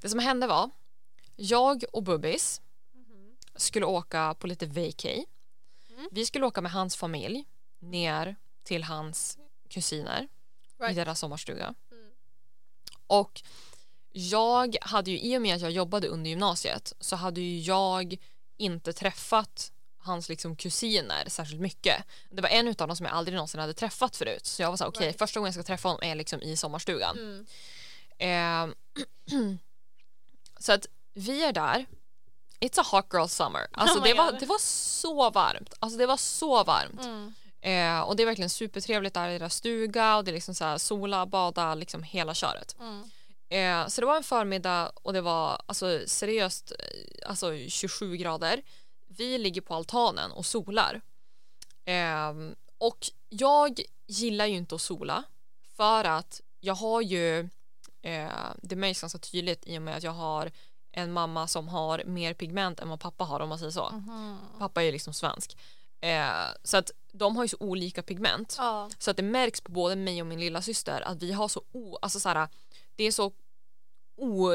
Det 0.00 0.08
som 0.08 0.18
hände 0.18 0.46
var 0.46 0.70
jag 1.36 1.84
och 1.92 2.02
Bubbis 2.02 2.60
Mhm. 2.94 3.36
skulle 3.56 3.86
åka 3.86 4.34
på 4.38 4.46
lite 4.46 4.66
vacay. 4.66 5.24
Mm. 5.90 6.08
Vi 6.12 6.26
skulle 6.26 6.46
åka 6.46 6.60
med 6.60 6.72
hans 6.72 6.96
familj 6.96 7.44
ner 7.78 8.36
till 8.64 8.84
hans 8.84 9.38
kusiner 9.68 10.28
i 10.78 10.82
Right. 10.82 10.96
deras 10.96 11.18
sommarstuga. 11.20 11.74
Mm. 11.90 12.10
Och 13.06 13.42
jag 14.12 14.76
hade 14.80 15.10
ju, 15.10 15.20
i 15.20 15.36
och 15.38 15.42
med 15.42 15.56
att 15.56 15.62
jag 15.62 15.70
jobbade 15.70 16.08
under 16.08 16.30
gymnasiet 16.30 16.92
så 17.00 17.16
hade 17.16 17.40
ju 17.40 17.58
jag 17.60 18.16
inte 18.56 18.92
träffat 18.92 19.72
hans 20.06 20.28
liksom 20.28 20.56
kusiner 20.56 21.24
särskilt 21.28 21.60
mycket. 21.60 22.04
Det 22.30 22.42
var 22.42 22.48
en 22.48 22.68
utav 22.68 22.88
dem 22.88 22.96
som 22.96 23.06
jag 23.06 23.14
aldrig 23.14 23.34
någonsin 23.34 23.60
hade 23.60 23.74
träffat 23.74 24.16
förut. 24.16 24.46
Så 24.46 24.62
jag 24.62 24.70
var 24.70 24.76
så 24.76 24.86
okej 24.86 25.06
Right. 25.06 25.18
första 25.18 25.40
gången 25.40 25.46
jag 25.48 25.54
ska 25.54 25.62
träffa 25.62 25.88
honom 25.88 26.02
är 26.02 26.14
liksom 26.14 26.42
i 26.42 26.56
sommarstugan. 26.56 27.18
Mm. 27.18 27.46
Eh, 28.18 28.74
så 30.58 30.72
att 30.72 30.86
vi 31.14 31.44
är 31.44 31.52
där 31.52 31.86
It's 32.60 32.80
a 32.80 32.84
hot 32.92 33.06
girl 33.12 33.26
summer. 33.26 33.66
Alltså 33.72 33.98
Oh 33.98 34.04
det, 34.04 34.14
var, 34.14 34.30
God. 34.30 34.40
det 34.40 34.46
var 34.46 34.58
så 34.60 35.30
varmt. 35.30 35.74
Alltså 35.78 35.98
det 35.98 36.06
var 36.06 36.16
så 36.16 36.64
varmt. 36.64 37.04
Mm. 37.04 37.34
Eh, 37.60 38.00
och 38.00 38.16
det 38.16 38.22
är 38.22 38.26
verkligen 38.26 38.50
supertrevligt 38.50 39.14
där 39.14 39.28
i 39.28 39.38
deras 39.38 39.54
stuga 39.54 40.16
och 40.16 40.24
det 40.24 40.30
är 40.30 40.34
liksom 40.34 40.54
så 40.54 40.64
här 40.64 40.78
sola, 40.78 41.26
bada, 41.26 41.74
liksom 41.74 42.02
hela 42.02 42.34
köret. 42.34 42.76
Mm. 42.80 43.02
Eh, 43.48 43.88
så 43.88 44.00
det 44.00 44.06
var 44.06 44.16
en 44.16 44.22
förmiddag 44.22 44.92
och 44.94 45.12
det 45.12 45.20
var 45.20 45.62
alltså 45.66 46.00
seriöst 46.06 46.72
eh, 46.78 47.28
alltså 47.28 47.52
27 47.68 48.16
grader. 48.16 48.62
Vi 49.16 49.38
ligger 49.38 49.60
på 49.60 49.74
altanen 49.74 50.32
och 50.32 50.46
solar. 50.46 51.00
Ehm, 51.84 52.54
och 52.78 53.10
jag 53.28 53.80
gillar 54.06 54.46
ju 54.46 54.56
inte 54.56 54.74
att 54.74 54.80
sola 54.80 55.22
för 55.76 56.04
att 56.04 56.40
jag 56.60 56.74
har 56.74 57.00
ju, 57.00 57.38
eh, 58.02 58.30
det 58.62 58.76
märks 58.76 59.00
ganska 59.00 59.18
tydligt 59.18 59.66
i 59.66 59.78
och 59.78 59.82
med 59.82 59.96
att 59.96 60.02
jag 60.02 60.12
har 60.12 60.52
en 60.92 61.12
mamma 61.12 61.46
som 61.46 61.68
har 61.68 62.04
mer 62.04 62.34
pigment 62.34 62.80
än 62.80 62.88
vad 62.88 63.00
pappa 63.00 63.24
har 63.24 63.40
om 63.40 63.48
man 63.48 63.58
säger 63.58 63.72
så. 63.72 63.90
Mhm. 63.90 64.38
Pappa 64.58 64.82
är 64.82 64.86
ju 64.86 64.92
liksom 64.92 65.14
svensk. 65.14 65.56
Eh, 66.00 66.46
så 66.62 66.76
att 66.76 66.90
de 67.12 67.36
har 67.36 67.44
ju 67.44 67.48
så 67.48 67.56
olika 67.60 68.02
pigment. 68.02 68.54
Ja. 68.58 68.90
Så 68.98 69.10
att 69.10 69.16
det 69.16 69.22
märks 69.22 69.60
på 69.60 69.72
både 69.72 69.96
mig 69.96 70.20
och 70.20 70.26
min 70.26 70.40
lilla 70.40 70.62
syster 70.62 71.00
att 71.00 71.22
vi 71.22 71.32
har 71.32 71.48
så 71.48 71.62
o, 71.72 71.98
alltså 72.02 72.20
så 72.20 72.28
här, 72.28 72.48
det 72.96 73.04
är 73.04 73.12
så 73.12 73.32
o, 74.16 74.50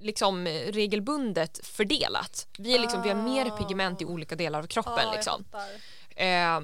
liksom 0.00 0.46
regelbundet 0.46 1.66
fördelat. 1.66 2.46
Vi, 2.58 2.74
är 2.74 2.78
liksom, 2.78 3.02
vi 3.02 3.08
har 3.08 3.16
mer 3.16 3.50
pigment 3.50 4.02
i 4.02 4.04
olika 4.04 4.36
delar 4.36 4.58
av 4.58 4.66
kroppen. 4.66 5.04
Jag 5.04 5.14
liksom. 5.14 5.44
Eh, 6.16 6.60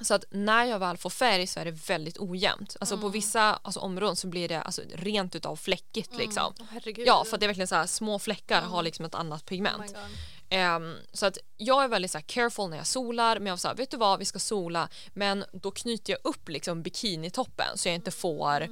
så 0.04 0.14
att 0.14 0.24
när 0.30 0.64
jag 0.64 0.78
väl 0.78 0.96
får 0.96 1.10
färg 1.10 1.46
så 1.46 1.60
är 1.60 1.64
det 1.64 1.70
väldigt 1.70 2.18
ojämnt. 2.18 2.76
Alltså 2.80 2.98
på 2.98 3.08
vissa 3.08 3.42
alltså, 3.42 3.80
områden 3.80 4.16
så 4.16 4.26
blir 4.26 4.48
det 4.48 4.60
alltså, 4.60 4.82
rent 4.94 5.34
utav 5.34 5.56
fläckigt 5.56 6.16
liksom. 6.16 6.54
Åh, 6.60 6.66
herregud. 6.70 7.06
Ja 7.06 7.24
för 7.24 7.36
att 7.36 7.40
det 7.40 7.46
är 7.46 7.48
verkligen 7.48 7.68
så 7.68 7.74
här, 7.74 7.86
små 7.86 8.18
fläckar 8.18 8.62
har 8.62 8.82
liksom 8.82 9.04
ett 9.04 9.14
annat 9.14 9.42
Oh 9.42 9.46
pigment. 9.46 9.86
God. 9.86 10.02
Ehm, 10.48 10.96
så 11.12 11.26
att 11.26 11.38
jag 11.56 11.84
är 11.84 11.88
väldigt 11.88 12.10
så 12.10 12.18
här, 12.18 12.24
careful 12.24 12.70
när 12.70 12.76
jag 12.76 12.86
solar 12.86 13.38
men 13.38 13.46
jag 13.46 13.60
säger 13.60 13.74
vet 13.74 13.90
du 13.90 13.96
vad 13.96 14.18
vi 14.18 14.24
ska 14.24 14.38
sola 14.38 14.88
men 15.14 15.44
då 15.52 15.70
knyter 15.70 16.12
jag 16.12 16.20
upp 16.24 16.48
liksom 16.48 16.82
bikinitoppen 16.82 17.78
så 17.78 17.88
jag 17.88 17.94
inte 17.94 18.10
får 18.10 18.68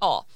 ja, 0.00 0.26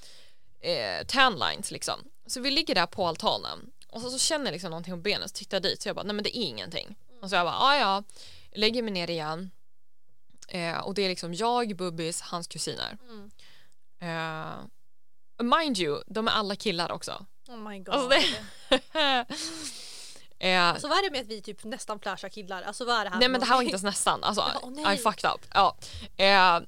eh, 0.61 1.07
tan 1.07 1.39
lines 1.39 1.71
liksom. 1.71 2.01
Så 2.31 2.41
vi 2.41 2.51
ligger 2.51 2.75
där 2.75 2.87
på 2.87 3.07
altanen 3.07 3.71
och 3.89 4.01
så, 4.01 4.11
så 4.11 4.19
känner 4.19 4.45
jag 4.45 4.53
liksom 4.53 4.71
någonting 4.71 4.95
på 4.95 5.01
benet 5.01 5.31
så 5.31 5.35
tittar 5.37 5.57
jag 5.57 5.63
dit 5.63 5.83
så 5.83 5.89
jag 5.89 5.97
bara 5.97 6.03
nej 6.03 6.15
men 6.15 6.23
det 6.25 6.39
är 6.39 6.43
ingenting. 6.43 6.97
Och 7.23 7.31
så 7.31 7.37
jag 7.37 7.47
bara 7.47 7.55
ja 7.55 7.77
ja, 7.77 8.03
lägger 8.53 8.83
mig 8.83 8.93
ner 8.93 9.11
igen 9.11 9.51
eh, 10.49 10.79
och 10.79 10.95
det 10.95 11.03
är 11.03 11.09
liksom 11.09 11.35
jag, 11.35 11.77
Bubbis, 11.77 12.21
hans 12.21 12.47
kusiner. 12.47 12.99
Mm. 13.09 13.31
Eh, 14.01 15.45
mind 15.45 15.79
you, 15.79 16.03
de 16.07 16.29
är 16.29 16.33
alla 16.33 16.57
killar 16.57 16.93
också. 16.93 17.27
Oh 17.49 17.57
my 17.57 17.79
god. 17.79 17.95
Alltså 17.95 18.09
det- 18.09 19.27
eh, 20.49 20.77
Så 20.79 20.89
vad 20.89 20.99
är 20.99 21.03
det 21.03 21.11
med 21.11 21.21
att 21.21 21.27
vi 21.27 21.43
typ 21.43 21.65
nästan 21.65 22.01
flashar 22.01 22.29
killar? 22.29 22.63
Alltså 22.63 22.85
vad 22.85 22.97
är 23.01 23.05
det 23.05 23.11
här 23.11 23.19
Nej 23.19 23.29
men 23.29 23.41
det 23.41 23.47
här 23.47 23.55
var 23.55 23.63
inte 23.63 23.71
ens 23.73 23.83
nästan. 23.83 24.25
Alltså, 24.25 24.45
nej. 24.71 24.95
I 24.95 24.99
fucked 24.99 25.31
up. 25.31 25.41
Ja. 25.55 25.77
Eh, 26.17 26.61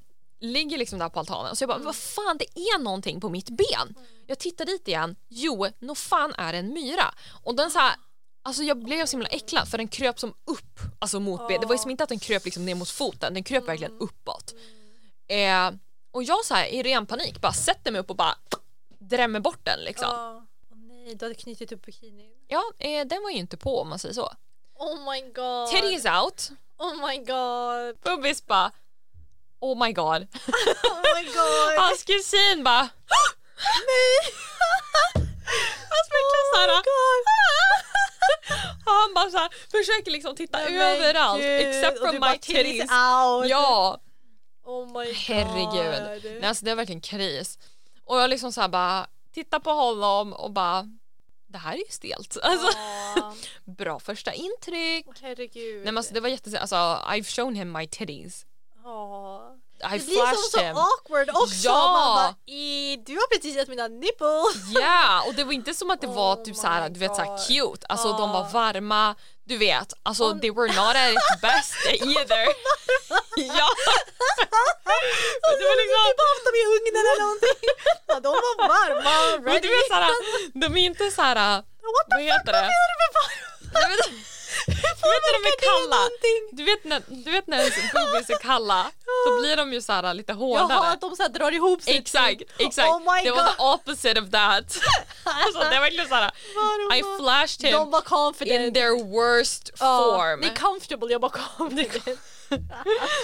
ligger 0.43 0.77
liksom 0.77 0.99
där 0.99 1.09
på 1.09 1.19
altanen 1.19 1.51
och 1.51 1.57
så 1.57 1.63
jag 1.63 1.69
Mm. 1.69 1.81
bara, 1.81 1.85
vad 1.85 1.95
fan 1.95 2.37
det 2.37 2.59
är 2.59 2.79
någonting 2.79 3.21
på 3.21 3.29
mitt 3.29 3.49
ben. 3.49 3.95
Jag 4.27 4.39
tittar 4.39 4.65
dit 4.65 4.87
igen, 4.87 5.15
jo, 5.29 5.67
nog 5.79 5.97
fan 5.97 6.33
är 6.37 6.51
det 6.53 6.59
en 6.59 6.73
myra. 6.73 7.13
Och 7.43 7.55
den 7.55 7.71
så 7.71 7.79
här, 7.79 7.95
alltså 8.43 8.63
jag 8.63 8.83
blev 8.83 9.05
så 9.05 9.11
himla 9.17 9.27
äcklad 9.29 9.67
för 9.67 9.77
den 9.77 9.87
kröp 9.87 10.19
som 10.19 10.29
upp 10.45 10.79
alltså 10.99 11.19
mot 11.19 11.47
benet. 11.47 11.61
Det 11.61 11.67
var 11.67 11.75
ju 11.75 11.79
som 11.79 11.91
inte 11.91 12.03
att 12.03 12.09
den 12.09 12.19
kröp 12.19 12.45
liksom 12.45 12.65
ner 12.65 12.75
mot 12.75 12.89
foten, 12.89 13.33
den 13.33 13.43
kröp 13.43 13.67
verkligen 13.67 13.91
Mm. 13.91 14.03
uppåt. 14.03 14.53
Eh, 15.27 15.71
och 16.11 16.23
jag 16.23 16.45
så 16.45 16.53
här, 16.53 16.65
i 16.65 16.83
ren 16.83 17.05
panik 17.05 17.41
bara 17.41 17.53
sätter 17.53 17.91
mig 17.91 18.01
upp 18.01 18.09
och 18.09 18.15
bara 18.15 18.35
drämmer 18.99 19.39
bort 19.39 19.59
den 19.65 19.79
liksom. 19.79 20.45
Nej, 20.75 21.15
du 21.15 21.25
hade 21.25 21.35
knutit 21.35 21.71
upp 21.71 21.85
bikinin. 21.85 22.31
Ja, 22.47 22.63
eh, 22.79 23.05
den 23.05 23.23
var 23.23 23.29
ju 23.29 23.37
inte 23.37 23.57
på 23.57 23.81
om 23.81 23.89
man 23.89 23.99
säger 23.99 24.13
så. 24.15 24.31
Oh 24.75 25.11
my 25.11 25.21
god. 25.21 25.67
Titties 25.69 26.05
out, 26.05 26.49
Oh 26.77 27.07
my 27.07 27.17
god. 27.17 27.97
Bubbis 28.03 28.45
bara 28.45 28.71
Oh 29.63 29.75
my 29.85 29.91
god. 29.93 30.21
Oh 30.93 31.01
my 31.15 31.23
god. 31.33 31.77
Hans 31.77 32.03
kusin 32.03 32.63
bara 32.63 32.81
nej. 33.89 34.17
Hans 35.93 36.07
verkligen 36.13 36.45
Oh 36.45 36.53
såhär 36.55 36.67
god. 36.91 37.23
Han 38.85 39.13
bara 39.13 39.29
såhär 39.31 39.49
försöker 39.71 40.11
liksom 40.11 40.35
titta 40.35 40.57
men 40.57 40.81
överallt 40.81 41.43
except 41.43 41.99
from 41.99 42.15
my 42.31 42.37
"Titties 42.37 42.81
out. 42.81 43.47
Ja, 43.49 43.99
Oh 44.65 44.85
my 44.87 45.05
god. 45.05 45.15
herregud. 45.15 46.23
Nej, 46.41 46.45
alltså 46.49 46.65
det 46.65 46.71
är 46.71 46.75
verkligen 46.75 47.01
kris. 47.01 47.57
Och 48.05 48.19
jag 48.19 48.29
liksom 48.29 48.51
såhär 48.51 48.67
bara 48.67 49.07
tittar 49.33 49.59
på 49.59 49.71
honom 49.71 50.33
och 50.33 50.51
bara 50.51 50.87
det 51.47 51.57
här 51.57 51.73
är 51.73 51.77
ju 51.77 51.83
stelt. 51.89 52.37
Alltså, 52.43 52.77
Ja. 53.15 53.33
bra 53.65 53.99
första 53.99 54.33
intryck. 54.33 55.05
Åh, 55.07 55.13
herregud. 55.21 55.75
Nej 55.75 55.85
men 55.85 55.97
alltså 55.97 56.13
det 56.13 56.19
var 56.19 56.29
jättestelt. 56.29 56.61
Alltså 56.61 56.75
I've 57.11 57.35
shown 57.35 57.55
him 57.55 57.71
my 57.71 57.87
titties. 57.87 58.45
Ja. 58.83 59.52
I 59.83 59.97
Det 59.99 60.05
blir 60.05 60.15
som 60.15 60.25
flashed 60.27 60.75
så 60.75 60.79
awkward 60.81 61.29
också. 61.29 61.55
Ja. 61.55 61.91
Man 61.91 62.15
bara, 62.15 62.35
"I, 62.55 62.97
du 63.05 63.13
har 63.15 63.27
precis 63.35 63.55
sett 63.55 63.67
mina 63.67 63.87
nipples. 63.87 64.55
Ja, 64.81 65.23
och 65.27 65.33
det 65.33 65.43
var 65.43 65.53
inte 65.53 65.73
som 65.73 65.89
att 65.91 66.01
det 66.01 66.07
var 66.07 66.35
Oh 66.35 66.43
typ 66.43 66.47
my 66.47 66.61
såhär, 66.61 66.89
du 66.89 66.99
vet 66.99 67.15
såhär 67.15 67.29
God. 67.29 67.47
cute. 67.47 67.85
Alltså 67.89 68.07
de 68.13 68.29
Ah. 68.29 68.33
var 68.33 68.49
varma, 68.49 69.15
du 69.45 69.57
vet. 69.57 69.93
Alltså 70.03 70.23
Oh. 70.23 70.39
they 70.39 70.51
were 70.51 70.67
not 70.81 70.95
at 71.03 71.09
its 71.17 71.41
best 71.41 71.73
either. 72.09 72.45
ja. 73.59 73.69
Men 75.45 75.53
det 75.59 75.65
var 75.69 75.75
Du 75.77 75.81
liksom, 75.83 76.03
typ 76.09 76.19
haft 76.31 76.45
dem 76.47 76.55
i 76.61 76.63
ugnen 76.75 76.95
eller 77.01 77.17
någonting. 77.23 77.59
Ja, 78.07 78.15
de 78.25 78.29
var 78.45 78.55
varma, 78.75 79.13
men 79.41 79.53
ready. 79.53 79.59
du 79.59 79.67
vet 79.75 79.87
såhär, 79.87 80.11
de 80.63 80.67
är 80.77 80.85
inte 80.91 81.11
What 81.95 82.05
the 82.09 82.15
vad 82.15 82.21
heter 82.23 82.51
det? 82.57 82.61
vad 82.61 82.71
menar 82.73 82.87
du 82.91 82.95
med 83.03 83.11
varma? 83.19 84.32
Du 84.67 84.73
vet, 85.09 85.23
när 85.23 85.33
de 85.43 85.47
är 85.49 85.59
kalla, 85.59 86.09
du 86.51 86.63
vet 86.63 86.83
när, 86.83 87.01
du 87.25 87.31
vet 87.31 87.47
när 87.47 87.57
ens 87.59 87.75
boobies 87.93 88.29
är 88.29 88.37
kalla, 88.37 88.91
så 89.27 89.39
blir 89.41 89.57
de 89.57 89.73
ju 89.73 89.81
såhär 89.81 90.13
lite 90.13 90.31
Jaha, 90.31 90.37
hårdare. 90.39 90.87
att 90.91 91.01
de 91.01 91.15
så 91.15 91.23
här 91.23 91.29
drar 91.29 91.51
ihop 91.51 91.81
sig. 91.81 91.97
Exakt, 91.97 92.39
typ. 92.39 92.51
exakt. 92.59 92.89
Oh 92.89 92.99
my 92.99 93.23
det 93.23 93.31
var 93.31 93.37
god. 93.45 93.55
the 93.57 93.63
opposite 93.63 94.21
of 94.21 94.29
that. 94.31 94.77
Alltså 95.25 95.59
det 95.59 95.65
var 95.65 95.81
verkligen 95.81 96.09
Varma. 96.09 96.97
I 96.97 97.03
flashed 97.19 97.61
him 97.65 97.71
De 97.79 97.91
var 97.91 98.01
confident. 98.01 98.59
in 98.67 98.73
their 98.73 99.03
worst 99.03 99.77
form. 99.79 100.41
Det 100.41 100.47
är 100.47 100.55
comfortable, 100.55 101.11
jag 101.11 101.21
bara 101.21 101.31
confident. 101.57 102.05
Nej, 102.49 102.63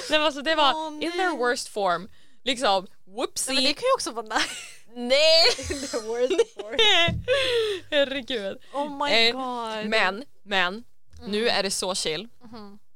men 0.09 0.23
alltså 0.23 0.41
det 0.41 0.55
var 0.55 0.73
Åh, 0.75 0.87
in 0.93 0.99
nej. 0.99 1.11
their 1.11 1.37
worst 1.37 1.69
form. 1.69 2.09
Liksom, 2.45 2.87
Nej, 3.05 3.15
whoopsie. 3.15 3.53
men 3.53 3.63
det 3.63 3.73
kan 3.73 3.83
ju 3.87 3.93
också 3.93 4.11
vara 4.11 4.25
nice. 4.37 4.49
Nej! 4.95 5.45
In 5.69 5.87
the 5.87 5.97
worst 5.97 6.53
form. 6.55 6.77
Herregud. 7.91 8.57
Oh 8.73 9.05
my 9.05 9.11
Eh, 9.27 9.33
god. 9.35 9.85
Men, 9.89 10.23
men, 11.19 11.31
nu 11.31 11.49
är 11.49 11.63
det 11.63 11.71
så 11.71 11.95
chill. 11.95 12.27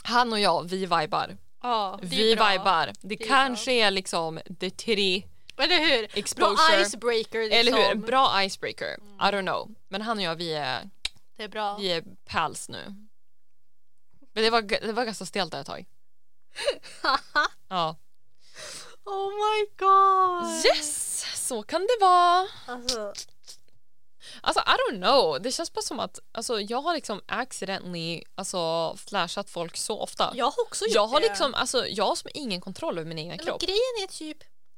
Han 0.03 0.33
och 0.33 0.39
jag, 0.39 0.63
vi 0.69 0.77
vibar. 0.77 1.37
ja, 1.61 1.99
är 2.01 2.05
Vi 2.07 2.35
bra. 2.35 2.49
vibar. 2.51 2.85
Det, 2.85 2.93
Det 3.17 3.23
är 3.23 3.27
kanske 3.27 3.71
är 3.71 3.91
liksom 3.91 4.39
the 4.59 4.69
titty, 4.69 5.23
Eller 5.57 5.79
hur? 5.79 6.17
Exposure. 6.17 6.55
Bra 6.55 6.81
icebreaker 6.81 7.39
liksom. 7.39 7.59
eller 7.59 7.71
hur? 7.71 7.91
En 7.91 8.01
bra 8.01 8.43
icebreaker. 8.43 8.93
I 9.19 9.23
don't 9.23 9.41
know. 9.47 9.75
Men 9.89 10.01
han 10.01 10.17
och 10.17 10.23
jag, 10.23 10.35
vi 10.35 10.53
är, 10.53 10.89
Det 11.37 11.43
är 11.43 11.47
bra. 11.47 11.77
vi 11.77 11.91
är 11.91 12.03
pals 12.25 12.69
nu. 12.69 12.95
Men 14.33 14.43
det 14.43 14.49
var, 14.49 14.61
det 14.61 14.93
var 14.93 15.05
ganska 15.05 15.25
stelt 15.25 15.51
där 15.51 15.61
ett 15.61 15.67
tag. 15.67 15.85
Ja. 17.69 17.95
oh 19.05 19.29
my 19.29 19.65
god. 19.77 20.65
Yes, 20.65 21.25
så 21.47 21.63
kan 21.63 21.81
det 21.81 21.97
vara. 22.01 22.47
Alltså, 22.65 23.13
Alltså 24.45 24.61
I 24.63 24.75
don't 24.91 24.97
know, 25.01 25.41
det 25.41 25.51
känns 25.51 25.73
bara 25.73 25.81
som 25.81 25.99
att 25.99 26.19
alltså, 26.31 26.59
jag 26.61 26.81
har 26.81 26.93
liksom 26.93 27.21
accidentally 27.25 28.23
alltså, 28.35 28.93
flashat 28.97 29.49
folk 29.49 29.77
så 29.77 29.99
ofta. 29.99 30.31
jag 30.35 30.45
har 30.45 30.61
också 30.63 30.85
gjort 30.85 30.95
jag 30.95 31.07
har 31.07 31.19
det. 31.19 31.27
liksom, 31.27 31.53
alltså, 31.53 31.87
jag 31.87 32.05
har 32.05 32.15
som 32.15 32.29
ingen 32.33 32.61
kontroll 32.61 32.97
över 32.97 33.07
min 33.07 33.17
egen 33.17 33.29
men 33.29 33.39
kropp. 33.39 33.61
grejen 33.61 33.95
är 34.03 34.07
typ, 34.07 34.37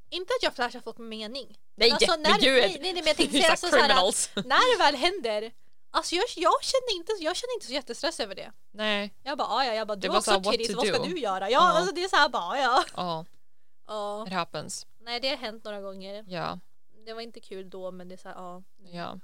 inte 0.09 0.33
att 0.39 0.43
jag 0.43 0.53
flashar 0.55 0.79
folk 0.79 0.97
med 0.97 1.07
mening. 1.07 1.57
Nej, 1.75 1.91
alltså, 1.91 2.11
men 2.11 2.21
när, 2.21 2.39
gud. 2.39 2.63
nej, 2.63 2.77
nej, 2.81 2.93
men 2.93 3.05
jag 3.05 3.17
tänkte 3.17 3.37
säga 3.41 3.55
så 3.57 3.67
så, 3.67 3.75
här, 3.75 3.87
criminals. 3.87 4.29
när 4.35 4.77
det 4.77 4.83
väl 4.83 4.95
händer, 4.95 5.51
alltså 5.91 6.15
jag, 6.15 6.25
jag, 6.35 6.63
känner 6.63 6.95
inte, 6.95 7.11
jag 7.19 7.35
känner 7.35 7.53
inte 7.53 7.65
så 7.65 7.73
jättestress 7.73 8.19
över 8.19 8.35
det. 8.35 8.51
Nej, 8.71 9.13
Jag 9.23 9.37
bara, 9.37 9.47
"Ah, 9.47 9.65
ja, 9.65 9.73
jag 9.73 9.87
bara, 9.87 9.95
du 9.95 10.01
Det 10.01 10.07
har 10.13 10.17
också 10.17 10.31
to 10.31 10.39
vad 10.75 10.87
ska 10.87 10.97
do? 10.97 11.03
du 11.05 11.19
göra? 11.19 11.49
Ja, 11.49 11.59
Ja. 11.59 11.77
alltså 11.77 11.95
det 11.95 12.03
är 12.03 12.07
så 12.07 12.15
här 12.15 12.29
bara, 12.29 12.43
"Ah, 12.43 12.57
ja. 12.57 12.83
ja, 12.95 13.25
ja. 13.87 14.27
it 14.27 14.33
happens. 14.33 14.87
Nej 15.01 15.19
det 15.19 15.29
har 15.29 15.37
hänt 15.37 15.63
några 15.63 15.81
gånger. 15.81 16.25
Ja, 16.27 16.59
Det 17.05 17.13
var 17.13 17.21
inte 17.21 17.39
kul 17.39 17.69
då 17.69 17.91
men 17.91 18.07
det 18.09 18.15
är 18.15 18.17
så 18.17 18.27
här, 18.29 18.35
ja. 18.35 18.63
ja. 18.91 19.19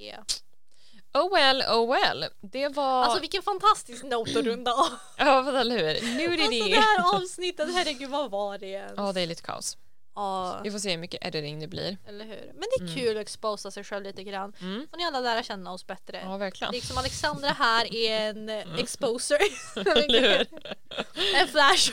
Yeah. 0.00 0.24
Oh 1.14 1.34
well, 1.34 1.62
oh 1.68 1.92
well. 1.92 2.24
Det 2.40 2.68
var... 2.68 3.04
Alltså 3.04 3.20
vilken 3.20 3.42
fantastisk 3.42 4.04
not 4.04 4.28
att 4.36 4.44
runda 4.44 4.72
av. 4.72 4.88
ja, 5.16 5.42
men 5.42 5.56
eller 5.56 5.78
hur? 5.78 5.88
Alltså 5.88 6.06
Nudity. 6.06 6.70
det 6.70 6.80
här 6.80 7.16
avsnittet, 7.16 7.68
herregud 7.74 8.10
vad 8.10 8.30
var 8.30 8.58
det 8.58 8.66
ens? 8.66 8.92
Ja, 8.96 9.12
det 9.12 9.20
är 9.20 9.26
lite 9.26 9.42
kaos. 9.42 9.76
Ja, 10.14 10.60
Vi 10.64 10.70
får 10.70 10.78
se 10.78 10.90
hur 10.90 10.98
mycket 10.98 11.26
editing 11.26 11.60
det 11.60 11.66
blir. 11.66 11.98
eller 12.08 12.24
hur. 12.24 12.52
Men 12.54 12.64
det 12.78 12.84
är 12.84 12.94
kul 12.94 13.16
att 13.16 13.20
exposa 13.20 13.70
sig 13.70 13.84
själv 13.84 14.04
lite 14.04 14.24
grann. 14.24 14.52
Mm. 14.60 14.86
Får 14.90 14.96
ni 14.96 15.04
alla 15.04 15.20
lära 15.20 15.42
känna 15.42 15.72
oss 15.72 15.86
bättre. 15.86 16.20
Ja, 16.24 16.36
verkligen. 16.36 16.72
Liksom 16.72 16.98
Alexandra 16.98 17.48
här 17.48 17.94
är 17.94 18.20
en 18.30 18.48
eh, 18.48 18.74
exposer. 18.78 19.38
En 21.34 21.48
flash. 21.48 21.92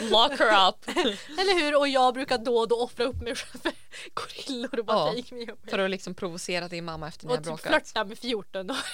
Lock 0.00 0.38
her 0.38 0.68
up. 0.68 0.88
Eller 1.38 1.60
hur? 1.60 1.78
Och 1.78 1.88
jag 1.88 2.14
brukar 2.14 2.38
då 2.38 2.58
och 2.58 2.68
då 2.68 2.80
offra 2.80 3.04
upp 3.04 3.22
mig 3.22 3.34
själv 3.34 3.60
för 3.62 3.72
gorillor 4.14 4.78
och 4.78 4.84
bara 4.84 4.96
Ja, 4.96 5.14
take 5.22 5.34
me 5.34 5.42
away. 5.42 5.56
För 5.70 5.78
att 5.78 5.90
liksom 5.90 6.14
provocera 6.14 6.68
din 6.68 6.84
mamma 6.84 7.08
efter 7.08 7.26
ni 7.26 7.32
har 7.32 7.38
Och 7.38 7.44
typ 7.44 7.46
bråkat. 7.46 7.62
flörta 7.88 8.04
med 8.04 8.18
14 8.18 8.70
år. 8.70 8.76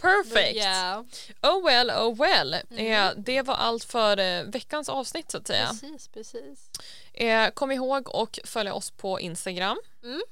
Perfect. 0.00 0.56
Yeah. 0.56 1.02
Oh 1.42 1.64
well, 1.64 1.90
oh 1.90 2.16
well. 2.16 2.56
Mm. 2.70 2.92
Eh, 2.92 3.12
det 3.24 3.42
var 3.42 3.54
allt 3.54 3.84
för 3.84 4.18
eh, 4.18 4.42
veckans 4.44 4.88
avsnitt 4.88 5.30
så 5.30 5.38
att 5.38 5.46
säga. 5.46 5.68
Precis, 5.68 6.08
precis. 6.08 6.70
Eh, 7.12 7.50
kom 7.50 7.72
ihåg 7.72 8.08
och 8.14 8.38
följa 8.44 8.74
oss 8.74 8.90
på 8.90 9.20
Instagram. 9.20 9.78
Mm. 10.04 10.22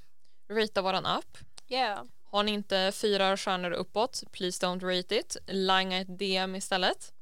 Rita 0.48 0.82
våran 0.82 1.06
app. 1.06 1.38
Yeah. 1.68 2.02
Har 2.30 2.42
ni 2.42 2.52
inte 2.52 2.92
fyra 2.94 3.36
stjärnor 3.36 3.70
uppåt, 3.70 4.22
please 4.32 4.66
don't 4.66 4.96
rate 4.96 5.16
it. 5.16 5.36
Langa 5.46 6.00
ett 6.00 6.18
DM 6.18 6.56
istället. 6.56 7.12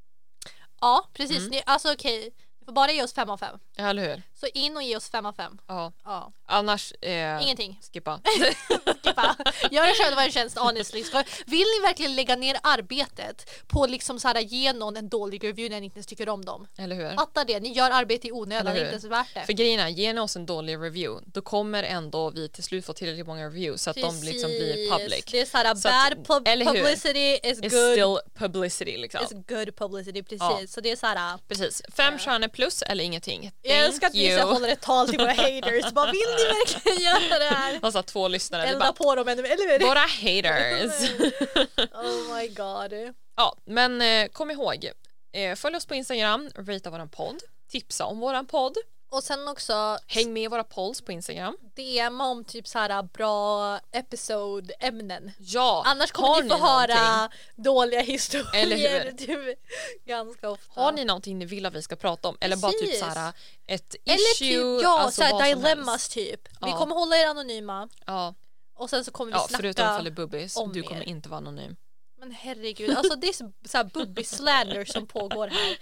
Ja, 0.83 1.09
precis. 1.13 1.39
Mm. 1.39 1.51
Ni, 1.51 1.63
alltså 1.67 1.93
okej, 1.93 2.35
ni 2.61 2.65
får 2.65 2.73
bara 2.73 2.93
ge 2.93 3.03
oss 3.03 3.13
5 3.13 3.31
av 3.31 3.37
5. 3.37 3.59
Ja, 3.83 3.89
Eller 3.91 4.09
hur? 4.11 4.23
Så 4.35 4.47
in 4.55 4.77
och 4.77 4.83
ge 4.83 4.97
oss 4.97 5.11
5 5.11 5.27
av 5.27 5.33
5. 5.33 5.59
Ja. 5.69 5.93
Ja. 6.05 6.33
Annars, 6.47 6.93
eh, 7.01 7.43
Ingenting. 7.43 7.81
skippa. 7.93 8.21
Skippa. 9.05 9.37
Gör 9.71 9.85
er 9.85 10.05
själva 10.05 10.25
en 10.25 10.33
tjänst 10.33 10.59
honestly. 10.59 11.05
Vill 11.47 11.59
ni 11.59 11.87
verkligen 11.87 12.15
lägga 12.17 12.37
ner 12.37 12.57
arbetet 12.63 13.51
på 13.67 13.87
liksom 13.87 14.21
så 14.21 14.29
här, 14.29 14.41
ge 14.41 14.73
någon 14.73 14.97
en 14.97 15.09
dålig 15.09 15.45
review 15.45 15.75
när 15.75 15.81
ni 15.81 15.85
inte 15.85 15.97
ens 15.97 16.07
tycker 16.07 16.29
om 16.29 16.45
dem? 16.45 16.67
Eller 16.79 16.97
hur? 16.97 17.17
Fatta 17.17 17.45
det, 17.45 17.61
ni 17.61 17.73
gör 17.73 17.91
arbete 17.91 18.29
i 18.29 18.33
onödan, 18.33 18.65
det 18.75 18.81
är 18.81 18.85
inte 18.85 18.91
ens 18.91 19.05
värt 19.05 19.35
det. 19.35 19.47
För 19.47 19.53
grejen 19.53 19.81
är, 19.81 19.89
ger 19.89 20.15
ni 20.15 20.21
oss 20.21 20.37
en 20.37 20.47
dålig 20.47 20.77
review 20.77 21.25
då 21.33 21.43
kommer 21.43 21.83
ändå 21.83 22.31
vi 22.31 22.49
till 22.49 22.63
slut 22.65 22.87
få 22.87 22.93
tillräckligt 22.93 23.27
många 23.27 23.47
reviews 23.47 23.83
så 23.83 23.91
att 23.91 23.97
de 23.97 24.21
liksom 24.23 24.51
blir 24.51 24.73
Precis. 24.73 24.91
public. 24.91 25.25
Det 25.31 25.41
är 25.41 25.47
såhär 25.47 25.75
Så 25.75 25.89
att- 25.89 26.25
bad 26.25 26.27
pub- 26.43 26.49
eller 26.49 26.65
hur? 26.67 26.73
publicity 26.73 27.39
is 27.43 27.61
It's 27.61 27.71
good. 27.71 27.93
still 27.93 28.19
publicity 28.35 28.97
liksom. 28.97 29.21
Is 29.25 29.31
good 29.49 29.77
publicity, 29.77 30.23
precis. 30.23 30.41
Ja. 30.41 30.61
Så 30.69 30.81
det 30.81 30.91
är 30.91 30.97
såhär 30.97 31.39
Precis. 31.49 31.83
Fem 31.97 32.19
stjärnor 32.19 32.49
plus 32.49 32.83
eller 32.83 33.05
ingenting. 33.05 33.51
Jag 33.73 33.85
älskar 33.87 34.07
att 34.07 34.13
Thank 34.13 34.25
vi 34.25 34.31
så 34.33 34.39
you. 34.39 34.53
håller 34.53 34.69
ett 34.69 34.81
tal 34.81 35.09
till 35.09 35.19
våra 35.19 35.33
haters. 35.33 35.93
Bara, 35.93 36.07
vill 36.13 36.21
ni 36.21 36.45
verkligen 36.59 36.99
göra 37.05 37.39
det 37.39 37.55
här? 37.55 37.79
Och 37.83 37.93
så 37.93 37.99
har 37.99 38.03
två 38.03 38.29
lyssnare. 38.29 38.65
Elda 38.65 38.79
bara, 38.79 38.93
på 38.93 39.15
dem 39.15 39.29
ännu 39.29 39.43
mer, 39.43 39.79
våra 39.81 40.01
haters. 40.01 41.11
Oh 41.95 42.37
my 42.37 42.49
god. 42.49 43.15
ja, 43.37 43.57
men 43.65 44.03
eh, 44.03 44.29
kom 44.29 44.51
ihåg. 44.51 44.91
Eh, 45.33 45.55
följ 45.55 45.77
oss 45.77 45.87
på 45.87 45.95
Instagram, 45.95 46.51
rita 46.55 46.91
våran 46.91 47.09
podd, 47.09 47.43
tipsa 47.71 48.05
om 48.05 48.21
våran 48.21 48.47
podd, 48.47 48.77
Och 49.13 49.23
sen 49.25 49.49
också 49.49 49.99
häng 50.07 50.33
med 50.33 50.43
i 50.43 50.47
våra 50.49 50.65
polls 50.65 51.01
på 51.01 51.13
Instagram. 51.13 51.57
DMa 51.77 52.25
om 52.27 52.45
typ 52.45 52.69
så 52.69 52.79
här 52.79 53.03
bra 53.03 53.79
episode-ämnen. 53.93 55.33
Ja, 55.39 55.83
Annars 55.87 56.13
har 56.13 56.23
kommer 56.27 56.43
ni 56.43 56.49
få 56.51 56.57
höra 56.57 57.31
dåliga 57.57 58.01
historier 58.01 58.55
Eller 58.63 58.77
hur? 59.05 59.13
typ, 59.13 59.59
ganska 60.05 60.51
ofta. 60.51 60.81
Har 60.81 60.93
ni 60.93 61.05
någonting 61.05 61.39
ni 61.39 61.45
vill 61.45 61.67
att 61.67 61.75
vi 61.75 61.83
ska 61.83 61.97
prata 61.97 62.29
om? 62.29 62.37
Eller 62.41 62.57
bara 62.57 62.73
typ 62.73 62.81
Precis. 62.81 63.01
såhär 63.01 63.33
ett 63.67 63.95
Eller 64.05 64.17
issue, 64.35 64.49
typ, 64.77 64.83
ja, 64.83 64.99
alltså 65.01 65.23
så 65.23 65.37
här 65.39 65.53
som 65.53 65.63
dilemmas 65.63 65.89
helst. 65.89 66.13
typ. 66.13 66.49
Vi 66.49 66.71
Ja. 66.71 66.79
kommer 66.79 66.95
hålla 66.95 67.17
er 67.17 67.27
anonyma 67.27 67.89
Ja, 68.07 68.35
och 68.75 68.91
sen 68.91 69.05
så 69.05 69.11
kommer 69.11 69.33
vi 69.33 69.39
ja 69.39 69.47
snacka. 69.49 69.63
förutom 69.63 69.85
ifall 69.87 70.05
det 70.05 70.11
är 70.11 70.13
bubbis. 70.13 70.57
om 70.57 70.73
Du 70.73 70.79
er. 70.81 70.85
kommer 70.85 71.03
inte 71.09 71.29
vara 71.29 71.39
anonym. 71.39 71.77
Men 72.23 72.33
herregud, 72.33 72.97
alltså 72.97 73.17
det 73.17 73.29
är 73.29 73.33
så, 73.33 73.53
så 73.65 73.77
här 73.77 73.85
bubby-slander 73.85 74.85
som 74.85 75.07
pågår 75.07 75.49
här. 75.49 75.79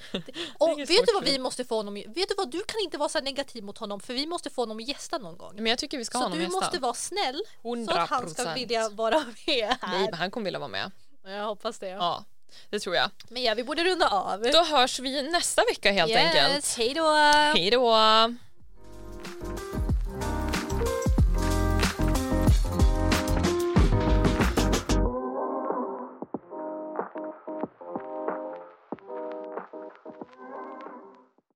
Och 0.59 0.79
vet 0.79 0.89
så 0.89 1.05
du 1.05 1.13
vad 1.15 1.25
vi 1.25 1.39
måste 1.39 1.65
få 1.65 1.77
honom 1.77 1.95
Vet 1.95 2.29
du 2.29 2.35
vad, 2.37 2.51
du 2.51 2.63
kan 2.67 2.81
inte 2.81 2.99
vara 2.99 3.09
så 3.09 3.21
negativ 3.21 3.65
mot 3.65 3.79
honom 3.79 4.01
för 4.01 4.15
vi 4.15 4.27
måste 4.27 4.51
få 4.51 4.63
honom 4.63 4.77
att 4.77 4.89
gästa 4.89 5.19
någon 5.19 5.37
gång. 5.37 5.53
Men 5.57 5.67
jag 5.67 5.79
tycker 5.79 5.99
vi 5.99 6.05
ska 6.05 6.19
ha 6.19 6.23
Så 6.23 6.25
honom 6.25 6.39
du 6.39 6.45
gästa. 6.45 6.61
måste 6.61 6.79
vara 6.79 6.95
snäll 6.95 7.43
så 7.63 7.69
100 7.69 8.03
att 8.03 8.11
han 8.11 8.31
ska 8.31 8.55
vilja 8.55 8.89
vara 8.89 9.19
med 9.19 9.35
Nej, 9.47 9.77
här. 9.81 10.01
men 10.01 10.15
han 10.15 10.31
kommer 10.31 10.45
vilja 10.45 10.59
vara 10.59 10.69
med. 10.69 10.91
Jag 11.25 11.45
hoppas 11.45 11.79
det. 11.79 11.89
Ja, 11.89 12.25
det 12.71 12.81
tror 12.81 12.97
jag. 12.97 13.11
Men 13.29 13.43
ja, 13.43 13.55
vi 13.55 13.65
borde 13.65 13.85
runda 13.85 14.09
av. 14.09 14.43
Då 14.43 14.63
hörs 14.63 15.01
vi 15.01 15.23
nästa 15.23 15.63
vecka 15.71 15.93
helt 15.93 16.17
enkelt. 16.17 16.55
Yes, 16.55 16.77
hej 16.77 16.95
då! 16.95 17.15
Hej 17.55 17.71
då! 17.71 17.97